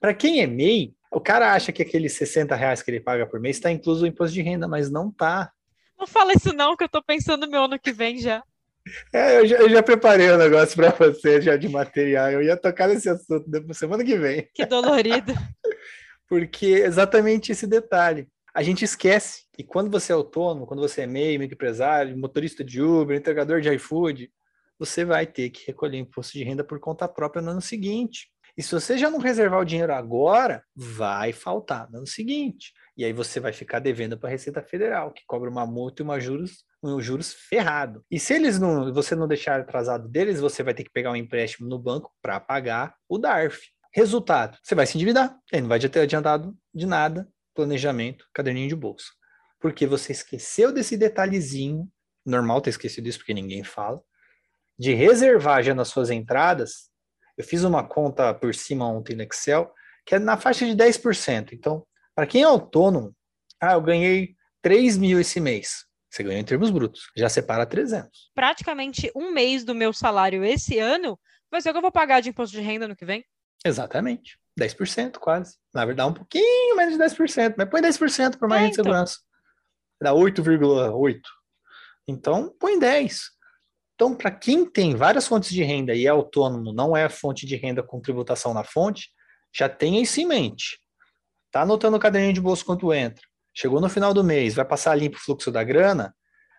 Para 0.00 0.12
quem 0.12 0.40
é 0.40 0.46
MEI, 0.46 0.94
o 1.12 1.20
cara 1.20 1.52
acha 1.52 1.70
que 1.70 1.82
aqueles 1.82 2.14
60 2.14 2.56
reais 2.56 2.82
que 2.82 2.90
ele 2.90 3.00
paga 3.00 3.24
por 3.24 3.38
mês 3.38 3.56
está 3.56 3.70
incluso 3.70 4.04
o 4.04 4.06
imposto 4.06 4.34
de 4.34 4.42
renda, 4.42 4.66
mas 4.66 4.90
não 4.90 5.12
tá. 5.12 5.52
Não 5.96 6.08
fala 6.08 6.32
isso 6.32 6.52
não, 6.52 6.76
que 6.76 6.82
eu 6.82 6.86
estou 6.86 7.02
pensando 7.02 7.46
no 7.46 7.52
meu 7.52 7.64
ano 7.64 7.78
que 7.78 7.92
vem 7.92 8.18
já. 8.18 8.42
É, 9.12 9.38
eu 9.38 9.46
já, 9.46 9.56
eu 9.58 9.68
já 9.68 9.82
preparei 9.82 10.30
o 10.30 10.34
um 10.34 10.38
negócio 10.38 10.74
para 10.74 10.90
você 10.90 11.40
já 11.40 11.56
de 11.56 11.68
material. 11.68 12.30
Eu 12.32 12.42
ia 12.42 12.56
tocar 12.56 12.88
nesse 12.88 13.08
assunto 13.08 13.44
semana 13.74 14.04
que 14.04 14.16
vem. 14.18 14.48
Que 14.54 14.66
dolorido. 14.66 15.32
Porque 16.28 16.66
exatamente 16.66 17.52
esse 17.52 17.66
detalhe 17.66 18.28
a 18.58 18.62
gente 18.64 18.84
esquece. 18.84 19.44
E 19.56 19.62
quando 19.62 19.88
você 19.88 20.10
é 20.10 20.16
autônomo, 20.16 20.66
quando 20.66 20.80
você 20.80 21.02
é 21.02 21.06
MEI, 21.06 21.38
microempresário, 21.38 22.18
motorista 22.18 22.64
de 22.64 22.82
Uber, 22.82 23.16
entregador 23.16 23.60
de 23.60 23.72
iFood, 23.72 24.32
você 24.76 25.04
vai 25.04 25.28
ter 25.28 25.50
que 25.50 25.64
recolher 25.64 25.96
imposto 25.98 26.32
de 26.32 26.42
renda 26.42 26.64
por 26.64 26.80
conta 26.80 27.06
própria 27.06 27.40
no 27.40 27.52
ano 27.52 27.60
seguinte. 27.60 28.28
E 28.56 28.62
se 28.62 28.72
você 28.72 28.98
já 28.98 29.08
não 29.08 29.20
reservar 29.20 29.60
o 29.60 29.64
dinheiro 29.64 29.94
agora, 29.94 30.64
vai 30.74 31.32
faltar 31.32 31.88
no 31.88 31.98
ano 31.98 32.06
seguinte. 32.08 32.72
E 32.96 33.04
aí 33.04 33.12
você 33.12 33.38
vai 33.38 33.52
ficar 33.52 33.78
devendo 33.78 34.18
para 34.18 34.28
a 34.28 34.32
Receita 34.32 34.60
Federal, 34.60 35.12
que 35.12 35.22
cobra 35.24 35.48
uma 35.48 35.64
multa 35.64 36.02
e 36.02 36.04
uma 36.04 36.18
juros, 36.18 36.64
um 36.82 37.00
juros 37.00 37.32
ferrado. 37.32 38.04
E 38.10 38.18
se 38.18 38.34
eles 38.34 38.58
não, 38.58 38.92
você 38.92 39.14
não 39.14 39.28
deixar 39.28 39.60
atrasado 39.60 40.08
deles, 40.08 40.40
você 40.40 40.64
vai 40.64 40.74
ter 40.74 40.82
que 40.82 40.90
pegar 40.90 41.12
um 41.12 41.16
empréstimo 41.16 41.68
no 41.68 41.78
banco 41.78 42.10
para 42.20 42.40
pagar 42.40 42.96
o 43.08 43.18
DARF. 43.18 43.68
Resultado, 43.94 44.58
você 44.60 44.74
vai 44.74 44.84
se 44.84 44.96
endividar, 44.96 45.38
aí 45.52 45.60
não 45.60 45.68
vai 45.68 45.78
ter 45.78 46.00
adiantado 46.00 46.56
de 46.74 46.86
nada, 46.86 47.28
planejamento, 47.58 48.24
caderninho 48.32 48.68
de 48.68 48.76
bolsa. 48.76 49.06
Porque 49.58 49.84
você 49.84 50.12
esqueceu 50.12 50.72
desse 50.72 50.96
detalhezinho, 50.96 51.90
normal 52.24 52.60
ter 52.60 52.70
esquecido 52.70 53.08
isso 53.08 53.18
porque 53.18 53.34
ninguém 53.34 53.64
fala, 53.64 54.00
de 54.78 54.94
reservar 54.94 55.64
já 55.64 55.74
nas 55.74 55.88
suas 55.88 56.08
entradas. 56.08 56.88
Eu 57.36 57.42
fiz 57.42 57.64
uma 57.64 57.82
conta 57.82 58.32
por 58.32 58.54
cima 58.54 58.86
ontem 58.86 59.16
no 59.16 59.24
Excel, 59.24 59.72
que 60.06 60.14
é 60.14 60.20
na 60.20 60.36
faixa 60.36 60.64
de 60.64 60.72
10%. 60.72 61.52
Então, 61.52 61.84
para 62.14 62.28
quem 62.28 62.42
é 62.42 62.44
autônomo, 62.44 63.12
ah, 63.60 63.72
eu 63.72 63.82
ganhei 63.82 64.36
3 64.62 64.96
mil 64.96 65.18
esse 65.18 65.40
mês. 65.40 65.84
Você 66.08 66.22
ganhou 66.22 66.40
em 66.40 66.44
termos 66.44 66.70
brutos, 66.70 67.10
já 67.16 67.28
separa 67.28 67.66
300. 67.66 68.30
Praticamente 68.36 69.10
um 69.16 69.32
mês 69.32 69.64
do 69.64 69.74
meu 69.74 69.92
salário 69.92 70.44
esse 70.44 70.78
ano 70.78 71.18
vai 71.50 71.60
ser 71.60 71.70
o 71.70 71.72
que 71.72 71.78
eu 71.78 71.82
vou 71.82 71.92
pagar 71.92 72.20
de 72.20 72.28
imposto 72.28 72.56
de 72.56 72.62
renda 72.62 72.86
no 72.86 72.94
que 72.94 73.04
vem. 73.04 73.24
Exatamente. 73.64 74.38
10% 74.58 75.18
quase. 75.18 75.56
Na 75.72 75.84
verdade, 75.84 76.10
um 76.10 76.14
pouquinho 76.14 76.76
menos 76.76 76.96
de 76.96 77.02
10%, 77.02 77.54
mas 77.56 77.68
põe 77.68 77.80
10% 77.80 78.38
por 78.38 78.48
mais 78.48 78.62
é, 78.62 78.64
de 78.66 78.72
então. 78.72 78.84
segurança. 78.84 79.18
Dá 80.00 80.12
8,8%. 80.12 81.20
Então, 82.06 82.54
põe 82.58 82.78
10%. 82.78 83.12
Então, 83.94 84.14
para 84.14 84.30
quem 84.30 84.64
tem 84.64 84.94
várias 84.94 85.26
fontes 85.26 85.50
de 85.50 85.62
renda 85.64 85.92
e 85.92 86.06
é 86.06 86.08
autônomo, 86.08 86.72
não 86.72 86.96
é 86.96 87.08
fonte 87.08 87.44
de 87.44 87.56
renda 87.56 87.82
com 87.82 88.00
tributação 88.00 88.54
na 88.54 88.62
fonte, 88.62 89.08
já 89.52 89.68
tenha 89.68 90.00
isso 90.00 90.20
em 90.20 90.26
mente. 90.26 90.78
Tá 91.50 91.62
anotando 91.62 91.96
o 91.96 92.00
caderninho 92.00 92.32
de 92.32 92.40
bolso 92.40 92.64
quanto 92.64 92.92
entra. 92.92 93.22
Chegou 93.52 93.80
no 93.80 93.88
final 93.88 94.14
do 94.14 94.22
mês, 94.22 94.54
vai 94.54 94.64
passar 94.64 94.94
limpo 94.94 95.16
o 95.16 95.20
fluxo 95.20 95.50
da 95.50 95.64
grana, 95.64 96.14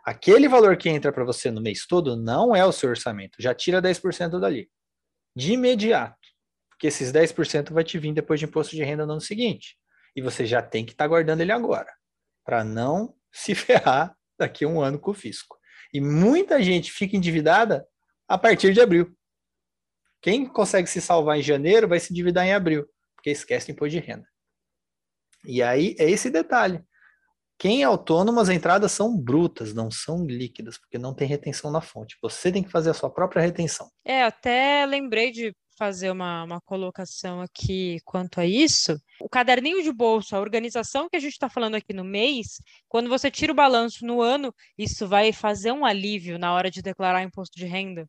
aquele 0.06 0.50
valor 0.50 0.76
que 0.76 0.90
entra 0.90 1.14
para 1.14 1.24
você 1.24 1.50
no 1.50 1.62
mês 1.62 1.88
todo 1.88 2.18
não 2.18 2.54
é 2.54 2.66
o 2.66 2.74
seu 2.74 2.90
orçamento, 2.90 3.38
já 3.40 3.56
tira 3.56 3.82
10% 3.82 4.38
dali. 4.38 4.70
De 5.34 5.54
imediato 5.54 6.19
porque 6.80 6.88
esses 6.88 7.12
10% 7.12 7.74
vai 7.74 7.84
te 7.84 8.00
vir 8.00 8.14
depois 8.14 8.40
de 8.40 8.46
imposto 8.46 8.74
de 8.74 8.82
renda 8.82 9.06
no 9.06 9.12
ano 9.12 9.22
seguinte. 9.22 9.78
E 10.16 10.22
você 10.22 10.46
já 10.46 10.62
tem 10.62 10.86
que 10.86 10.94
estar 10.94 11.04
tá 11.04 11.10
guardando 11.10 11.42
ele 11.42 11.52
agora, 11.52 11.94
para 12.46 12.64
não 12.64 13.14
se 13.30 13.54
ferrar 13.54 14.16
daqui 14.38 14.64
a 14.64 14.68
um 14.70 14.82
ano 14.82 14.98
com 14.98 15.12
o 15.12 15.14
fisco. 15.14 15.58
E 15.94 16.00
muita 16.00 16.64
gente 16.64 16.90
fica 16.90 17.18
endividada 17.18 17.86
a 18.30 18.38
partir 18.38 18.74
de 18.74 18.80
abril. 18.80 19.14
Quem 20.22 20.46
consegue 20.46 20.90
se 20.90 21.02
salvar 21.02 21.38
em 21.38 21.42
janeiro 21.42 21.86
vai 21.86 22.00
se 22.00 22.14
endividar 22.14 22.46
em 22.46 22.54
abril, 22.54 22.88
porque 23.14 23.30
esquece 23.30 23.70
o 23.70 23.74
imposto 23.74 23.92
de 23.92 24.00
renda. 24.00 24.26
E 25.44 25.62
aí 25.62 25.98
é 26.00 26.10
esse 26.10 26.30
detalhe. 26.30 26.82
Quem 27.58 27.82
é 27.82 27.86
autônomo, 27.86 28.40
as 28.40 28.48
entradas 28.48 28.94
são 28.94 29.18
brutas, 29.18 29.74
não 29.74 29.92
são 29.92 30.26
líquidas, 30.26 30.78
porque 30.78 30.98
não 30.98 31.14
tem 31.14 31.28
retenção 31.28 31.70
na 31.70 31.82
fonte. 31.82 32.18
Você 32.22 32.54
tem 32.54 32.64
que 32.64 32.72
fazer 32.72 32.90
a 32.90 32.94
sua 32.94 33.10
própria 33.10 33.42
retenção. 33.42 33.92
É, 34.06 34.24
até 34.24 34.86
lembrei 34.86 35.30
de 35.30 35.54
fazer 35.80 36.12
uma, 36.12 36.44
uma 36.44 36.62
colocação 36.62 37.42
aqui 37.42 38.00
quanto 38.04 38.42
a 38.42 38.46
isso. 38.46 39.00
O 39.22 39.30
caderninho 39.30 39.82
de 39.82 39.92
bolso, 39.94 40.36
a 40.36 40.40
organização 40.40 41.10
que 41.10 41.16
a 41.16 41.20
gente 41.20 41.32
está 41.32 41.50
falando 41.50 41.76
aqui 41.76 41.94
no 41.94 42.04
mês, 42.04 42.62
quando 42.90 43.10
você 43.10 43.32
tira 43.32 43.54
o 43.54 43.56
balanço 43.56 44.06
no 44.06 44.22
ano, 44.22 44.54
isso 44.78 45.08
vai 45.08 45.32
fazer 45.32 45.72
um 45.72 45.86
alívio 45.86 46.38
na 46.38 46.54
hora 46.54 46.70
de 46.70 46.82
declarar 46.82 47.24
imposto 47.24 47.58
de 47.58 47.66
renda. 47.66 48.06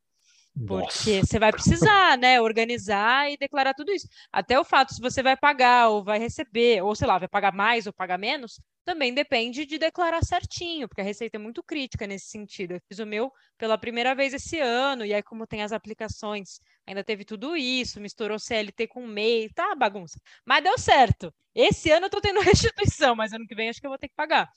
Porque 0.66 1.16
Nossa. 1.18 1.26
você 1.26 1.38
vai 1.38 1.52
precisar, 1.52 2.18
né, 2.18 2.40
organizar 2.40 3.30
e 3.30 3.36
declarar 3.36 3.72
tudo 3.72 3.92
isso. 3.92 4.08
Até 4.32 4.58
o 4.58 4.64
fato 4.64 4.92
se 4.92 5.00
você 5.00 5.22
vai 5.22 5.36
pagar 5.36 5.88
ou 5.88 6.02
vai 6.02 6.18
receber, 6.18 6.82
ou 6.82 6.94
sei 6.94 7.06
lá, 7.06 7.18
vai 7.18 7.28
pagar 7.28 7.54
mais 7.54 7.86
ou 7.86 7.92
pagar 7.92 8.18
menos, 8.18 8.60
também 8.84 9.14
depende 9.14 9.64
de 9.64 9.78
declarar 9.78 10.22
certinho, 10.24 10.88
porque 10.88 11.00
a 11.00 11.04
Receita 11.04 11.36
é 11.36 11.40
muito 11.40 11.62
crítica 11.62 12.06
nesse 12.06 12.26
sentido. 12.26 12.72
Eu 12.72 12.80
fiz 12.88 12.98
o 12.98 13.06
meu 13.06 13.32
pela 13.56 13.78
primeira 13.78 14.14
vez 14.14 14.34
esse 14.34 14.58
ano, 14.58 15.04
e 15.04 15.14
aí, 15.14 15.22
como 15.22 15.46
tem 15.46 15.62
as 15.62 15.70
aplicações, 15.70 16.60
ainda 16.86 17.04
teve 17.04 17.24
tudo 17.24 17.56
isso, 17.56 18.00
misturou 18.00 18.38
CLT 18.38 18.88
com 18.88 19.06
MEI, 19.06 19.50
tá 19.50 19.74
bagunça. 19.76 20.18
Mas 20.44 20.64
deu 20.64 20.76
certo. 20.78 21.32
Esse 21.54 21.90
ano 21.92 22.06
eu 22.06 22.10
tô 22.10 22.20
tendo 22.20 22.40
restituição, 22.42 23.14
mas 23.14 23.32
ano 23.32 23.46
que 23.46 23.54
vem 23.54 23.68
acho 23.68 23.80
que 23.80 23.86
eu 23.86 23.90
vou 23.90 23.98
ter 23.98 24.08
que 24.08 24.14
pagar. 24.16 24.48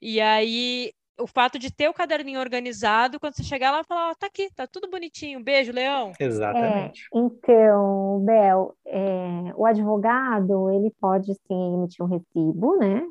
E 0.00 0.20
aí 0.20 0.92
o 1.20 1.26
fato 1.26 1.58
de 1.58 1.72
ter 1.72 1.88
o 1.88 1.94
caderninho 1.94 2.40
organizado, 2.40 3.20
quando 3.20 3.34
você 3.34 3.42
chegar 3.42 3.70
lá, 3.70 3.84
falar, 3.84 4.10
oh, 4.10 4.14
tá 4.14 4.26
aqui, 4.26 4.48
tá 4.54 4.66
tudo 4.66 4.90
bonitinho, 4.90 5.42
beijo, 5.42 5.72
Leão. 5.72 6.12
Exatamente. 6.18 7.08
É, 7.14 7.18
então, 7.18 8.20
Bel, 8.24 8.74
é, 8.86 9.52
o 9.56 9.66
advogado, 9.66 10.70
ele 10.70 10.90
pode 11.00 11.32
sim 11.46 11.74
emitir 11.74 12.04
um 12.04 12.08
recibo, 12.08 12.76
né, 12.76 13.02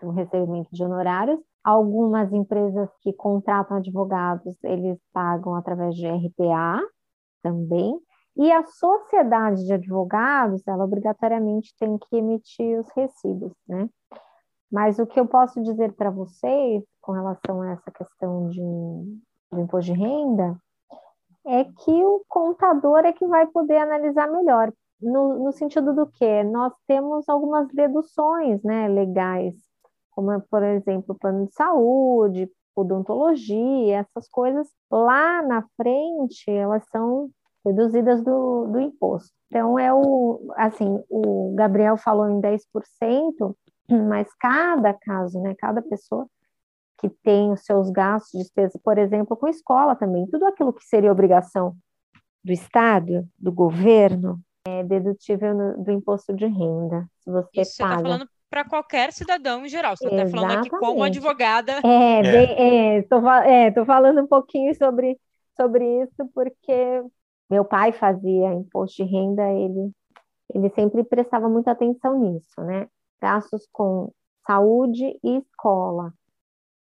do 0.00 0.10
recebimento 0.10 0.68
de 0.72 0.82
honorários. 0.82 1.40
Algumas 1.62 2.32
empresas 2.32 2.88
que 3.02 3.12
contratam 3.12 3.76
advogados, 3.76 4.56
eles 4.62 4.98
pagam 5.12 5.54
através 5.54 5.94
de 5.94 6.06
RPA 6.06 6.80
também. 7.42 7.98
E 8.36 8.52
a 8.52 8.64
sociedade 8.64 9.64
de 9.64 9.72
advogados, 9.72 10.66
ela 10.66 10.84
obrigatoriamente 10.84 11.74
tem 11.78 11.98
que 11.98 12.16
emitir 12.16 12.78
os 12.78 12.86
recibos, 12.94 13.52
né? 13.68 13.88
Mas 14.70 14.98
o 14.98 15.06
que 15.06 15.18
eu 15.18 15.26
posso 15.26 15.62
dizer 15.62 15.92
para 15.94 16.10
vocês 16.10 16.84
com 17.00 17.12
relação 17.12 17.62
a 17.62 17.70
essa 17.72 17.90
questão 17.90 18.48
de, 18.48 18.60
do 19.50 19.60
imposto 19.60 19.92
de 19.92 19.98
renda 19.98 20.56
é 21.46 21.64
que 21.64 22.04
o 22.04 22.22
contador 22.28 22.98
é 22.98 23.12
que 23.12 23.26
vai 23.26 23.46
poder 23.46 23.78
analisar 23.78 24.30
melhor. 24.30 24.72
No, 25.00 25.44
no 25.44 25.52
sentido 25.52 25.94
do 25.94 26.06
que? 26.06 26.42
Nós 26.44 26.72
temos 26.86 27.28
algumas 27.28 27.68
deduções 27.68 28.62
né, 28.62 28.88
legais, 28.88 29.54
como, 30.10 30.38
por 30.50 30.62
exemplo, 30.62 31.14
plano 31.14 31.46
de 31.46 31.54
saúde, 31.54 32.50
odontologia, 32.74 33.98
essas 33.98 34.28
coisas, 34.28 34.68
lá 34.90 35.42
na 35.42 35.64
frente, 35.76 36.50
elas 36.50 36.84
são 36.90 37.30
reduzidas 37.64 38.22
do, 38.22 38.66
do 38.66 38.80
imposto. 38.80 39.32
Então, 39.46 39.78
é 39.78 39.92
o, 39.92 40.52
assim, 40.56 41.02
o 41.08 41.54
Gabriel 41.54 41.96
falou 41.96 42.28
em 42.28 42.40
10%, 42.40 43.54
mas 43.90 44.32
cada 44.38 44.92
caso, 44.92 45.40
né, 45.40 45.54
cada 45.56 45.82
pessoa 45.82 46.26
que 46.98 47.08
tem 47.08 47.52
os 47.52 47.64
seus 47.64 47.90
gastos, 47.90 48.40
despesas, 48.40 48.80
por 48.82 48.98
exemplo, 48.98 49.36
com 49.36 49.46
escola 49.48 49.94
também, 49.94 50.26
tudo 50.26 50.46
aquilo 50.46 50.72
que 50.72 50.84
seria 50.84 51.12
obrigação 51.12 51.76
do 52.42 52.52
Estado, 52.52 53.26
do 53.38 53.52
governo, 53.52 54.40
é 54.66 54.82
dedutível 54.82 55.54
no, 55.54 55.84
do 55.84 55.92
imposto 55.92 56.34
de 56.34 56.46
renda. 56.46 57.06
Se 57.20 57.30
você 57.30 57.60
Isso 57.60 57.78
paga. 57.78 57.94
Você 57.94 58.00
está 58.00 58.02
falando 58.02 58.28
para 58.50 58.64
qualquer 58.64 59.12
cidadão 59.12 59.64
em 59.64 59.68
geral. 59.68 59.96
Você 59.96 60.08
está 60.08 60.26
falando 60.28 60.58
aqui 60.58 60.70
como 60.70 61.02
advogada. 61.02 61.80
É, 61.84 62.98
estou 62.98 63.28
é. 63.30 63.66
é, 63.66 63.84
falando 63.84 64.22
um 64.22 64.26
pouquinho 64.26 64.74
sobre, 64.74 65.18
sobre 65.56 66.02
isso, 66.02 66.28
porque 66.34 67.02
meu 67.50 67.64
pai 67.64 67.92
fazia 67.92 68.52
imposto 68.52 69.04
de 69.04 69.10
renda, 69.10 69.50
ele, 69.52 69.90
ele 70.54 70.70
sempre 70.70 71.04
prestava 71.04 71.48
muita 71.48 71.70
atenção 71.70 72.18
nisso, 72.18 72.60
né? 72.62 72.88
Gastos 73.20 73.66
com 73.72 74.12
saúde 74.46 75.18
e 75.22 75.36
escola. 75.38 76.12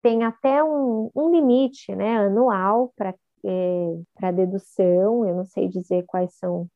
Tem 0.02 0.22
até 0.24 0.62
um, 0.62 1.10
um 1.14 1.30
limite 1.30 1.94
né, 1.94 2.18
anual 2.18 2.92
para 2.96 3.14
é, 3.44 4.32
dedução, 4.32 5.26
eu 5.26 5.34
não 5.34 5.44
sei 5.44 5.68
dizer 5.68 6.04
quais 6.06 6.34
são 6.34 6.68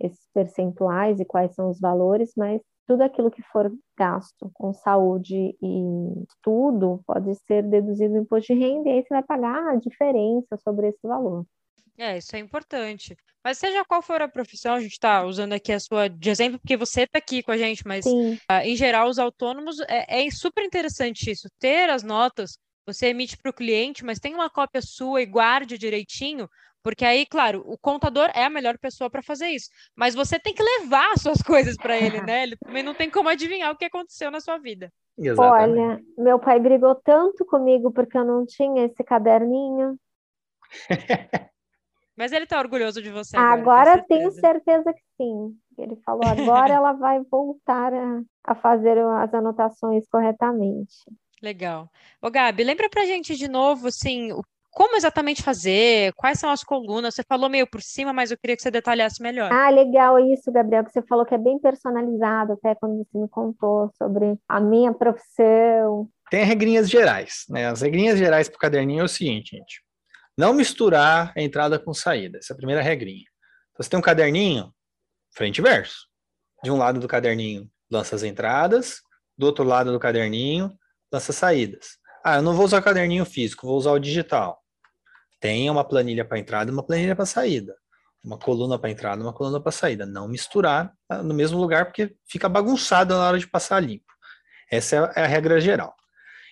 esses 0.00 0.28
percentuais 0.32 1.20
e 1.20 1.24
quais 1.24 1.54
são 1.54 1.70
os 1.70 1.80
valores, 1.80 2.32
mas 2.36 2.60
tudo 2.86 3.02
aquilo 3.02 3.30
que 3.30 3.42
for 3.42 3.72
gasto 3.96 4.50
com 4.54 4.72
saúde 4.72 5.56
e 5.62 6.24
estudo 6.28 7.00
pode 7.06 7.34
ser 7.46 7.62
deduzido 7.62 8.14
no 8.14 8.22
imposto 8.22 8.52
de 8.52 8.60
renda 8.60 8.88
e 8.88 8.92
aí 8.92 9.02
você 9.02 9.08
vai 9.08 9.22
pagar 9.22 9.68
a 9.68 9.76
diferença 9.76 10.56
sobre 10.58 10.88
esse 10.88 11.06
valor. 11.06 11.46
É, 11.98 12.18
isso 12.18 12.34
é 12.34 12.38
importante. 12.38 13.16
Mas 13.44 13.58
seja 13.58 13.84
qual 13.84 14.00
for 14.00 14.22
a 14.22 14.28
profissão, 14.28 14.74
a 14.74 14.80
gente 14.80 14.92
está 14.92 15.24
usando 15.24 15.52
aqui 15.52 15.70
a 15.70 15.78
sua 15.78 16.08
de 16.08 16.30
exemplo, 16.30 16.58
porque 16.58 16.76
você 16.76 17.02
está 17.02 17.18
aqui 17.18 17.42
com 17.42 17.52
a 17.52 17.58
gente, 17.58 17.86
mas 17.86 18.06
uh, 18.06 18.38
em 18.64 18.74
geral, 18.74 19.08
os 19.08 19.18
autônomos, 19.18 19.78
é, 19.80 20.26
é 20.26 20.30
super 20.30 20.64
interessante 20.64 21.30
isso, 21.30 21.48
ter 21.58 21.90
as 21.90 22.02
notas, 22.02 22.58
você 22.86 23.08
emite 23.08 23.36
para 23.36 23.50
o 23.50 23.54
cliente, 23.54 24.04
mas 24.04 24.18
tem 24.18 24.34
uma 24.34 24.48
cópia 24.50 24.80
sua 24.82 25.22
e 25.22 25.26
guarde 25.26 25.76
direitinho, 25.76 26.48
porque 26.82 27.04
aí, 27.04 27.24
claro, 27.24 27.62
o 27.66 27.78
contador 27.78 28.30
é 28.34 28.44
a 28.44 28.50
melhor 28.50 28.78
pessoa 28.78 29.08
para 29.08 29.22
fazer 29.22 29.48
isso. 29.48 29.70
Mas 29.96 30.14
você 30.14 30.38
tem 30.38 30.52
que 30.52 30.62
levar 30.62 31.12
as 31.12 31.22
suas 31.22 31.40
coisas 31.40 31.76
para 31.76 31.96
ele, 31.96 32.20
né? 32.20 32.42
Ele 32.42 32.56
também 32.56 32.82
não 32.82 32.94
tem 32.94 33.10
como 33.10 33.30
adivinhar 33.30 33.70
o 33.72 33.76
que 33.76 33.86
aconteceu 33.86 34.30
na 34.30 34.38
sua 34.38 34.58
vida. 34.58 34.92
Exatamente. 35.16 35.80
Olha, 35.80 36.02
meu 36.18 36.38
pai 36.38 36.60
brigou 36.60 36.94
tanto 36.94 37.44
comigo 37.46 37.90
porque 37.90 38.18
eu 38.18 38.24
não 38.24 38.44
tinha 38.44 38.84
esse 38.84 39.02
caderninho. 39.02 39.98
Mas 42.16 42.32
ele 42.32 42.46
tá 42.46 42.58
orgulhoso 42.58 43.02
de 43.02 43.10
você. 43.10 43.36
Agora, 43.36 43.60
agora 43.60 44.04
tenho 44.06 44.30
certeza 44.32 44.92
que 44.92 45.02
sim. 45.16 45.56
Ele 45.76 45.96
falou, 46.04 46.22
agora 46.26 46.72
ela 46.72 46.92
vai 46.92 47.20
voltar 47.30 47.92
a, 47.92 48.22
a 48.44 48.54
fazer 48.54 48.98
as 48.98 49.34
anotações 49.34 50.06
corretamente. 50.08 50.94
Legal. 51.42 51.90
Ô, 52.22 52.30
Gabi, 52.30 52.64
lembra 52.64 52.88
pra 52.88 53.04
gente 53.04 53.36
de 53.36 53.48
novo, 53.48 53.88
assim, 53.88 54.30
como 54.70 54.96
exatamente 54.96 55.42
fazer, 55.42 56.12
quais 56.14 56.38
são 56.38 56.50
as 56.50 56.64
colunas? 56.64 57.14
Você 57.14 57.22
falou 57.22 57.48
meio 57.48 57.66
por 57.66 57.82
cima, 57.82 58.12
mas 58.12 58.30
eu 58.30 58.38
queria 58.38 58.56
que 58.56 58.62
você 58.62 58.70
detalhasse 58.70 59.22
melhor. 59.22 59.52
Ah, 59.52 59.68
legal 59.70 60.18
isso, 60.18 60.50
Gabriel, 60.50 60.84
que 60.84 60.90
você 60.92 61.02
falou 61.02 61.26
que 61.26 61.34
é 61.34 61.38
bem 61.38 61.58
personalizado, 61.58 62.54
até 62.54 62.74
quando 62.74 62.98
você 62.98 63.18
me 63.18 63.28
contou 63.28 63.90
sobre 63.96 64.36
a 64.48 64.60
minha 64.60 64.92
profissão. 64.92 66.08
Tem 66.30 66.44
regrinhas 66.44 66.88
gerais, 66.88 67.44
né? 67.48 67.66
As 67.68 67.82
regrinhas 67.82 68.18
gerais 68.18 68.48
para 68.48 68.56
o 68.56 68.60
caderninho 68.60 69.02
é 69.02 69.04
o 69.04 69.08
seguinte, 69.08 69.56
gente. 69.56 69.84
Não 70.36 70.52
misturar 70.52 71.32
a 71.36 71.40
entrada 71.40 71.78
com 71.78 71.94
saída. 71.94 72.38
Essa 72.38 72.52
é 72.52 72.54
a 72.54 72.56
primeira 72.56 72.82
regrinha. 72.82 73.24
Então, 73.72 73.82
você 73.82 73.90
tem 73.90 73.98
um 73.98 74.02
caderninho, 74.02 74.74
frente 75.34 75.58
e 75.58 75.62
verso. 75.62 76.08
De 76.62 76.70
um 76.70 76.76
lado 76.76 76.98
do 76.98 77.06
caderninho, 77.06 77.70
lança 77.90 78.16
as 78.16 78.22
entradas. 78.22 79.00
Do 79.36 79.46
outro 79.46 79.64
lado 79.64 79.92
do 79.92 79.98
caderninho, 79.98 80.76
lança 81.12 81.32
saídas. 81.32 81.98
Ah, 82.24 82.36
eu 82.36 82.42
não 82.42 82.54
vou 82.54 82.64
usar 82.64 82.82
caderninho 82.82 83.24
físico, 83.24 83.66
vou 83.66 83.76
usar 83.76 83.92
o 83.92 83.98
digital. 83.98 84.60
Tenha 85.40 85.70
uma 85.70 85.84
planilha 85.84 86.24
para 86.24 86.38
entrada 86.38 86.70
e 86.70 86.72
uma 86.72 86.82
planilha 86.82 87.14
para 87.14 87.26
saída. 87.26 87.76
Uma 88.22 88.38
coluna 88.38 88.78
para 88.78 88.90
entrada 88.90 89.22
uma 89.22 89.32
coluna 89.32 89.60
para 89.60 89.70
saída. 89.70 90.06
Não 90.06 90.26
misturar 90.26 90.92
ah, 91.08 91.22
no 91.22 91.34
mesmo 91.34 91.58
lugar, 91.58 91.84
porque 91.84 92.16
fica 92.26 92.48
bagunçado 92.48 93.14
na 93.14 93.28
hora 93.28 93.38
de 93.38 93.46
passar 93.46 93.80
limpo. 93.80 94.12
Essa 94.70 95.12
é 95.14 95.22
a 95.22 95.26
regra 95.26 95.60
geral. 95.60 95.94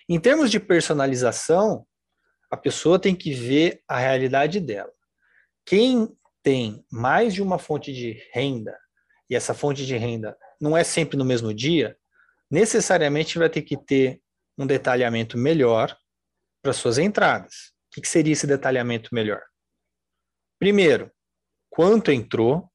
Em 0.07 0.19
termos 0.19 0.51
de 0.51 0.59
personalização, 0.59 1.85
a 2.53 2.57
pessoa 2.57 2.99
tem 2.99 3.15
que 3.15 3.33
ver 3.33 3.81
a 3.87 3.97
realidade 3.97 4.59
dela. 4.59 4.93
Quem 5.65 6.07
tem 6.43 6.85
mais 6.91 7.33
de 7.33 7.41
uma 7.41 7.57
fonte 7.57 7.91
de 7.91 8.21
renda, 8.31 8.77
e 9.27 9.35
essa 9.35 9.55
fonte 9.55 9.83
de 9.87 9.97
renda 9.97 10.37
não 10.61 10.77
é 10.77 10.83
sempre 10.83 11.17
no 11.17 11.25
mesmo 11.25 11.51
dia, 11.51 11.97
necessariamente 12.51 13.39
vai 13.39 13.49
ter 13.49 13.63
que 13.63 13.75
ter 13.75 14.21
um 14.55 14.67
detalhamento 14.67 15.35
melhor 15.35 15.97
para 16.61 16.73
suas 16.73 16.99
entradas. 16.99 17.73
O 17.97 17.99
que 17.99 18.07
seria 18.07 18.33
esse 18.33 18.45
detalhamento 18.45 19.09
melhor? 19.15 19.41
Primeiro, 20.59 21.11
quanto 21.71 22.11
entrou. 22.11 22.69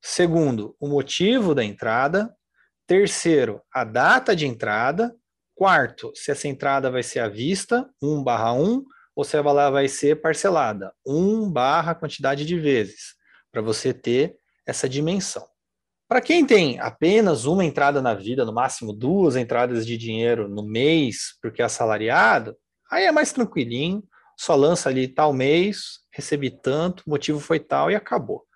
Segundo, 0.00 0.74
o 0.80 0.88
motivo 0.88 1.54
da 1.54 1.62
entrada. 1.62 2.34
Terceiro, 2.86 3.60
a 3.74 3.84
data 3.84 4.34
de 4.34 4.46
entrada. 4.46 5.14
Quarto, 5.54 6.12
se 6.14 6.30
essa 6.30 6.48
entrada 6.48 6.90
vai 6.90 7.02
ser 7.02 7.18
à 7.18 7.28
vista, 7.28 7.86
1 8.00 8.24
barra 8.24 8.54
1, 8.54 8.82
ou 9.18 9.24
se 9.24 9.36
ela 9.36 9.68
vai 9.68 9.88
ser 9.88 10.20
parcelada, 10.20 10.94
1 11.04 11.50
barra 11.50 11.92
quantidade 11.92 12.46
de 12.46 12.56
vezes, 12.56 13.16
para 13.50 13.60
você 13.60 13.92
ter 13.92 14.36
essa 14.64 14.88
dimensão. 14.88 15.44
Para 16.06 16.20
quem 16.20 16.46
tem 16.46 16.78
apenas 16.78 17.44
uma 17.44 17.64
entrada 17.64 18.00
na 18.00 18.14
vida, 18.14 18.44
no 18.44 18.52
máximo 18.52 18.92
duas 18.92 19.34
entradas 19.34 19.84
de 19.84 19.96
dinheiro 19.96 20.46
no 20.46 20.62
mês, 20.62 21.36
porque 21.42 21.60
é 21.60 21.64
assalariado, 21.64 22.56
aí 22.88 23.06
é 23.06 23.10
mais 23.10 23.32
tranquilinho, 23.32 24.04
só 24.38 24.54
lança 24.54 24.88
ali 24.88 25.08
tal 25.08 25.32
mês, 25.32 25.98
recebi 26.12 26.48
tanto, 26.48 27.02
motivo 27.04 27.40
foi 27.40 27.58
tal 27.58 27.90
e 27.90 27.96
acabou. 27.96 28.46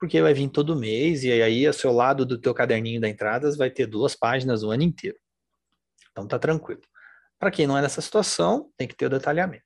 Porque 0.00 0.20
vai 0.20 0.34
vir 0.34 0.48
todo 0.48 0.74
mês 0.74 1.22
e 1.22 1.30
aí 1.30 1.64
ao 1.64 1.72
seu 1.72 1.92
lado 1.92 2.26
do 2.26 2.36
teu 2.36 2.52
caderninho 2.52 3.00
da 3.00 3.08
entradas 3.08 3.56
vai 3.56 3.70
ter 3.70 3.86
duas 3.86 4.16
páginas 4.16 4.64
o 4.64 4.70
ano 4.72 4.82
inteiro. 4.82 5.16
Então 6.10 6.26
tá 6.26 6.40
tranquilo. 6.40 6.82
Para 7.38 7.52
quem 7.52 7.68
não 7.68 7.78
é 7.78 7.82
nessa 7.82 8.00
situação, 8.00 8.68
tem 8.76 8.88
que 8.88 8.96
ter 8.96 9.06
o 9.06 9.10
detalhamento. 9.10 9.65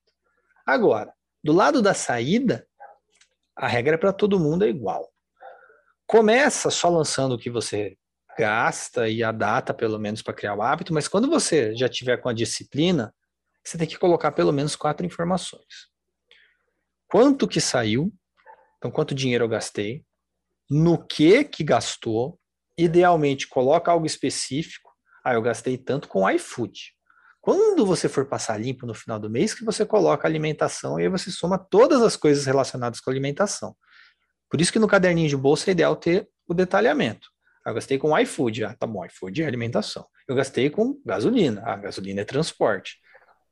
Agora, 0.70 1.12
do 1.42 1.52
lado 1.52 1.82
da 1.82 1.92
saída, 1.92 2.64
a 3.56 3.66
regra 3.66 3.98
para 3.98 4.12
todo 4.12 4.38
mundo 4.38 4.64
é 4.64 4.68
igual. 4.68 5.12
Começa 6.06 6.70
só 6.70 6.88
lançando 6.88 7.34
o 7.34 7.38
que 7.38 7.50
você 7.50 7.98
gasta 8.38 9.08
e 9.08 9.24
a 9.24 9.32
data, 9.32 9.74
pelo 9.74 9.98
menos, 9.98 10.22
para 10.22 10.32
criar 10.32 10.54
o 10.54 10.62
hábito, 10.62 10.94
mas 10.94 11.08
quando 11.08 11.28
você 11.28 11.74
já 11.74 11.88
tiver 11.88 12.18
com 12.18 12.28
a 12.28 12.32
disciplina, 12.32 13.12
você 13.64 13.76
tem 13.76 13.86
que 13.88 13.98
colocar 13.98 14.30
pelo 14.30 14.52
menos 14.52 14.76
quatro 14.76 15.04
informações. 15.04 15.90
Quanto 17.08 17.48
que 17.48 17.60
saiu, 17.60 18.12
então 18.78 18.92
quanto 18.92 19.12
dinheiro 19.12 19.42
eu 19.42 19.48
gastei, 19.48 20.04
no 20.70 21.04
que 21.04 21.42
que 21.42 21.64
gastou, 21.64 22.38
idealmente 22.78 23.48
coloca 23.48 23.90
algo 23.90 24.06
específico, 24.06 24.88
ah, 25.24 25.34
eu 25.34 25.42
gastei 25.42 25.76
tanto 25.76 26.06
com 26.06 26.30
iFood. 26.30 26.94
Quando 27.40 27.86
você 27.86 28.08
for 28.08 28.26
passar 28.26 28.58
limpo 28.58 28.86
no 28.86 28.94
final 28.94 29.18
do 29.18 29.30
mês, 29.30 29.54
que 29.54 29.64
você 29.64 29.86
coloca 29.86 30.28
alimentação 30.28 31.00
e 31.00 31.04
aí 31.04 31.08
você 31.08 31.30
soma 31.30 31.58
todas 31.58 32.02
as 32.02 32.14
coisas 32.14 32.44
relacionadas 32.44 33.00
com 33.00 33.10
alimentação. 33.10 33.74
Por 34.50 34.60
isso 34.60 34.72
que 34.72 34.78
no 34.78 34.88
caderninho 34.88 35.28
de 35.28 35.36
bolsa 35.36 35.70
é 35.70 35.72
ideal 35.72 35.96
ter 35.96 36.28
o 36.46 36.52
detalhamento. 36.52 37.28
Ah, 37.64 37.70
eu 37.70 37.74
gastei 37.74 37.98
com 37.98 38.18
iFood, 38.18 38.64
ah, 38.64 38.74
tá 38.78 38.86
bom, 38.86 39.04
iFood 39.06 39.42
é 39.42 39.46
alimentação. 39.46 40.06
Eu 40.26 40.34
gastei 40.34 40.68
com 40.68 41.00
gasolina, 41.04 41.62
ah, 41.64 41.76
gasolina 41.76 42.20
é 42.20 42.24
transporte. 42.24 42.98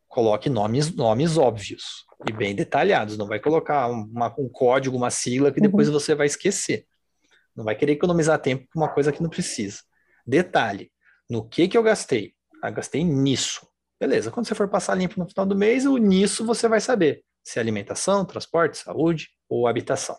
Coloque 0.09 0.51
nomes, 0.51 0.95
nomes 0.95 1.37
óbvios 1.37 2.05
e 2.27 2.33
bem 2.33 2.55
detalhados. 2.55 3.17
Não 3.17 3.27
vai 3.27 3.39
colocar 3.39 3.87
uma, 3.89 4.35
um 4.39 4.49
código, 4.49 4.97
uma 4.97 5.11
sigla 5.11 5.53
que 5.53 5.61
depois 5.61 5.89
uhum. 5.89 5.95
você 5.95 6.15
vai 6.15 6.27
esquecer. 6.27 6.87
Não 7.55 7.65
vai 7.65 7.75
querer 7.75 7.93
economizar 7.93 8.39
tempo 8.39 8.67
com 8.73 8.81
uma 8.81 8.89
coisa 8.89 9.13
que 9.13 9.23
não 9.23 9.31
precisa. 9.31 9.81
Detalhe, 10.27 10.91
no 11.29 11.47
que 11.47 11.69
que 11.69 11.77
eu 11.77 11.83
gastei? 11.83 12.35
Ah, 12.63 12.71
gastei 12.71 13.05
nisso. 13.05 13.68
Beleza, 14.01 14.31
quando 14.31 14.47
você 14.47 14.55
for 14.55 14.69
passar 14.69 14.95
limpo 14.95 15.19
no 15.19 15.29
final 15.29 15.45
do 15.45 15.57
mês, 15.57 15.85
o 15.85 15.97
nisso 15.97 16.45
você 16.45 16.69
vai 16.69 16.81
saber 16.81 17.25
se 17.43 17.59
é 17.59 17.63
alimentação, 17.63 18.25
transporte, 18.25 18.79
saúde 18.79 19.29
ou 19.49 19.67
habitação. 19.67 20.17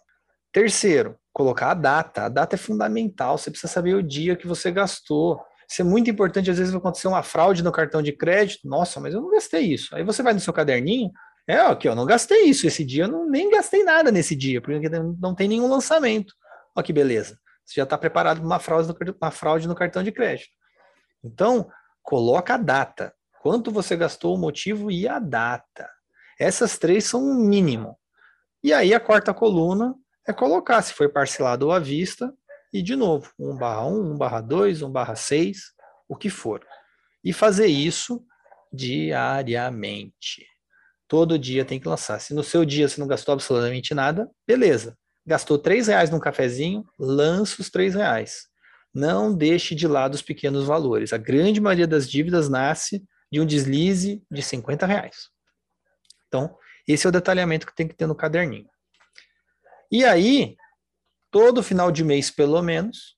Terceiro, 0.52 1.16
colocar 1.32 1.72
a 1.72 1.74
data. 1.74 2.24
A 2.24 2.30
data 2.30 2.56
é 2.56 2.58
fundamental, 2.58 3.38
você 3.38 3.52
precisa 3.52 3.72
saber 3.72 3.94
o 3.94 4.04
dia 4.04 4.36
que 4.36 4.48
você 4.48 4.72
gastou. 4.72 5.40
Isso 5.70 5.82
é 5.82 5.86
muito 5.86 6.10
importante, 6.10 6.50
às 6.50 6.58
vezes 6.58 6.74
vai 6.74 6.80
acontecer 6.80 7.08
uma 7.08 7.22
fraude 7.22 7.64
no 7.64 7.72
cartão 7.72 8.02
de 8.02 8.12
crédito. 8.12 8.68
Nossa, 8.68 9.00
mas 9.00 9.14
eu 9.14 9.22
não 9.22 9.30
gastei 9.30 9.62
isso. 9.62 9.96
Aí 9.96 10.04
você 10.04 10.24
vai 10.24 10.34
no 10.34 10.40
seu 10.40 10.52
caderninho, 10.52 11.12
é, 11.48 11.58
aqui, 11.58 11.88
eu 11.88 11.96
não 11.96 12.06
gastei 12.06 12.44
isso 12.44 12.68
esse 12.68 12.84
dia, 12.86 13.06
eu 13.06 13.08
não, 13.08 13.28
nem 13.28 13.50
gastei 13.50 13.84
nada 13.84 14.12
nesse 14.12 14.36
dia, 14.36 14.62
porque 14.62 14.88
não 15.20 15.34
tem 15.34 15.48
nenhum 15.48 15.68
lançamento. 15.68 16.34
Olha 16.76 16.86
que 16.86 16.94
beleza. 16.94 17.40
Você 17.66 17.76
já 17.76 17.84
está 17.84 17.98
preparado 17.98 18.38
para 18.38 18.46
uma 18.46 18.60
fraude, 18.60 18.88
no, 18.88 18.96
uma 19.20 19.32
fraude 19.32 19.68
no 19.68 19.76
cartão 19.76 20.04
de 20.04 20.12
crédito. 20.12 20.50
Então, 21.24 21.70
coloca 22.04 22.54
a 22.54 22.58
data 22.58 23.14
quanto 23.42 23.72
você 23.72 23.96
gastou, 23.96 24.36
o 24.36 24.40
motivo 24.40 24.92
e 24.92 25.08
a 25.08 25.20
data. 25.20 25.90
Essas 26.40 26.78
três 26.78 27.06
são 27.06 27.22
o 27.22 27.32
um 27.32 27.36
mínimo. 27.36 27.98
E 28.64 28.74
aí 28.74 28.94
a 28.94 29.00
quarta 29.00 29.34
coluna 29.34 29.96
é 30.28 30.34
colocar 30.34 30.82
se 30.82 30.94
foi 30.94 31.10
parcelado 31.10 31.72
à 31.72 31.80
vista 31.80 32.34
e 32.72 32.82
de 32.82 32.96
novo, 32.96 33.32
1 33.40 33.58
barra 33.58 33.86
1, 33.88 34.12
1 34.14 34.18
barra 34.18 34.42
2, 34.42 34.82
1 34.84 34.92
barra 34.92 35.16
6, 35.16 35.74
o 36.08 36.16
que 36.16 36.30
for. 36.30 36.66
E 37.24 37.34
fazer 37.34 37.68
isso 37.68 38.24
diariamente. 38.72 40.46
Todo 41.08 41.40
dia 41.40 41.66
tem 41.66 41.80
que 41.80 41.88
lançar. 41.88 42.20
Se 42.20 42.34
no 42.34 42.44
seu 42.44 42.64
dia 42.64 42.88
você 42.88 43.00
não 43.00 43.08
gastou 43.08 43.34
absolutamente 43.34 43.96
nada, 43.96 44.30
beleza. 44.48 44.96
Gastou 45.26 45.58
três 45.58 45.88
reais 45.88 46.10
num 46.10 46.20
cafezinho, 46.20 46.86
lança 46.98 47.62
os 47.62 47.70
três 47.70 47.96
reais. 47.96 48.48
Não 48.94 49.34
deixe 49.36 49.74
de 49.74 49.88
lado 49.88 50.14
os 50.14 50.22
pequenos 50.22 50.66
valores. 50.66 51.12
A 51.12 51.18
grande 51.18 51.60
maioria 51.60 51.88
das 51.88 52.10
dívidas 52.10 52.50
nasce 52.50 53.04
de 53.32 53.40
um 53.40 53.46
deslize 53.46 54.24
de 54.30 54.42
50 54.42 54.86
reais. 54.86 55.30
Então, 56.28 56.58
esse 56.88 57.06
é 57.06 57.10
o 57.10 57.12
detalhamento 57.12 57.66
que 57.66 57.76
tem 57.76 57.88
que 57.88 57.96
ter 57.96 58.08
no 58.08 58.16
caderninho. 58.16 58.70
E 59.92 60.06
aí, 60.06 60.56
todo 61.32 61.64
final 61.64 61.92
de 61.92 62.04
mês, 62.04 62.30
pelo 62.32 62.62
menos, 62.62 63.18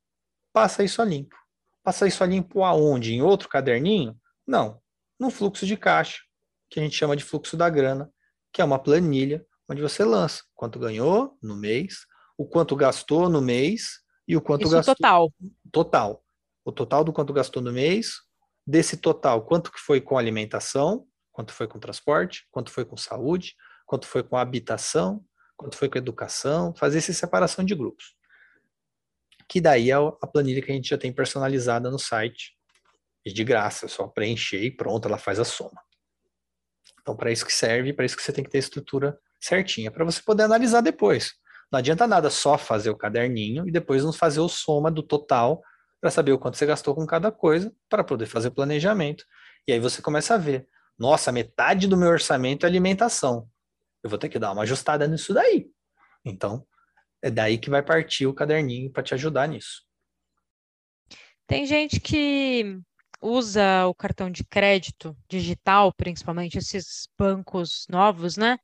passa 0.53 0.83
isso 0.83 1.01
a 1.01 1.05
limpo. 1.05 1.35
Passa 1.83 2.07
isso 2.07 2.23
a 2.23 2.27
limpo 2.27 2.63
aonde? 2.63 3.13
Em 3.13 3.21
outro 3.21 3.49
caderninho? 3.49 4.19
Não, 4.45 4.81
no 5.19 5.29
fluxo 5.29 5.65
de 5.65 5.77
caixa, 5.77 6.19
que 6.69 6.79
a 6.79 6.83
gente 6.83 6.95
chama 6.95 7.15
de 7.15 7.23
fluxo 7.23 7.57
da 7.57 7.69
grana, 7.69 8.11
que 8.51 8.61
é 8.61 8.65
uma 8.65 8.79
planilha 8.79 9.45
onde 9.69 9.81
você 9.81 10.03
lança 10.03 10.43
quanto 10.53 10.79
ganhou 10.79 11.37
no 11.41 11.55
mês, 11.55 12.05
o 12.37 12.45
quanto 12.45 12.75
gastou 12.75 13.29
no 13.29 13.41
mês 13.41 14.01
e 14.27 14.35
o 14.35 14.41
quanto 14.41 14.63
isso 14.63 14.71
gastou 14.71 14.95
total. 14.95 15.33
Total. 15.71 16.25
O 16.65 16.71
total 16.71 17.03
do 17.03 17.13
quanto 17.13 17.33
gastou 17.33 17.61
no 17.61 17.71
mês, 17.71 18.21
Desse 18.65 18.97
total, 18.97 19.45
quanto 19.45 19.71
que 19.71 19.79
foi 19.79 19.99
com 19.99 20.17
alimentação, 20.17 21.07
quanto 21.31 21.53
foi 21.53 21.67
com 21.67 21.79
transporte, 21.79 22.47
quanto 22.51 22.71
foi 22.71 22.85
com 22.85 22.95
saúde, 22.95 23.55
quanto 23.85 24.07
foi 24.07 24.23
com 24.23 24.37
habitação, 24.37 25.23
quanto 25.57 25.77
foi 25.77 25.89
com 25.89 25.97
educação, 25.97 26.73
fazer 26.75 26.99
essa 26.99 27.13
separação 27.13 27.63
de 27.65 27.75
grupos. 27.75 28.15
Que 29.47 29.59
daí 29.59 29.91
é 29.91 29.95
a 29.95 30.27
planilha 30.27 30.61
que 30.61 30.71
a 30.71 30.75
gente 30.75 30.89
já 30.89 30.97
tem 30.97 31.11
personalizada 31.11 31.89
no 31.89 31.99
site, 31.99 32.55
e 33.25 33.31
de 33.31 33.43
graça, 33.43 33.85
é 33.85 33.89
só 33.89 34.07
preencher 34.07 34.63
e 34.63 34.71
pronto, 34.71 35.07
ela 35.07 35.17
faz 35.17 35.39
a 35.39 35.45
soma. 35.45 35.81
Então, 37.01 37.15
para 37.15 37.31
isso 37.31 37.45
que 37.45 37.53
serve, 37.53 37.93
para 37.93 38.05
isso 38.05 38.15
que 38.15 38.23
você 38.23 38.33
tem 38.33 38.43
que 38.43 38.49
ter 38.49 38.57
a 38.57 38.59
estrutura 38.59 39.19
certinha, 39.39 39.91
para 39.91 40.05
você 40.05 40.21
poder 40.21 40.43
analisar 40.43 40.81
depois. 40.81 41.33
Não 41.71 41.79
adianta 41.79 42.05
nada 42.05 42.29
só 42.29 42.57
fazer 42.57 42.89
o 42.89 42.97
caderninho 42.97 43.67
e 43.67 43.71
depois 43.71 44.03
não 44.03 44.13
fazer 44.13 44.39
o 44.39 44.49
soma 44.49 44.91
do 44.91 45.01
total 45.01 45.61
para 46.01 46.09
saber 46.09 46.31
o 46.31 46.39
quanto 46.39 46.57
você 46.57 46.65
gastou 46.65 46.95
com 46.95 47.05
cada 47.05 47.31
coisa, 47.31 47.73
para 47.87 48.03
poder 48.03 48.25
fazer 48.25 48.49
planejamento. 48.49 49.23
E 49.67 49.71
aí 49.71 49.79
você 49.79 50.01
começa 50.01 50.33
a 50.33 50.37
ver, 50.37 50.67
nossa, 50.97 51.31
metade 51.31 51.87
do 51.87 51.95
meu 51.95 52.09
orçamento 52.09 52.65
é 52.65 52.69
alimentação. 52.69 53.47
Eu 54.03 54.09
vou 54.09 54.17
ter 54.17 54.27
que 54.27 54.39
dar 54.39 54.51
uma 54.51 54.63
ajustada 54.63 55.07
nisso 55.07 55.31
daí. 55.31 55.69
Então, 56.25 56.65
é 57.21 57.29
daí 57.29 57.59
que 57.59 57.69
vai 57.69 57.83
partir 57.83 58.25
o 58.25 58.33
caderninho 58.33 58.91
para 58.91 59.03
te 59.03 59.13
ajudar 59.13 59.47
nisso. 59.47 59.83
Tem 61.45 61.67
gente 61.67 61.99
que 61.99 62.79
usa 63.21 63.85
o 63.85 63.93
cartão 63.93 64.31
de 64.31 64.43
crédito 64.43 65.15
digital, 65.29 65.93
principalmente 65.93 66.57
esses 66.57 67.07
bancos 67.15 67.85
novos, 67.87 68.37
né? 68.37 68.57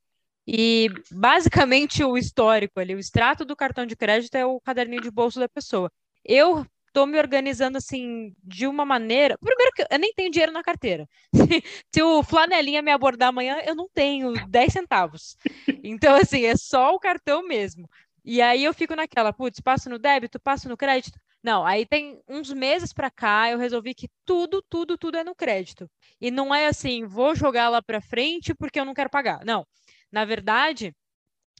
E 0.47 0.89
basicamente 1.11 2.03
o 2.03 2.17
histórico 2.17 2.79
ali, 2.79 2.95
o 2.95 2.99
extrato 2.99 3.45
do 3.45 3.55
cartão 3.55 3.85
de 3.85 3.95
crédito 3.95 4.33
é 4.35 4.45
o 4.45 4.59
caderninho 4.59 5.01
de 5.01 5.11
bolso 5.11 5.39
da 5.39 5.49
pessoa. 5.49 5.91
Eu 6.23 6.65
tô 6.97 7.05
me 7.05 7.19
organizando 7.19 7.77
assim 7.77 8.35
de 8.43 8.65
uma 8.65 8.83
maneira. 8.83 9.37
Primeiro 9.37 9.71
que 9.71 9.85
eu 9.87 9.99
nem 9.99 10.11
tenho 10.15 10.31
dinheiro 10.31 10.51
na 10.51 10.63
carteira. 10.63 11.07
Se 11.93 12.01
o 12.01 12.23
flanelinha 12.23 12.81
me 12.81 12.89
abordar 12.89 13.29
amanhã, 13.29 13.61
eu 13.67 13.75
não 13.75 13.87
tenho 13.87 14.33
10 14.49 14.73
centavos. 14.73 15.37
Então, 15.83 16.15
assim, 16.15 16.45
é 16.45 16.57
só 16.57 16.95
o 16.95 16.99
cartão 16.99 17.45
mesmo. 17.47 17.87
E 18.25 18.41
aí 18.41 18.63
eu 18.63 18.73
fico 18.73 18.95
naquela, 18.95 19.31
putz, 19.31 19.59
passo 19.59 19.91
no 19.91 19.99
débito, 19.99 20.39
passo 20.39 20.67
no 20.67 20.75
crédito. 20.75 21.19
Não, 21.43 21.63
aí 21.63 21.85
tem 21.85 22.19
uns 22.27 22.51
meses 22.51 22.91
para 22.91 23.11
cá 23.11 23.51
eu 23.51 23.59
resolvi 23.59 23.93
que 23.93 24.09
tudo, 24.25 24.63
tudo, 24.67 24.97
tudo 24.97 25.19
é 25.19 25.23
no 25.23 25.35
crédito. 25.35 25.87
E 26.19 26.31
não 26.31 26.53
é 26.53 26.65
assim, 26.65 27.05
vou 27.05 27.35
jogar 27.35 27.69
lá 27.69 27.79
para 27.79 28.01
frente 28.01 28.55
porque 28.55 28.79
eu 28.79 28.85
não 28.85 28.95
quero 28.95 29.11
pagar. 29.11 29.45
Não. 29.45 29.67
Na 30.11 30.25
verdade, 30.25 30.95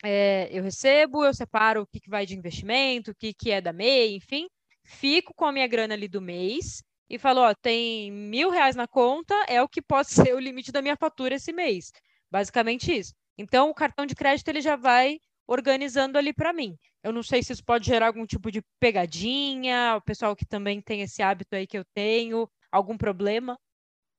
é, 0.04 0.50
eu 0.52 0.64
recebo, 0.64 1.24
eu 1.24 1.34
separo 1.34 1.84
o 1.84 1.88
que, 1.88 2.00
que 2.00 2.10
vai 2.10 2.26
de 2.26 2.36
investimento, 2.36 3.12
o 3.12 3.16
que, 3.16 3.36
que 3.36 3.52
é 3.52 3.62
da 3.62 3.72
MEI, 3.72 4.16
enfim, 4.16 4.48
fico 4.88 5.34
com 5.36 5.46
a 5.46 5.52
minha 5.52 5.68
grana 5.68 5.94
ali 5.94 6.08
do 6.08 6.22
mês 6.22 6.82
e 7.10 7.20
falo, 7.20 7.42
ó, 7.42 7.54
tem 7.54 8.12
mil 8.12 8.50
reais 8.50 8.76
na 8.76 8.88
conta, 8.88 9.36
é 9.48 9.62
o 9.62 9.68
que 9.68 9.82
pode 9.82 10.10
ser 10.32 10.34
o 10.34 10.40
limite 10.40 10.72
da 10.72 10.82
minha 10.82 10.96
fatura 10.96 11.36
esse 11.36 11.52
mês. 11.54 11.92
Basicamente 12.32 12.98
isso. 12.98 13.14
Então, 13.38 13.70
o 13.70 13.76
cartão 13.76 14.06
de 14.06 14.16
crédito 14.16 14.48
ele 14.48 14.62
já 14.62 14.76
vai 14.76 15.20
organizando 15.48 16.18
ali 16.18 16.34
para 16.34 16.52
mim. 16.52 16.76
Eu 17.04 17.14
não 17.14 17.24
sei 17.24 17.44
se 17.44 17.54
isso 17.54 17.64
pode 17.64 17.86
gerar 17.86 18.08
algum 18.08 18.26
tipo 18.26 18.52
de 18.52 18.62
pegadinha, 18.80 19.96
o 19.96 20.02
pessoal 20.02 20.36
que 20.36 20.46
também 20.46 20.82
tem 20.82 21.02
esse 21.02 21.22
hábito 21.22 21.56
aí 21.56 21.68
que 21.68 21.78
eu 21.78 21.86
tenho, 21.94 22.50
algum 22.72 22.98
problema. 22.98 23.58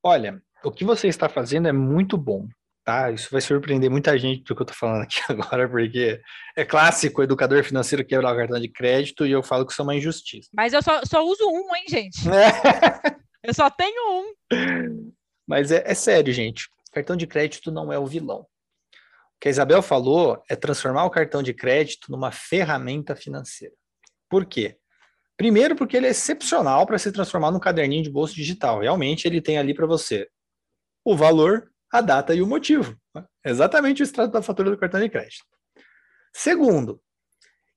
Olha, 0.03 0.41
o 0.64 0.71
que 0.71 0.85
você 0.85 1.09
está 1.09 1.29
fazendo 1.29 1.69
é 1.69 1.73
muito 1.73 2.16
bom 2.16 2.49
tá? 2.89 3.11
Isso 3.11 3.28
vai 3.30 3.43
surpreender 3.43 3.91
muita 3.91 4.18
gente 4.18 4.43
do 4.45 4.57
que 4.57 4.62
eu 4.62 4.66
tô 4.66 4.72
falando 4.72 5.03
aqui 5.03 5.20
agora, 5.28 5.68
porque 5.68 6.22
é 6.57 6.64
clássico 6.64 7.20
o 7.20 7.24
educador 7.24 7.62
financeiro 7.62 8.03
quebrar 8.03 8.32
o 8.32 8.36
cartão 8.36 8.59
de 8.59 8.68
crédito 8.70 9.26
e 9.26 9.30
eu 9.30 9.43
falo 9.43 9.66
que 9.66 9.72
isso 9.72 9.82
é 9.82 9.84
uma 9.84 9.95
injustiça. 9.95 10.49
Mas 10.55 10.72
eu 10.72 10.82
só, 10.82 11.03
só 11.05 11.22
uso 11.22 11.47
um, 11.47 11.76
hein, 11.76 11.84
gente? 11.86 12.18
É. 12.30 13.18
eu 13.45 13.53
só 13.53 13.68
tenho 13.68 14.32
um. 14.51 15.12
Mas 15.47 15.70
é, 15.70 15.82
é 15.84 15.93
sério, 15.93 16.32
gente. 16.32 16.70
Cartão 16.91 17.14
de 17.14 17.26
crédito 17.26 17.70
não 17.70 17.93
é 17.93 17.99
o 17.99 18.07
vilão. 18.07 18.41
O 18.41 18.47
que 19.39 19.49
a 19.49 19.51
Isabel 19.51 19.82
falou 19.82 20.43
é 20.49 20.57
transformar 20.57 21.05
o 21.05 21.11
cartão 21.11 21.43
de 21.43 21.53
crédito 21.53 22.11
numa 22.11 22.32
ferramenta 22.32 23.14
financeira. 23.14 23.74
Por 24.30 24.47
quê? 24.47 24.78
Primeiro, 25.36 25.76
porque 25.76 25.95
ele 25.95 26.07
é 26.07 26.11
excepcional 26.11 26.86
para 26.86 26.99
se 26.99 27.12
transformar 27.12 27.51
num 27.51 27.61
caderninho 27.61 28.03
de 28.03 28.11
bolso 28.11 28.34
digital. 28.34 28.80
Realmente, 28.80 29.28
ele 29.28 29.43
tem 29.43 29.59
ali 29.59 29.74
para 29.74 29.86
você 29.86 30.26
o 31.05 31.14
valor 31.14 31.70
a 31.93 32.01
data 32.01 32.34
e 32.34 32.43
o 32.43 32.47
motivo. 32.47 32.97
Né? 33.14 33.24
Exatamente 33.45 34.03
o 34.03 34.05
extrato 34.05 34.32
da 34.32 34.43
fatura 34.43 34.70
do 34.70 34.78
cartão 34.78 35.01
de 35.01 35.09
crédito. 35.09 35.45
Segundo, 36.32 37.01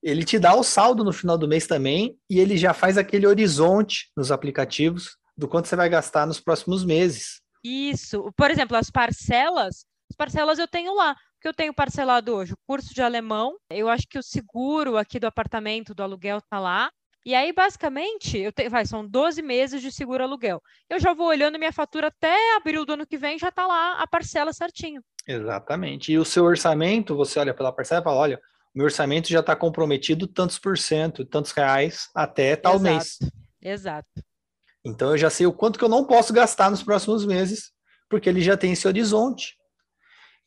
ele 0.02 0.24
te 0.24 0.40
dá 0.40 0.56
o 0.56 0.64
saldo 0.64 1.04
no 1.04 1.14
final 1.14 1.38
do 1.38 1.48
mês 1.48 1.68
também 1.68 2.18
e 2.30 2.40
ele 2.40 2.58
já 2.58 2.74
faz 2.74 2.98
aquele 2.98 3.28
horizonte 3.28 4.12
nos 4.16 4.32
aplicativos 4.32 5.18
do 5.38 5.48
quanto 5.48 5.68
você 5.68 5.76
vai 5.76 5.90
gastar 5.90 6.26
nos 6.26 6.40
próximos 6.40 6.84
meses. 6.84 7.42
Isso. 7.64 8.32
Por 8.36 8.50
exemplo, 8.50 8.76
as 8.76 8.90
parcelas, 8.90 9.86
as 10.10 10.16
parcelas 10.18 10.60
eu 10.60 10.68
tenho 10.68 10.94
lá, 10.96 11.16
porque 11.36 11.48
eu 11.48 11.54
tenho 11.54 11.74
parcelado 11.74 12.34
hoje 12.34 12.54
o 12.54 12.58
curso 12.68 12.94
de 12.94 13.02
alemão, 13.02 13.56
eu 13.70 13.88
acho 13.90 14.08
que 14.08 14.18
o 14.18 14.24
seguro 14.24 14.98
aqui 14.98 15.20
do 15.20 15.28
apartamento, 15.28 15.94
do 15.94 16.04
aluguel, 16.04 16.42
tá 16.50 16.60
lá. 16.60 16.92
E 17.26 17.36
aí, 17.36 17.54
basicamente, 17.54 18.38
eu 18.38 18.52
tenho, 18.52 18.70
vai, 18.70 18.86
são 18.86 19.08
12 19.08 19.42
meses 19.42 19.82
de 19.82 19.92
seguro 19.92 20.24
aluguel. 20.24 20.62
Eu 20.90 21.00
já 21.00 21.14
vou 21.14 21.28
olhando 21.28 21.60
minha 21.60 21.72
fatura 21.72 22.08
até 22.08 22.56
abril 22.56 22.86
do 22.86 22.94
ano 22.94 23.06
que 23.06 23.18
vem, 23.18 23.38
já 23.38 23.50
está 23.50 23.68
lá 23.68 24.02
a 24.02 24.08
parcela 24.08 24.52
certinho. 24.52 25.04
Exatamente. 25.28 26.12
E 26.12 26.18
o 26.18 26.26
seu 26.26 26.44
orçamento, 26.46 27.16
você 27.16 27.40
olha 27.40 27.54
pela 27.54 27.72
parcela 27.72 28.02
e 28.02 28.04
fala: 28.04 28.18
olha, 28.18 28.42
meu 28.74 28.86
orçamento 28.86 29.30
já 29.30 29.42
está 29.42 29.56
comprometido 29.56 30.26
tantos 30.28 30.58
por 30.58 30.78
cento, 30.78 31.26
tantos 31.26 31.52
reais 31.52 32.10
até 32.16 32.56
tal 32.56 32.76
Exato. 32.76 32.84
mês. 32.84 33.20
Exato. 33.62 34.24
Então 34.84 35.12
eu 35.12 35.18
já 35.18 35.30
sei 35.30 35.46
o 35.46 35.54
quanto 35.54 35.78
que 35.78 35.86
eu 35.86 35.90
não 35.90 36.06
posso 36.06 36.34
gastar 36.34 36.72
nos 36.72 36.82
próximos 36.82 37.24
meses, 37.26 37.72
porque 38.10 38.28
ele 38.28 38.42
já 38.42 38.58
tem 38.58 38.72
esse 38.72 38.88
horizonte. 38.88 39.56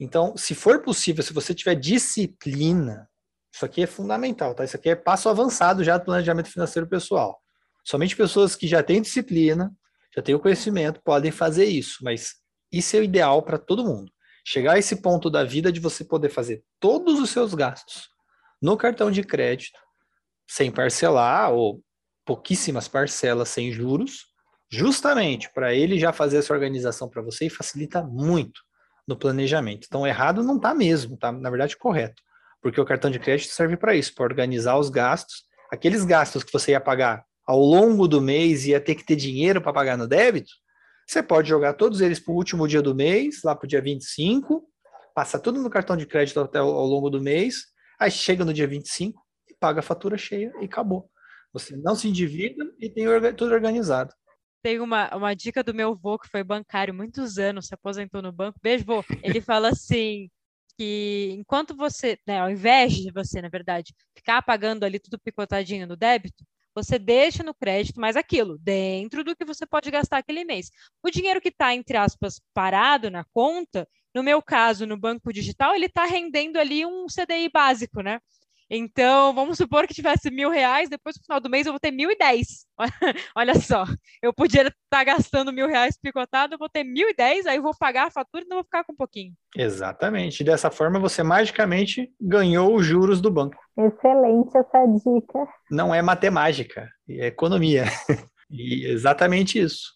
Então, 0.00 0.36
se 0.36 0.56
for 0.56 0.82
possível, 0.82 1.22
se 1.22 1.32
você 1.32 1.54
tiver 1.54 1.76
disciplina, 1.76 3.08
isso 3.54 3.64
aqui 3.64 3.82
é 3.84 3.86
fundamental, 3.86 4.52
tá? 4.52 4.64
Isso 4.64 4.76
aqui 4.76 4.88
é 4.88 4.96
passo 4.96 5.28
avançado 5.28 5.84
já 5.84 5.96
do 5.96 6.04
planejamento 6.04 6.50
financeiro 6.50 6.88
pessoal. 6.88 7.40
Somente 7.84 8.16
pessoas 8.16 8.56
que 8.56 8.66
já 8.66 8.82
têm 8.82 9.00
disciplina, 9.00 9.72
já 10.12 10.20
têm 10.20 10.34
o 10.34 10.40
conhecimento, 10.40 11.00
podem 11.04 11.30
fazer 11.30 11.66
isso, 11.66 12.02
mas 12.02 12.34
isso 12.72 12.96
é 12.96 12.98
o 12.98 13.04
ideal 13.04 13.44
para 13.44 13.56
todo 13.56 13.84
mundo. 13.84 14.10
Chegar 14.44 14.72
a 14.72 14.78
esse 14.80 15.00
ponto 15.00 15.30
da 15.30 15.44
vida 15.44 15.70
de 15.70 15.78
você 15.78 16.04
poder 16.04 16.30
fazer 16.30 16.64
todos 16.80 17.20
os 17.20 17.30
seus 17.30 17.54
gastos 17.54 18.08
no 18.60 18.76
cartão 18.76 19.08
de 19.08 19.22
crédito, 19.22 19.78
sem 20.50 20.68
parcelar, 20.68 21.52
ou 21.52 21.80
pouquíssimas 22.24 22.88
parcelas 22.88 23.50
sem 23.50 23.70
juros, 23.70 24.24
justamente 24.68 25.48
para 25.54 25.72
ele 25.72 25.96
já 25.96 26.12
fazer 26.12 26.38
essa 26.38 26.52
organização 26.52 27.08
para 27.08 27.22
você 27.22 27.46
e 27.46 27.50
facilita 27.50 28.02
muito 28.02 28.60
no 29.06 29.16
planejamento. 29.16 29.86
Então, 29.86 30.04
errado 30.04 30.42
não 30.42 30.56
está 30.56 30.74
mesmo, 30.74 31.16
tá? 31.16 31.30
Na 31.30 31.50
verdade, 31.50 31.76
correto. 31.76 32.20
Porque 32.64 32.80
o 32.80 32.84
cartão 32.86 33.10
de 33.10 33.18
crédito 33.18 33.50
serve 33.50 33.76
para 33.76 33.94
isso, 33.94 34.14
para 34.14 34.24
organizar 34.24 34.78
os 34.78 34.88
gastos. 34.88 35.44
Aqueles 35.70 36.02
gastos 36.02 36.42
que 36.42 36.50
você 36.50 36.70
ia 36.70 36.80
pagar 36.80 37.22
ao 37.46 37.60
longo 37.60 38.08
do 38.08 38.22
mês 38.22 38.64
e 38.64 38.70
ia 38.70 38.80
ter 38.80 38.94
que 38.94 39.04
ter 39.04 39.16
dinheiro 39.16 39.60
para 39.60 39.70
pagar 39.70 39.98
no 39.98 40.08
débito, 40.08 40.50
você 41.06 41.22
pode 41.22 41.46
jogar 41.46 41.74
todos 41.74 42.00
eles 42.00 42.18
para 42.18 42.32
o 42.32 42.36
último 42.36 42.66
dia 42.66 42.80
do 42.80 42.94
mês, 42.94 43.42
lá 43.44 43.54
para 43.54 43.66
o 43.66 43.68
dia 43.68 43.82
25, 43.82 44.66
passa 45.14 45.38
tudo 45.38 45.60
no 45.60 45.68
cartão 45.68 45.94
de 45.94 46.06
crédito 46.06 46.40
até 46.40 46.58
ao, 46.58 46.70
ao 46.70 46.86
longo 46.86 47.10
do 47.10 47.20
mês, 47.20 47.66
aí 48.00 48.10
chega 48.10 48.46
no 48.46 48.54
dia 48.54 48.66
25 48.66 49.22
e 49.50 49.54
paga 49.54 49.80
a 49.80 49.82
fatura 49.82 50.16
cheia 50.16 50.50
e 50.62 50.64
acabou. 50.64 51.10
Você 51.52 51.76
não 51.76 51.94
se 51.94 52.08
endivida 52.08 52.64
e 52.80 52.88
tem 52.88 53.04
tudo 53.36 53.52
organizado. 53.52 54.14
Tem 54.62 54.80
uma, 54.80 55.14
uma 55.14 55.34
dica 55.34 55.62
do 55.62 55.74
meu 55.74 55.90
avô, 55.90 56.18
que 56.18 56.30
foi 56.30 56.42
bancário 56.42 56.94
muitos 56.94 57.36
anos, 57.36 57.66
se 57.66 57.74
aposentou 57.74 58.22
no 58.22 58.32
banco. 58.32 58.58
Beijo, 58.62 58.86
vô. 58.86 59.04
Ele 59.22 59.42
fala 59.42 59.68
assim: 59.68 60.30
que 60.78 61.30
enquanto 61.38 61.76
você, 61.76 62.18
né, 62.26 62.40
ao 62.40 62.50
invés 62.50 62.94
de 62.94 63.10
você, 63.12 63.40
na 63.42 63.48
verdade, 63.48 63.94
ficar 64.16 64.42
pagando 64.42 64.84
ali 64.84 64.98
tudo 64.98 65.18
picotadinho 65.18 65.86
no 65.86 65.96
débito, 65.96 66.44
você 66.74 66.98
deixa 66.98 67.42
no 67.44 67.54
crédito 67.54 68.00
mais 68.00 68.16
aquilo, 68.16 68.58
dentro 68.58 69.22
do 69.22 69.36
que 69.36 69.44
você 69.44 69.64
pode 69.64 69.90
gastar 69.90 70.18
aquele 70.18 70.44
mês. 70.44 70.70
O 71.02 71.10
dinheiro 71.10 71.40
que 71.40 71.48
está, 71.48 71.74
entre 71.74 71.96
aspas, 71.96 72.40
parado 72.52 73.10
na 73.10 73.24
conta, 73.32 73.88
no 74.14 74.22
meu 74.22 74.42
caso, 74.42 74.86
no 74.86 74.96
banco 74.98 75.32
digital, 75.32 75.74
ele 75.74 75.86
está 75.86 76.04
rendendo 76.04 76.58
ali 76.58 76.84
um 76.84 77.06
CDI 77.08 77.48
básico, 77.52 78.00
né? 78.02 78.18
Então, 78.76 79.32
vamos 79.32 79.56
supor 79.56 79.86
que 79.86 79.94
tivesse 79.94 80.32
mil 80.32 80.50
reais, 80.50 80.88
depois 80.88 81.14
no 81.16 81.22
final 81.22 81.40
do 81.40 81.48
mês 81.48 81.64
eu 81.64 81.72
vou 81.72 81.78
ter 81.78 81.92
mil 81.92 82.10
e 82.10 82.16
dez. 82.16 82.66
Olha 83.36 83.54
só, 83.54 83.84
eu 84.20 84.34
podia 84.34 84.62
estar 84.62 84.74
tá 84.90 85.04
gastando 85.04 85.52
mil 85.52 85.68
reais 85.68 85.96
picotado, 85.96 86.54
eu 86.54 86.58
vou 86.58 86.68
ter 86.68 86.82
mil 86.82 87.08
e 87.08 87.14
dez, 87.14 87.46
aí 87.46 87.56
eu 87.56 87.62
vou 87.62 87.72
pagar 87.78 88.08
a 88.08 88.10
fatura 88.10 88.42
e 88.44 88.48
não 88.48 88.56
vou 88.56 88.64
ficar 88.64 88.82
com 88.82 88.92
um 88.92 88.96
pouquinho. 88.96 89.32
Exatamente. 89.56 90.42
Dessa 90.42 90.72
forma, 90.72 90.98
você 90.98 91.22
magicamente 91.22 92.12
ganhou 92.20 92.74
os 92.74 92.84
juros 92.84 93.20
do 93.20 93.30
banco. 93.30 93.56
Excelente 93.78 94.58
essa 94.58 94.86
dica. 94.86 95.48
Não 95.70 95.94
é 95.94 96.02
matemática, 96.02 96.90
é 97.08 97.26
economia. 97.26 97.84
e 98.50 98.86
exatamente 98.86 99.56
isso. 99.56 99.92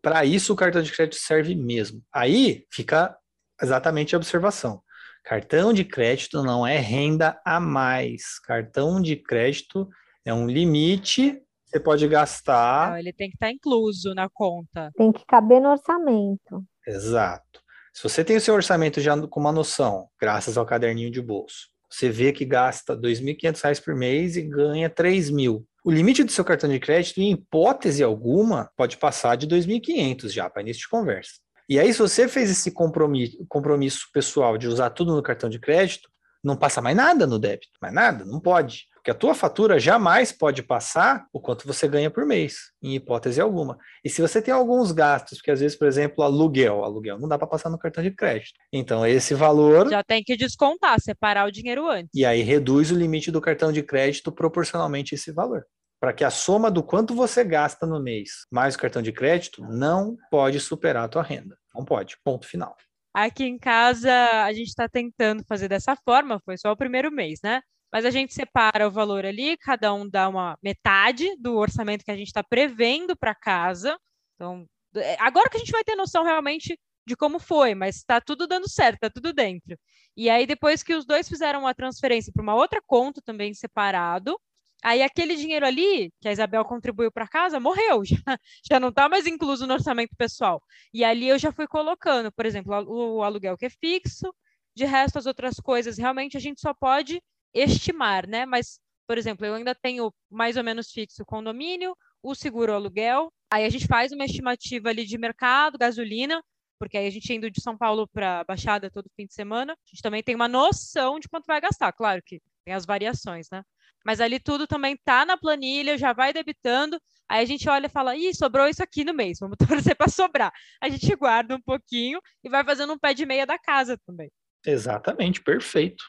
Para 0.00 0.24
isso, 0.24 0.52
o 0.52 0.56
cartão 0.56 0.82
de 0.82 0.92
crédito 0.92 1.16
serve 1.16 1.56
mesmo. 1.56 2.00
Aí 2.14 2.64
fica 2.70 3.16
exatamente 3.60 4.14
a 4.14 4.18
observação 4.18 4.80
Cartão 5.24 5.72
de 5.72 5.84
crédito 5.84 6.42
não 6.42 6.66
é 6.66 6.78
renda 6.78 7.40
a 7.44 7.60
mais. 7.60 8.38
Cartão 8.40 9.00
de 9.00 9.16
crédito 9.16 9.88
é 10.24 10.32
um 10.32 10.46
limite, 10.46 11.40
você 11.66 11.78
pode 11.78 12.06
gastar. 12.08 12.90
Não, 12.90 12.98
ele 12.98 13.12
tem 13.12 13.28
que 13.28 13.36
estar 13.36 13.50
incluso 13.50 14.12
na 14.14 14.28
conta. 14.28 14.90
Tem 14.96 15.12
que 15.12 15.24
caber 15.24 15.60
no 15.60 15.70
orçamento. 15.70 16.64
Exato. 16.86 17.60
Se 17.92 18.02
você 18.02 18.24
tem 18.24 18.36
o 18.36 18.40
seu 18.40 18.54
orçamento 18.54 19.00
já 19.00 19.16
com 19.26 19.40
uma 19.40 19.52
noção, 19.52 20.08
graças 20.20 20.56
ao 20.56 20.66
caderninho 20.66 21.10
de 21.10 21.20
bolso, 21.20 21.68
você 21.88 22.08
vê 22.08 22.32
que 22.32 22.44
gasta 22.44 22.94
R$ 22.94 23.00
2.500 23.00 23.82
por 23.84 23.94
mês 23.94 24.36
e 24.36 24.42
ganha 24.42 24.88
R$ 24.88 24.94
3.000. 24.94 25.64
O 25.84 25.90
limite 25.90 26.22
do 26.22 26.30
seu 26.30 26.44
cartão 26.44 26.68
de 26.68 26.78
crédito, 26.78 27.20
em 27.20 27.32
hipótese 27.32 28.02
alguma, 28.02 28.70
pode 28.76 28.96
passar 28.96 29.36
de 29.36 29.46
2.500 29.46 30.28
já 30.28 30.50
para 30.50 30.62
início 30.62 30.82
de 30.82 30.88
conversa. 30.88 31.34
E 31.70 31.78
aí, 31.78 31.92
se 31.92 32.00
você 32.00 32.26
fez 32.26 32.50
esse 32.50 32.72
compromisso, 32.72 33.46
compromisso 33.48 34.08
pessoal 34.12 34.58
de 34.58 34.66
usar 34.66 34.90
tudo 34.90 35.14
no 35.14 35.22
cartão 35.22 35.48
de 35.48 35.60
crédito, 35.60 36.10
não 36.42 36.56
passa 36.56 36.82
mais 36.82 36.96
nada 36.96 37.28
no 37.28 37.38
débito, 37.38 37.68
mais 37.80 37.94
nada, 37.94 38.24
não 38.24 38.40
pode. 38.40 38.88
Porque 38.92 39.12
a 39.12 39.14
tua 39.14 39.36
fatura 39.36 39.78
jamais 39.78 40.32
pode 40.32 40.64
passar 40.64 41.26
o 41.32 41.40
quanto 41.40 41.68
você 41.68 41.86
ganha 41.86 42.10
por 42.10 42.26
mês, 42.26 42.72
em 42.82 42.96
hipótese 42.96 43.40
alguma. 43.40 43.78
E 44.04 44.10
se 44.10 44.20
você 44.20 44.42
tem 44.42 44.52
alguns 44.52 44.90
gastos, 44.90 45.38
porque 45.38 45.52
às 45.52 45.60
vezes, 45.60 45.78
por 45.78 45.86
exemplo, 45.86 46.24
aluguel, 46.24 46.82
aluguel 46.82 47.20
não 47.20 47.28
dá 47.28 47.38
para 47.38 47.46
passar 47.46 47.70
no 47.70 47.78
cartão 47.78 48.02
de 48.02 48.10
crédito. 48.10 48.58
Então, 48.72 49.06
esse 49.06 49.32
valor. 49.32 49.88
Já 49.88 50.02
tem 50.02 50.24
que 50.24 50.36
descontar, 50.36 51.00
separar 51.00 51.46
o 51.46 51.52
dinheiro 51.52 51.88
antes. 51.88 52.10
E 52.12 52.24
aí 52.26 52.42
reduz 52.42 52.90
o 52.90 52.96
limite 52.96 53.30
do 53.30 53.40
cartão 53.40 53.70
de 53.70 53.80
crédito 53.80 54.32
proporcionalmente 54.32 55.14
a 55.14 55.16
esse 55.16 55.30
valor 55.30 55.64
para 56.00 56.14
que 56.14 56.24
a 56.24 56.30
soma 56.30 56.70
do 56.70 56.82
quanto 56.82 57.14
você 57.14 57.44
gasta 57.44 57.86
no 57.86 58.02
mês 58.02 58.46
mais 58.50 58.74
o 58.74 58.78
cartão 58.78 59.02
de 59.02 59.12
crédito 59.12 59.62
não 59.68 60.16
pode 60.30 60.58
superar 60.58 61.04
a 61.04 61.08
tua 61.08 61.22
renda. 61.22 61.59
Não 61.74 61.84
pode, 61.84 62.16
ponto 62.24 62.46
final. 62.46 62.76
Aqui 63.12 63.44
em 63.44 63.58
casa 63.58 64.12
a 64.44 64.52
gente 64.52 64.68
está 64.68 64.88
tentando 64.88 65.44
fazer 65.44 65.68
dessa 65.68 65.96
forma, 65.96 66.40
foi 66.44 66.56
só 66.56 66.70
o 66.70 66.76
primeiro 66.76 67.10
mês, 67.10 67.40
né? 67.42 67.60
Mas 67.92 68.04
a 68.04 68.10
gente 68.10 68.32
separa 68.32 68.86
o 68.86 68.90
valor 68.90 69.26
ali, 69.26 69.56
cada 69.56 69.92
um 69.92 70.08
dá 70.08 70.28
uma 70.28 70.56
metade 70.62 71.28
do 71.38 71.56
orçamento 71.56 72.04
que 72.04 72.10
a 72.10 72.16
gente 72.16 72.28
está 72.28 72.42
prevendo 72.42 73.16
para 73.16 73.34
casa. 73.34 73.98
Então, 74.36 74.64
é, 74.96 75.16
agora 75.18 75.50
que 75.50 75.56
a 75.56 75.60
gente 75.60 75.72
vai 75.72 75.82
ter 75.82 75.96
noção 75.96 76.22
realmente 76.24 76.78
de 77.06 77.16
como 77.16 77.40
foi, 77.40 77.74
mas 77.74 77.96
está 77.96 78.20
tudo 78.20 78.46
dando 78.46 78.68
certo, 78.68 78.94
está 78.94 79.10
tudo 79.10 79.32
dentro. 79.32 79.76
E 80.16 80.30
aí, 80.30 80.46
depois 80.46 80.82
que 80.82 80.94
os 80.94 81.04
dois 81.04 81.28
fizeram 81.28 81.66
a 81.66 81.74
transferência 81.74 82.32
para 82.32 82.42
uma 82.42 82.54
outra 82.54 82.80
conta 82.86 83.20
também 83.24 83.52
separado, 83.54 84.38
Aí 84.82 85.02
aquele 85.02 85.36
dinheiro 85.36 85.66
ali 85.66 86.12
que 86.20 86.28
a 86.28 86.32
Isabel 86.32 86.64
contribuiu 86.64 87.12
para 87.12 87.28
casa 87.28 87.60
morreu, 87.60 88.02
já, 88.04 88.38
já 88.68 88.80
não 88.80 88.88
está 88.88 89.08
mais 89.08 89.26
incluso 89.26 89.66
no 89.66 89.74
orçamento 89.74 90.14
pessoal. 90.16 90.62
E 90.92 91.04
ali 91.04 91.28
eu 91.28 91.38
já 91.38 91.52
fui 91.52 91.66
colocando, 91.66 92.32
por 92.32 92.46
exemplo, 92.46 92.72
o 92.88 93.22
aluguel 93.22 93.56
que 93.56 93.66
é 93.66 93.70
fixo, 93.70 94.34
de 94.74 94.84
resto 94.84 95.18
as 95.18 95.26
outras 95.26 95.56
coisas 95.56 95.98
realmente 95.98 96.36
a 96.36 96.40
gente 96.40 96.60
só 96.60 96.72
pode 96.72 97.22
estimar, 97.52 98.26
né? 98.26 98.46
Mas, 98.46 98.80
por 99.06 99.18
exemplo, 99.18 99.44
eu 99.44 99.54
ainda 99.54 99.74
tenho 99.74 100.12
mais 100.30 100.56
ou 100.56 100.64
menos 100.64 100.90
fixo 100.90 101.22
o 101.22 101.26
condomínio, 101.26 101.96
o 102.22 102.34
seguro 102.34 102.72
aluguel, 102.72 103.32
aí 103.50 103.64
a 103.64 103.68
gente 103.68 103.86
faz 103.86 104.12
uma 104.12 104.24
estimativa 104.24 104.88
ali 104.88 105.04
de 105.04 105.18
mercado, 105.18 105.78
gasolina, 105.78 106.42
porque 106.78 106.96
aí 106.96 107.06
a 107.06 107.10
gente 107.10 107.32
indo 107.32 107.50
de 107.50 107.60
São 107.60 107.76
Paulo 107.76 108.08
para 108.08 108.44
Baixada 108.44 108.90
todo 108.90 109.10
fim 109.16 109.26
de 109.26 109.34
semana, 109.34 109.74
a 109.74 109.76
gente 109.86 110.02
também 110.02 110.22
tem 110.22 110.34
uma 110.34 110.48
noção 110.48 111.18
de 111.18 111.28
quanto 111.28 111.46
vai 111.46 111.60
gastar, 111.60 111.92
claro 111.92 112.22
que 112.24 112.40
tem 112.64 112.74
as 112.74 112.86
variações, 112.86 113.48
né? 113.50 113.62
Mas 114.04 114.20
ali 114.20 114.40
tudo 114.40 114.66
também 114.66 114.96
tá 115.04 115.24
na 115.24 115.36
planilha, 115.36 115.98
já 115.98 116.12
vai 116.12 116.32
debitando. 116.32 117.00
Aí 117.28 117.42
a 117.42 117.46
gente 117.46 117.68
olha 117.68 117.86
e 117.86 117.90
fala: 117.90 118.16
ih, 118.16 118.34
sobrou 118.34 118.66
isso 118.66 118.82
aqui 118.82 119.04
no 119.04 119.14
mês, 119.14 119.38
vamos 119.38 119.56
torcer 119.68 119.96
para 119.96 120.08
sobrar. 120.08 120.52
A 120.80 120.88
gente 120.88 121.14
guarda 121.16 121.54
um 121.54 121.60
pouquinho 121.60 122.20
e 122.42 122.48
vai 122.48 122.64
fazendo 122.64 122.92
um 122.92 122.98
pé 122.98 123.14
de 123.14 123.26
meia 123.26 123.46
da 123.46 123.58
casa 123.58 123.98
também. 124.06 124.30
Exatamente, 124.66 125.42
perfeito. 125.42 126.04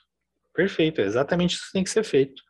Perfeito, 0.54 1.00
é 1.00 1.06
exatamente 1.06 1.56
isso 1.56 1.70
tem 1.72 1.84
que 1.84 1.89
ser 1.89 2.04
feito. 2.04 2.42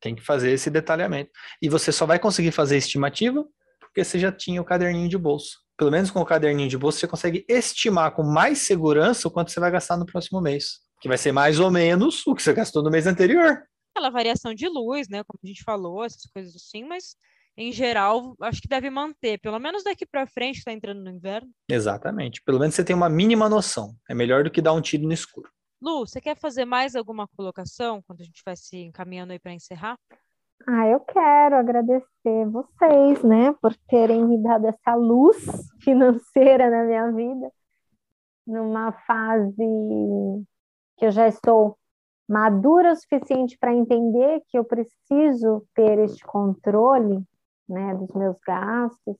Tem 0.00 0.14
que 0.14 0.22
fazer 0.22 0.50
esse 0.52 0.70
detalhamento. 0.70 1.30
E 1.60 1.68
você 1.68 1.92
só 1.92 2.06
vai 2.06 2.18
conseguir 2.18 2.52
fazer 2.52 2.78
estimativa 2.78 3.44
porque 3.78 4.04
você 4.04 4.18
já 4.18 4.30
tinha 4.30 4.62
o 4.62 4.64
caderninho 4.64 5.08
de 5.08 5.18
bolso. 5.18 5.58
Pelo 5.76 5.90
menos 5.90 6.10
com 6.10 6.20
o 6.20 6.24
caderninho 6.24 6.68
de 6.68 6.78
bolso, 6.78 6.98
você 6.98 7.08
consegue 7.08 7.44
estimar 7.48 8.12
com 8.12 8.22
mais 8.22 8.58
segurança 8.58 9.26
o 9.26 9.30
quanto 9.30 9.50
você 9.50 9.58
vai 9.58 9.70
gastar 9.70 9.96
no 9.96 10.06
próximo 10.06 10.40
mês. 10.40 10.80
Que 11.00 11.08
vai 11.08 11.18
ser 11.18 11.32
mais 11.32 11.58
ou 11.58 11.70
menos 11.70 12.26
o 12.26 12.34
que 12.34 12.42
você 12.42 12.52
gastou 12.52 12.82
no 12.82 12.90
mês 12.90 13.06
anterior 13.06 13.62
aquela 14.00 14.10
variação 14.10 14.54
de 14.54 14.66
luz, 14.66 15.08
né? 15.08 15.22
Como 15.24 15.38
a 15.44 15.46
gente 15.46 15.62
falou, 15.62 16.02
essas 16.02 16.24
coisas 16.32 16.56
assim, 16.56 16.84
mas 16.84 17.14
em 17.56 17.70
geral, 17.70 18.34
acho 18.40 18.62
que 18.62 18.68
deve 18.68 18.88
manter, 18.88 19.38
pelo 19.38 19.58
menos 19.58 19.84
daqui 19.84 20.06
para 20.06 20.26
frente, 20.26 20.58
está 20.58 20.72
entrando 20.72 21.02
no 21.02 21.10
inverno. 21.10 21.50
Exatamente. 21.68 22.42
Pelo 22.42 22.58
menos 22.58 22.74
você 22.74 22.82
tem 22.82 22.96
uma 22.96 23.08
mínima 23.08 23.48
noção. 23.48 23.94
É 24.08 24.14
melhor 24.14 24.42
do 24.42 24.50
que 24.50 24.62
dar 24.62 24.72
um 24.72 24.80
tiro 24.80 25.04
no 25.04 25.12
escuro. 25.12 25.50
Lu, 25.82 26.06
você 26.06 26.20
quer 26.20 26.36
fazer 26.36 26.64
mais 26.64 26.96
alguma 26.96 27.28
colocação 27.28 28.02
quando 28.06 28.22
a 28.22 28.24
gente 28.24 28.42
vai 28.44 28.56
se 28.56 28.78
encaminhando 28.78 29.32
aí 29.32 29.38
para 29.38 29.52
encerrar? 29.52 29.98
Ah, 30.66 30.86
eu 30.86 31.00
quero 31.00 31.56
agradecer 31.56 32.46
vocês, 32.50 33.22
né, 33.24 33.52
por 33.62 33.74
terem 33.88 34.26
me 34.26 34.42
dado 34.42 34.66
essa 34.66 34.94
luz 34.94 35.36
financeira 35.82 36.68
na 36.70 36.84
minha 36.84 37.10
vida, 37.12 37.50
numa 38.46 38.92
fase 38.92 39.56
que 40.98 41.06
eu 41.06 41.10
já 41.10 41.26
estou 41.26 41.78
madura 42.30 42.92
o 42.92 42.96
suficiente 42.96 43.58
para 43.58 43.74
entender 43.74 44.40
que 44.46 44.56
eu 44.56 44.64
preciso 44.64 45.66
ter 45.74 45.98
este 45.98 46.24
controle, 46.24 47.26
né, 47.68 47.92
dos 47.96 48.12
meus 48.12 48.38
gastos 48.46 49.16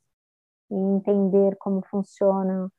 e 0.71 0.75
entender 0.75 1.57
como 1.59 1.83
funciona 1.91 2.71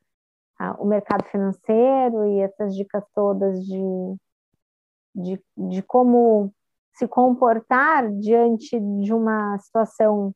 o 0.80 0.86
mercado 0.86 1.26
financeiro 1.26 2.28
e 2.28 2.40
essas 2.40 2.74
dicas 2.76 3.04
todas 3.14 3.66
de, 3.66 4.16
de, 5.14 5.44
de 5.58 5.82
como 5.82 6.54
se 6.94 7.08
comportar 7.08 8.10
diante 8.12 8.80
de 8.80 9.14
uma 9.14 9.58
situação 9.58 10.34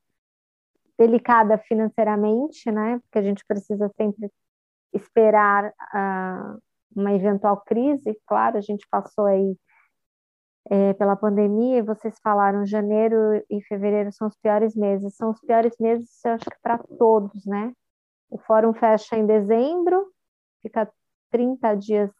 delicada 0.97 1.57
financeiramente, 1.57 2.71
né? 2.71 2.99
Porque 2.99 3.19
a 3.19 3.21
gente 3.21 3.45
precisa 3.45 3.89
sempre 3.95 4.31
esperar 4.93 5.69
uh, 5.69 6.61
uma 6.95 7.13
eventual 7.13 7.61
crise. 7.61 8.19
Claro, 8.25 8.57
a 8.57 8.61
gente 8.61 8.87
passou 8.89 9.25
aí 9.25 9.55
é, 10.69 10.93
pela 10.93 11.15
pandemia 11.15 11.83
vocês 11.83 12.17
falaram 12.19 12.65
janeiro 12.65 13.43
e 13.49 13.61
fevereiro 13.61 14.11
são 14.11 14.27
os 14.27 14.35
piores 14.37 14.75
meses. 14.75 15.15
São 15.15 15.29
os 15.29 15.39
piores 15.39 15.75
meses, 15.79 16.23
eu 16.25 16.33
acho 16.33 16.45
que 16.45 16.57
para 16.61 16.77
todos, 16.77 17.45
né? 17.45 17.73
O 18.29 18.37
fórum 18.39 18.73
fecha 18.73 19.15
em 19.15 19.25
dezembro, 19.25 20.11
fica 20.61 20.91
30 21.29 21.75
dias 21.75 22.11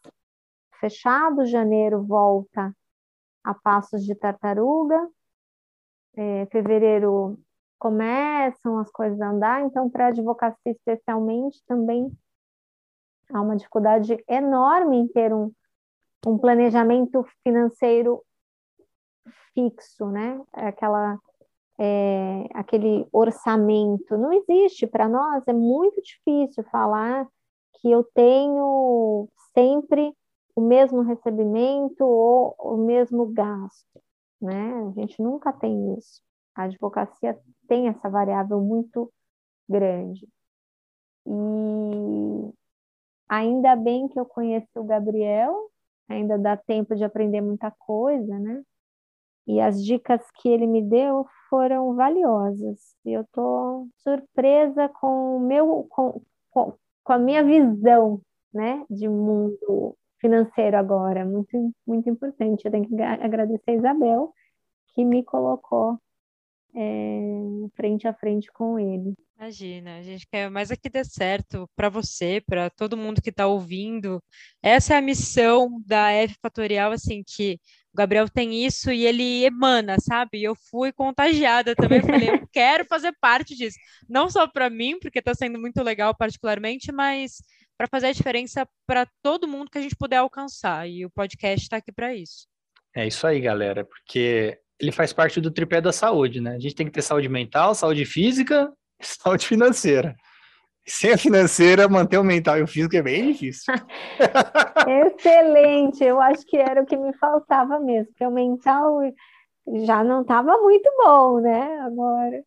fechado, 0.78 1.44
janeiro 1.46 2.04
volta 2.04 2.72
a 3.42 3.54
passos 3.54 4.04
de 4.04 4.14
tartaruga, 4.14 5.08
é, 6.16 6.46
fevereiro 6.46 7.38
começam 7.78 8.78
as 8.78 8.90
coisas 8.90 9.20
a 9.20 9.30
andar, 9.30 9.62
então 9.62 9.90
para 9.90 10.06
a 10.06 10.08
advocacia 10.08 10.72
especialmente 10.72 11.62
também 11.66 12.10
há 13.32 13.40
uma 13.40 13.56
dificuldade 13.56 14.16
enorme 14.28 14.98
em 14.98 15.08
ter 15.08 15.32
um, 15.32 15.52
um 16.26 16.38
planejamento 16.38 17.24
financeiro 17.42 18.22
fixo, 19.54 20.06
né? 20.06 20.40
Aquela, 20.52 21.18
é, 21.78 22.46
aquele 22.54 23.06
orçamento 23.12 24.16
não 24.16 24.32
existe 24.32 24.86
para 24.86 25.08
nós, 25.08 25.42
é 25.46 25.52
muito 25.52 26.00
difícil 26.02 26.64
falar 26.64 27.26
que 27.80 27.90
eu 27.90 28.04
tenho 28.14 29.28
sempre 29.54 30.14
o 30.54 30.60
mesmo 30.60 31.02
recebimento 31.02 32.04
ou 32.04 32.54
o 32.58 32.76
mesmo 32.78 33.26
gasto, 33.26 34.00
né? 34.40 34.72
A 34.88 35.00
gente 35.00 35.22
nunca 35.22 35.52
tem 35.52 35.94
isso. 35.98 36.22
A 36.54 36.64
advocacia 36.64 37.38
tem 37.68 37.88
essa 37.88 38.08
variável 38.08 38.60
muito 38.60 39.12
grande. 39.68 40.26
E 41.26 42.52
ainda 43.28 43.76
bem 43.76 44.08
que 44.08 44.18
eu 44.18 44.24
conheci 44.24 44.78
o 44.78 44.84
Gabriel, 44.84 45.70
ainda 46.08 46.38
dá 46.38 46.56
tempo 46.56 46.94
de 46.94 47.04
aprender 47.04 47.40
muita 47.40 47.70
coisa, 47.70 48.38
né? 48.38 48.62
E 49.46 49.60
as 49.60 49.84
dicas 49.84 50.20
que 50.36 50.48
ele 50.48 50.66
me 50.66 50.82
deu 50.82 51.26
foram 51.48 51.94
valiosas. 51.94 52.96
E 53.04 53.12
eu 53.12 53.22
estou 53.22 53.88
surpresa 53.98 54.88
com 54.88 55.36
o 55.36 55.40
meu 55.40 55.86
com, 55.88 56.20
com, 56.50 56.74
com 57.04 57.12
a 57.12 57.18
minha 57.18 57.44
visão, 57.44 58.20
né, 58.52 58.84
de 58.90 59.08
mundo 59.08 59.96
financeiro 60.20 60.76
agora, 60.76 61.24
muito, 61.24 61.72
muito 61.86 62.10
importante. 62.10 62.64
Eu 62.64 62.70
tenho 62.70 62.88
que 62.88 63.00
agradecer 63.02 63.70
a 63.70 63.74
Isabel, 63.74 64.32
que 64.94 65.04
me 65.04 65.22
colocou 65.22 65.98
é, 66.74 67.40
frente 67.74 68.08
a 68.08 68.14
frente 68.14 68.50
com 68.52 68.78
ele. 68.78 69.14
Imagina, 69.38 69.98
a 69.98 70.02
gente 70.02 70.26
quer 70.26 70.50
mais 70.50 70.70
é 70.70 70.76
que 70.76 70.88
dê 70.88 71.04
certo 71.04 71.68
para 71.76 71.90
você, 71.90 72.42
para 72.46 72.70
todo 72.70 72.96
mundo 72.96 73.20
que 73.20 73.28
está 73.28 73.46
ouvindo. 73.46 74.22
Essa 74.62 74.94
é 74.94 74.96
a 74.96 75.02
missão 75.02 75.80
da 75.84 76.10
F 76.10 76.36
Fatorial, 76.40 76.90
assim, 76.90 77.22
que 77.22 77.60
o 77.96 78.04
Gabriel 78.04 78.28
tem 78.28 78.66
isso 78.66 78.92
e 78.92 79.06
ele 79.06 79.46
emana, 79.46 79.96
sabe? 79.98 80.42
Eu 80.42 80.54
fui 80.54 80.92
contagiada 80.92 81.74
também, 81.74 82.02
falei, 82.02 82.28
eu 82.28 82.46
quero 82.52 82.84
fazer 82.84 83.16
parte 83.18 83.56
disso. 83.56 83.78
Não 84.06 84.28
só 84.28 84.46
para 84.46 84.68
mim, 84.68 84.98
porque 85.00 85.18
está 85.18 85.34
sendo 85.34 85.58
muito 85.58 85.82
legal 85.82 86.14
particularmente, 86.14 86.92
mas 86.92 87.38
para 87.78 87.88
fazer 87.88 88.08
a 88.08 88.12
diferença 88.12 88.68
para 88.86 89.08
todo 89.22 89.48
mundo 89.48 89.70
que 89.70 89.78
a 89.78 89.80
gente 89.80 89.96
puder 89.96 90.18
alcançar. 90.18 90.86
E 90.86 91.06
o 91.06 91.10
podcast 91.10 91.64
está 91.64 91.78
aqui 91.78 91.90
para 91.90 92.14
isso. 92.14 92.46
É 92.94 93.06
isso 93.06 93.26
aí, 93.26 93.40
galera, 93.40 93.82
porque 93.82 94.58
ele 94.78 94.92
faz 94.92 95.14
parte 95.14 95.40
do 95.40 95.50
tripé 95.50 95.80
da 95.80 95.92
saúde, 95.92 96.38
né? 96.38 96.54
A 96.54 96.58
gente 96.58 96.74
tem 96.74 96.86
que 96.86 96.92
ter 96.92 97.02
saúde 97.02 97.30
mental, 97.30 97.74
saúde 97.74 98.04
física 98.04 98.70
e 99.00 99.04
saúde 99.06 99.46
financeira. 99.46 100.14
Sem 100.88 101.12
a 101.12 101.18
financeira, 101.18 101.88
manter 101.88 102.18
o 102.18 102.24
mental 102.24 102.58
e 102.58 102.62
o 102.62 102.66
físico 102.66 102.96
é 102.96 103.02
bem 103.02 103.32
difícil. 103.32 103.74
Excelente, 104.86 106.04
eu 106.04 106.20
acho 106.20 106.46
que 106.46 106.56
era 106.56 106.82
o 106.82 106.86
que 106.86 106.96
me 106.96 107.12
faltava 107.14 107.80
mesmo, 107.80 108.06
porque 108.06 108.24
o 108.24 108.30
mental 108.30 109.00
já 109.84 110.04
não 110.04 110.22
estava 110.22 110.56
muito 110.58 110.88
bom, 111.02 111.40
né? 111.40 111.80
Agora. 111.80 112.42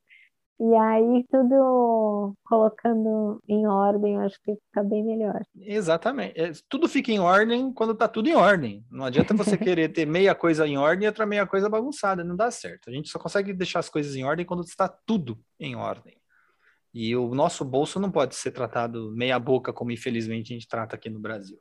E 0.61 0.75
aí, 0.75 1.25
tudo 1.31 2.35
colocando 2.43 3.41
em 3.47 3.65
ordem, 3.65 4.15
eu 4.15 4.21
acho 4.21 4.37
que 4.43 4.55
fica 4.55 4.83
bem 4.83 5.05
melhor. 5.05 5.41
Exatamente. 5.57 6.37
É, 6.37 6.51
tudo 6.67 6.89
fica 6.89 7.13
em 7.13 7.19
ordem 7.19 7.71
quando 7.71 7.93
está 7.93 8.09
tudo 8.09 8.27
em 8.27 8.35
ordem. 8.35 8.83
Não 8.91 9.05
adianta 9.05 9.33
você 9.33 9.55
querer 9.57 9.87
ter 9.87 10.05
meia 10.05 10.35
coisa 10.35 10.67
em 10.67 10.77
ordem 10.77 11.05
e 11.05 11.07
outra 11.07 11.25
meia 11.25 11.47
coisa 11.47 11.69
bagunçada. 11.69 12.25
Não 12.25 12.35
dá 12.35 12.51
certo. 12.51 12.89
A 12.89 12.93
gente 12.93 13.07
só 13.07 13.17
consegue 13.17 13.53
deixar 13.53 13.79
as 13.79 13.87
coisas 13.87 14.17
em 14.17 14.25
ordem 14.25 14.45
quando 14.45 14.61
está 14.63 14.89
tudo 14.89 15.39
em 15.57 15.77
ordem. 15.77 16.17
E 16.93 17.15
o 17.15 17.33
nosso 17.35 17.63
bolso 17.63 17.99
não 17.99 18.11
pode 18.11 18.35
ser 18.35 18.51
tratado 18.51 19.11
meia 19.15 19.37
boca, 19.37 19.71
como 19.71 19.91
infelizmente 19.91 20.51
a 20.51 20.55
gente 20.55 20.67
trata 20.67 20.95
aqui 20.95 21.09
no 21.09 21.19
Brasil. 21.19 21.59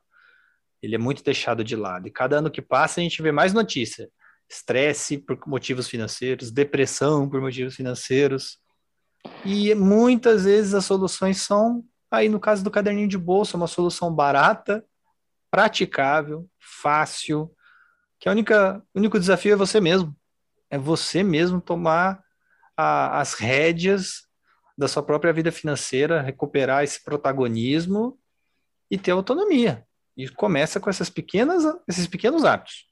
Ele 0.81 0.95
é 0.95 0.97
muito 0.97 1.23
deixado 1.23 1.63
de 1.63 1.75
lado. 1.75 2.07
E 2.07 2.11
cada 2.11 2.37
ano 2.37 2.49
que 2.49 2.61
passa, 2.61 2.99
a 2.99 3.03
gente 3.03 3.21
vê 3.21 3.31
mais 3.31 3.53
notícia. 3.53 4.09
Estresse 4.49 5.17
por 5.17 5.39
motivos 5.45 5.87
financeiros, 5.87 6.51
depressão 6.51 7.29
por 7.29 7.39
motivos 7.39 7.75
financeiros 7.75 8.59
e 9.45 9.73
muitas 9.75 10.45
vezes 10.45 10.73
as 10.73 10.85
soluções 10.85 11.41
são, 11.41 11.83
aí 12.09 12.29
no 12.29 12.39
caso 12.39 12.63
do 12.63 12.71
caderninho 12.71 13.07
de 13.07 13.17
bolsa, 13.17 13.57
uma 13.57 13.67
solução 13.67 14.13
barata, 14.13 14.83
praticável, 15.51 16.47
fácil, 16.59 17.51
que 18.19 18.27
a 18.27 18.31
única, 18.31 18.83
o 18.93 18.99
único 18.99 19.19
desafio 19.19 19.53
é 19.53 19.55
você 19.55 19.79
mesmo. 19.79 20.15
É 20.69 20.77
você 20.77 21.23
mesmo 21.23 21.59
tomar 21.59 22.21
a, 22.77 23.19
as 23.19 23.33
rédeas 23.33 24.27
da 24.79 24.87
sua 24.87 25.03
própria 25.03 25.33
vida 25.33 25.51
financeira, 25.51 26.21
recuperar 26.21 26.85
esse 26.85 27.03
protagonismo 27.03 28.17
e 28.89 28.97
ter 28.97 29.11
autonomia. 29.11 29.85
E 30.15 30.29
começa 30.29 30.79
com 30.79 30.89
essas 30.89 31.09
pequenas, 31.09 31.65
esses 31.85 32.07
pequenos 32.07 32.45
hábitos. 32.45 32.85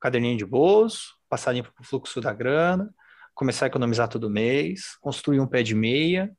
Caderninho 0.00 0.38
de 0.38 0.46
bolso, 0.46 1.16
passar 1.28 1.50
limpo 1.50 1.72
o 1.80 1.82
fluxo 1.82 2.20
da 2.20 2.32
grana, 2.32 2.94
começar 3.34 3.66
a 3.66 3.68
economizar 3.68 4.08
todo 4.08 4.30
mês, 4.30 4.96
construir 5.00 5.40
um 5.40 5.46
pé 5.48 5.64
de 5.64 5.74
meia, 5.74 6.30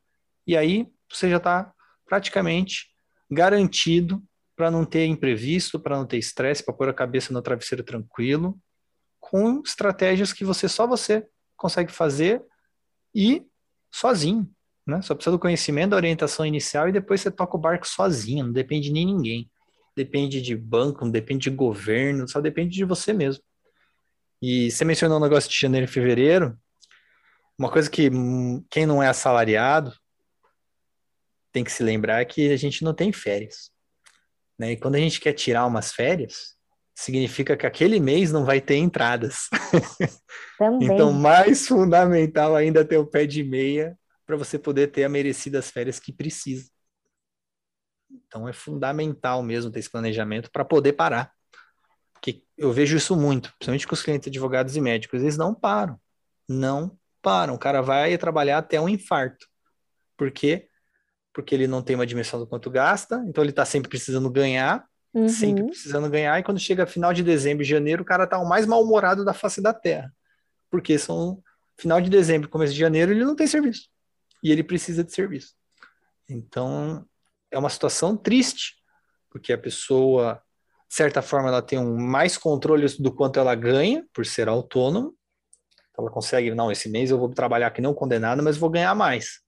e 0.48 0.56
aí 0.56 0.88
você 1.12 1.30
já 1.30 1.36
está 1.36 1.74
praticamente 2.06 2.88
garantido 3.30 4.24
para 4.56 4.72
não 4.72 4.86
ter 4.86 5.06
imprevisto, 5.06 5.82
para 5.82 5.98
não 5.98 6.06
ter 6.06 6.18
estresse, 6.18 6.64
para 6.64 6.74
pôr 6.74 6.88
a 6.88 6.94
cabeça 6.94 7.34
no 7.34 7.42
travesseiro 7.42 7.84
tranquilo, 7.84 8.58
com 9.20 9.62
estratégias 9.66 10.32
que 10.32 10.46
você 10.46 10.70
só 10.70 10.88
você 10.88 11.28
consegue 11.58 11.92
fazer 11.92 12.42
e 13.14 13.46
sozinho, 13.92 14.50
né? 14.86 15.02
Só 15.02 15.16
precisa 15.16 15.32
do 15.32 15.40
conhecimento, 15.40 15.92
da 15.92 15.96
orientação 15.96 16.46
inicial 16.46 16.90
e 16.90 16.92
depois 16.92 17.22
você 17.22 17.32
toca 17.32 17.56
o 17.56 17.60
barco 17.60 17.88
sozinho, 17.88 18.46
não 18.46 18.54
depende 18.54 18.92
de 18.92 19.06
ninguém. 19.06 19.50
Depende 19.96 20.42
de 20.42 20.56
banco, 20.56 21.06
não 21.06 21.12
depende 21.12 21.44
de 21.44 21.56
governo, 21.56 22.28
só 22.28 22.42
depende 22.42 22.76
de 22.76 22.84
você 22.84 23.14
mesmo. 23.14 23.44
E 24.42 24.72
você 24.72 24.84
mencionou 24.84 25.18
o 25.18 25.22
um 25.22 25.24
negócio 25.24 25.50
de 25.50 25.58
janeiro 25.58 25.86
e 25.86 25.90
fevereiro, 25.90 26.58
uma 27.58 27.72
coisa 27.72 27.90
que 27.90 28.10
hum, 28.10 28.66
quem 28.70 28.86
não 28.86 29.02
é 29.02 29.08
assalariado 29.08 29.94
tem 31.52 31.64
que 31.64 31.72
se 31.72 31.84
lembrar 31.84 32.22
é 32.22 32.26
que 32.26 32.52
a 32.52 32.58
gente 32.58 32.84
não 32.84 32.94
tem 32.94 33.14
férias. 33.14 33.72
Né? 34.58 34.72
E 34.72 34.78
quando 34.78 34.96
a 34.96 35.00
gente 35.00 35.22
quer 35.22 35.34
tirar 35.34 35.68
umas 35.68 35.94
férias, 35.94 36.56
significa 36.96 37.56
que 37.56 37.66
aquele 37.66 38.00
mês 38.00 38.32
não 38.32 38.44
vai 38.44 38.60
ter 38.60 38.78
entradas. 38.78 39.48
então, 40.82 41.14
mais 41.14 41.68
fundamental 41.68 42.56
ainda 42.56 42.84
ter 42.84 42.98
o 42.98 43.06
pé 43.06 43.28
de 43.28 43.44
meia 43.44 43.98
para 44.26 44.36
você 44.36 44.58
poder 44.58 44.88
ter 44.88 45.04
a 45.04 45.10
merecidas 45.10 45.70
férias 45.70 46.00
que 46.00 46.12
precisa. 46.12 46.70
Então, 48.10 48.48
é 48.48 48.54
fundamental 48.54 49.42
mesmo 49.42 49.72
ter 49.72 49.80
esse 49.80 49.90
planejamento 49.90 50.52
para 50.52 50.64
poder 50.64 50.94
parar. 50.94 51.32
Porque 52.14 52.44
eu 52.58 52.72
vejo 52.72 52.96
isso 52.96 53.16
muito, 53.16 53.50
principalmente 53.58 53.88
com 53.88 53.94
os 53.94 54.02
clientes 54.02 54.28
advogados 54.28 54.76
e 54.76 54.82
médicos, 54.82 55.22
eles 55.22 55.38
não 55.38 55.54
param. 55.54 56.00
Não 56.48 56.98
param. 57.22 57.56
O 57.56 57.60
cara 57.60 57.82
vai 57.82 58.18
trabalhar 58.18 58.60
até 58.60 58.80
um 58.80 58.88
infarto. 58.88 59.48
Por 60.16 60.32
quê? 60.32 60.68
Porque 61.34 61.56
ele 61.56 61.68
não 61.68 61.82
tem 61.82 61.96
uma 61.96 62.06
dimensão 62.06 62.40
do 62.40 62.48
quanto 62.48 62.70
gasta, 62.70 63.24
então 63.28 63.44
ele 63.44 63.50
está 63.50 63.66
sempre 63.66 63.90
precisando 63.90 64.30
ganhar, 64.30 64.88
Uhum. 65.14 65.30
Sempre 65.30 65.64
precisando 65.66 66.10
ganhar. 66.10 66.40
E 66.40 66.44
quando 66.44 66.60
chega 66.60 66.88
final 66.88 67.14
de 67.14 67.22
dezembro 67.22 67.64
e 67.64 67.68
janeiro, 67.68 68.02
o 68.02 68.06
cara 68.06 68.26
tá 68.26 68.40
o 68.40 68.50
mais 68.50 68.66
mal-humorado 68.66 69.24
da 69.24 69.34
face 69.34 69.62
da 69.62 69.74
terra. 69.74 70.12
Porque 70.72 70.98
são 70.98 71.42
final 71.78 72.02
de 72.02 72.10
dezembro, 72.10 72.50
começo 72.50 72.74
de 72.74 72.80
janeiro, 72.80 73.12
ele 73.12 73.24
não 73.24 73.36
tem 73.36 73.46
serviço. 73.46 73.90
E 74.44 74.52
ele 74.52 74.64
precisa 74.64 75.04
de 75.04 75.14
serviço. 75.14 75.54
Então, 76.30 77.06
é 77.50 77.58
uma 77.58 77.70
situação 77.70 78.18
triste, 78.18 78.76
porque 79.30 79.54
a 79.54 79.58
pessoa, 79.58 80.42
de 80.90 80.96
certa 80.96 81.22
forma, 81.22 81.50
ela 81.50 81.62
tem 81.62 81.80
um 81.80 81.98
mais 81.98 82.38
controle 82.38 82.86
do 83.00 83.14
quanto 83.14 83.40
ela 83.40 83.56
ganha, 83.56 84.06
por 84.14 84.26
ser 84.26 84.48
autônomo. 84.50 85.16
Então, 85.90 86.04
ela 86.04 86.12
consegue, 86.12 86.54
não, 86.54 86.72
esse 86.72 86.90
mês 86.90 87.10
eu 87.10 87.18
vou 87.18 87.30
trabalhar 87.30 87.72
que 87.72 87.82
não 87.82 87.94
condenado, 87.94 88.44
mas 88.44 88.58
vou 88.58 88.70
ganhar 88.70 88.94
mais. 88.94 89.42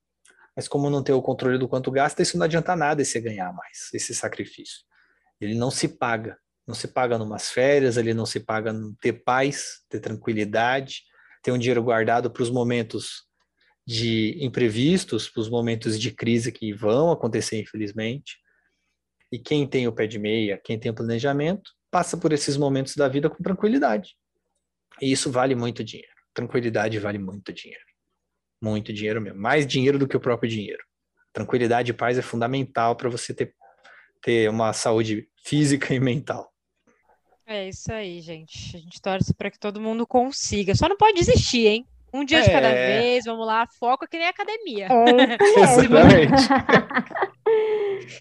Mas 0.55 0.67
como 0.67 0.89
não 0.89 1.03
tem 1.03 1.13
o 1.13 1.21
controle 1.21 1.57
do 1.57 1.67
quanto 1.67 1.91
gasta, 1.91 2.21
isso 2.21 2.37
não 2.37 2.45
adianta 2.45 2.75
nada 2.75 3.01
esse 3.01 3.19
ganhar 3.19 3.51
mais, 3.51 3.89
esse 3.93 4.15
sacrifício. 4.15 4.79
Ele 5.41 5.55
não 5.55 5.69
se 5.69 5.87
paga. 5.87 6.37
Não 6.65 6.73
se 6.73 6.87
paga 6.87 7.17
numas 7.17 7.51
férias, 7.51 7.95
ele 7.95 8.13
não 8.13 8.25
se 8.25 8.39
paga 8.39 8.73
ter 8.99 9.13
paz, 9.13 9.81
ter 9.87 9.99
tranquilidade, 9.99 11.03
ter 11.43 11.51
um 11.51 11.59
dinheiro 11.59 11.83
guardado 11.83 12.31
para 12.31 12.41
os 12.41 12.49
momentos 12.49 13.27
de 13.85 14.37
imprevistos, 14.43 15.29
para 15.29 15.41
os 15.41 15.49
momentos 15.49 15.99
de 15.99 16.11
crise 16.11 16.51
que 16.51 16.73
vão 16.73 17.11
acontecer, 17.11 17.59
infelizmente. 17.59 18.37
E 19.31 19.37
quem 19.37 19.67
tem 19.67 19.87
o 19.87 19.91
pé 19.91 20.07
de 20.07 20.17
meia, 20.17 20.59
quem 20.63 20.79
tem 20.79 20.91
o 20.91 20.95
planejamento, 20.95 21.71
passa 21.91 22.17
por 22.17 22.33
esses 22.33 22.57
momentos 22.57 22.95
da 22.95 23.07
vida 23.07 23.29
com 23.29 23.43
tranquilidade. 23.43 24.15
E 25.01 25.11
isso 25.11 25.31
vale 25.31 25.55
muito 25.55 25.83
dinheiro. 25.83 26.11
Tranquilidade 26.33 26.97
vale 26.99 27.19
muito 27.19 27.53
dinheiro. 27.53 27.83
Muito 28.61 28.91
dinheiro 28.91 29.21
mesmo. 29.21 29.39
Mais 29.39 29.67
dinheiro 29.67 29.99
do 29.99 30.07
que 30.07 30.17
o 30.17 30.19
próprio 30.19 30.49
dinheiro. 30.49 30.83
Tranquilidade 31.31 31.91
e 31.91 31.93
paz 31.93 32.17
é 32.17 32.21
fundamental 32.21 32.95
para 32.95 33.09
você 33.09 33.33
ter, 33.33 33.53
ter 34.21 34.49
uma 34.49 34.73
saúde 34.73 35.29
física 35.43 35.93
e 35.93 35.99
mental. 35.99 36.51
É 37.45 37.69
isso 37.69 37.91
aí, 37.91 38.21
gente. 38.21 38.75
A 38.75 38.79
gente 38.79 38.99
torce 38.99 39.33
para 39.33 39.51
que 39.51 39.59
todo 39.59 39.79
mundo 39.79 40.07
consiga. 40.07 40.73
Só 40.73 40.89
não 40.89 40.97
pode 40.97 41.19
desistir, 41.19 41.67
hein? 41.67 41.87
Um 42.15 42.23
dia 42.25 42.41
de 42.41 42.51
cada 42.51 42.67
É. 42.69 42.99
vez, 43.01 43.25
vamos 43.25 43.45
lá, 43.45 43.65
foco 43.79 44.07
que 44.07 44.17
nem 44.17 44.27
academia. 44.27 44.87
É. 44.87 45.37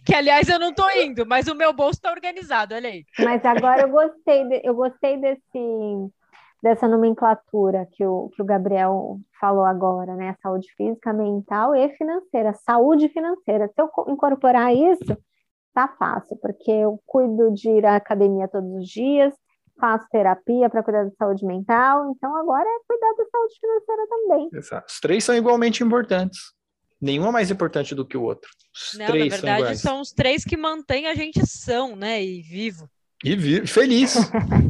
Que, 0.05 0.15
aliás, 0.15 0.49
eu 0.49 0.59
não 0.59 0.73
tô 0.73 0.89
indo, 0.91 1.27
mas 1.27 1.47
o 1.49 1.55
meu 1.55 1.73
bolso 1.73 2.01
tá 2.01 2.11
organizado, 2.11 2.75
olha 2.75 2.89
aí. 2.89 3.05
Mas 3.19 3.45
agora 3.45 3.83
eu 3.83 3.89
gostei, 3.91 4.45
de- 4.49 4.61
eu 4.65 4.75
gostei 4.75 5.17
desse, 5.19 6.09
dessa 6.63 6.87
nomenclatura 6.89 7.87
que 7.93 8.05
o, 8.05 8.31
que 8.35 8.41
o 8.43 8.45
Gabriel 8.45 9.19
falou 9.41 9.65
agora, 9.65 10.15
né? 10.15 10.35
Saúde 10.43 10.69
física, 10.77 11.13
mental 11.13 11.75
e 11.75 11.89
financeira. 11.97 12.53
Saúde 12.65 13.09
financeira. 13.09 13.69
Se 13.69 13.81
eu 13.81 13.89
co- 13.89 14.11
incorporar 14.11 14.75
isso, 14.75 15.17
tá 15.75 15.89
fácil, 15.99 16.37
porque 16.41 16.71
eu 16.71 17.01
cuido 17.07 17.53
de 17.53 17.69
ir 17.71 17.85
à 17.87 17.97
academia 17.97 18.49
todos 18.49 18.71
os 18.75 18.89
dias, 18.89 19.35
faço 19.79 20.07
terapia 20.11 20.71
para 20.71 20.83
cuidar 20.83 21.05
da 21.05 21.11
saúde 21.19 21.45
mental, 21.45 22.11
então 22.11 22.35
agora 22.37 22.65
é 22.69 22.79
cuidar 22.87 23.13
da 23.17 23.25
saúde 23.31 23.55
financeira 23.61 24.07
também. 24.09 24.49
Exato. 24.53 24.87
Os 24.93 25.01
três 25.01 25.25
são 25.25 25.35
igualmente 25.37 25.83
importantes. 25.83 26.39
Nenhum 27.01 27.27
é 27.27 27.31
mais 27.31 27.51
importante 27.51 27.95
do 27.95 28.07
que 28.07 28.17
o 28.17 28.23
outro. 28.23 28.49
Os 28.75 28.99
Não, 28.99 29.05
na 29.07 29.11
três 29.13 29.33
são 29.35 29.41
verdade, 29.43 29.61
iguais. 29.63 29.81
são 29.81 30.01
os 30.01 30.11
três 30.13 30.45
que 30.45 30.57
mantêm 30.57 31.07
a 31.07 31.15
gente 31.15 31.45
são, 31.47 31.95
né? 31.97 32.23
E 32.25 32.41
vivo. 32.41 32.89
E 33.23 33.37
vi- 33.37 33.67
feliz. 33.67 34.15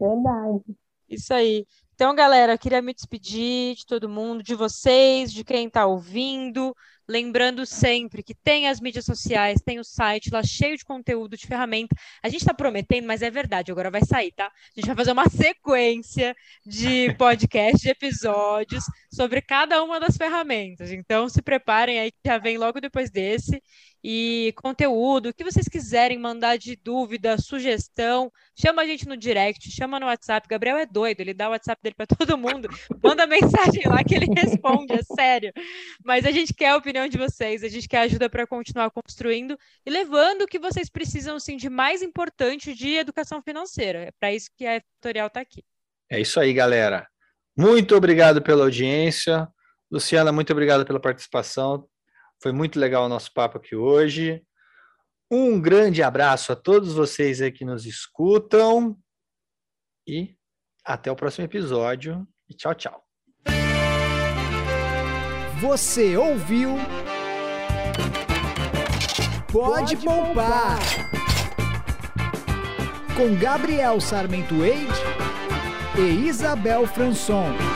Verdade. 0.00 0.62
Isso 1.08 1.32
aí. 1.32 1.66
Então, 1.94 2.14
galera, 2.14 2.52
eu 2.54 2.58
queria 2.58 2.82
me 2.82 2.92
despedir 2.92 3.74
de 3.74 3.86
todo 3.86 4.08
mundo, 4.08 4.42
de 4.42 4.54
vocês, 4.54 5.32
de 5.32 5.42
quem 5.44 5.66
está 5.66 5.86
ouvindo. 5.86 6.74
Lembrando 7.08 7.64
sempre 7.64 8.22
que 8.22 8.34
tem 8.34 8.68
as 8.68 8.80
mídias 8.80 9.04
sociais, 9.04 9.60
tem 9.64 9.78
o 9.78 9.84
site 9.84 10.30
lá 10.30 10.42
cheio 10.42 10.76
de 10.76 10.84
conteúdo, 10.84 11.36
de 11.36 11.46
ferramenta. 11.46 11.94
A 12.22 12.28
gente 12.28 12.40
está 12.40 12.52
prometendo, 12.52 13.06
mas 13.06 13.22
é 13.22 13.30
verdade, 13.30 13.70
agora 13.70 13.90
vai 13.90 14.04
sair, 14.04 14.32
tá? 14.32 14.46
A 14.46 14.80
gente 14.80 14.86
vai 14.86 14.96
fazer 14.96 15.12
uma 15.12 15.28
sequência 15.28 16.34
de 16.64 17.14
podcast, 17.18 17.82
de 17.82 17.90
episódios 17.90 18.84
sobre 19.12 19.40
cada 19.40 19.82
uma 19.82 20.00
das 20.00 20.16
ferramentas. 20.16 20.90
Então, 20.90 21.28
se 21.28 21.40
preparem 21.42 22.00
aí 22.00 22.10
que 22.10 22.18
já 22.24 22.38
vem 22.38 22.58
logo 22.58 22.80
depois 22.80 23.10
desse. 23.10 23.62
E 24.08 24.52
conteúdo, 24.54 25.30
o 25.30 25.34
que 25.34 25.42
vocês 25.42 25.66
quiserem 25.68 26.16
mandar 26.16 26.56
de 26.58 26.76
dúvida, 26.76 27.36
sugestão, 27.38 28.30
chama 28.54 28.82
a 28.82 28.86
gente 28.86 29.04
no 29.08 29.16
direct, 29.16 29.68
chama 29.68 29.98
no 29.98 30.06
WhatsApp. 30.06 30.46
Gabriel 30.48 30.76
é 30.76 30.86
doido, 30.86 31.18
ele 31.18 31.34
dá 31.34 31.48
o 31.48 31.50
WhatsApp 31.50 31.82
dele 31.82 31.96
para 31.96 32.06
todo 32.16 32.38
mundo, 32.38 32.68
manda 33.02 33.26
mensagem 33.26 33.82
lá 33.84 34.04
que 34.04 34.14
ele 34.14 34.26
responde, 34.32 34.92
é 34.92 35.02
sério. 35.02 35.52
Mas 36.04 36.24
a 36.24 36.30
gente 36.30 36.54
quer 36.54 36.68
a 36.68 36.76
opinião 36.76 37.08
de 37.08 37.18
vocês, 37.18 37.64
a 37.64 37.68
gente 37.68 37.88
quer 37.88 38.02
ajuda 38.02 38.30
para 38.30 38.46
continuar 38.46 38.92
construindo 38.92 39.58
e 39.84 39.90
levando 39.90 40.42
o 40.42 40.46
que 40.46 40.60
vocês 40.60 40.88
precisam 40.88 41.34
assim, 41.34 41.56
de 41.56 41.68
mais 41.68 42.00
importante 42.00 42.74
de 42.74 42.94
educação 42.94 43.42
financeira. 43.42 44.04
É 44.04 44.12
para 44.20 44.32
isso 44.32 44.50
que 44.56 44.64
a 44.64 44.80
tutorial 45.00 45.26
está 45.26 45.40
aqui. 45.40 45.64
É 46.08 46.20
isso 46.20 46.38
aí, 46.38 46.52
galera. 46.52 47.08
Muito 47.56 47.96
obrigado 47.96 48.40
pela 48.40 48.62
audiência. 48.62 49.48
Luciana, 49.90 50.30
muito 50.30 50.52
obrigado 50.52 50.86
pela 50.86 51.00
participação. 51.00 51.88
Foi 52.42 52.52
muito 52.52 52.78
legal 52.78 53.06
o 53.06 53.08
nosso 53.08 53.32
papo 53.32 53.58
aqui 53.58 53.74
hoje. 53.74 54.42
Um 55.30 55.60
grande 55.60 56.02
abraço 56.02 56.52
a 56.52 56.56
todos 56.56 56.94
vocês 56.94 57.40
aí 57.40 57.50
que 57.50 57.64
nos 57.64 57.84
escutam. 57.84 58.96
E 60.06 60.36
até 60.84 61.10
o 61.10 61.16
próximo 61.16 61.44
episódio. 61.44 62.26
E 62.48 62.54
tchau, 62.54 62.74
tchau. 62.74 63.02
Você 65.60 66.16
ouviu? 66.16 66.76
Pode, 69.50 69.96
poupar. 69.96 70.78
Com 73.16 73.34
Gabriel 73.36 74.00
Sarmento 74.00 74.62
Eide 74.62 74.92
e 75.98 76.28
Isabel 76.28 76.86
Franson. 76.86 77.75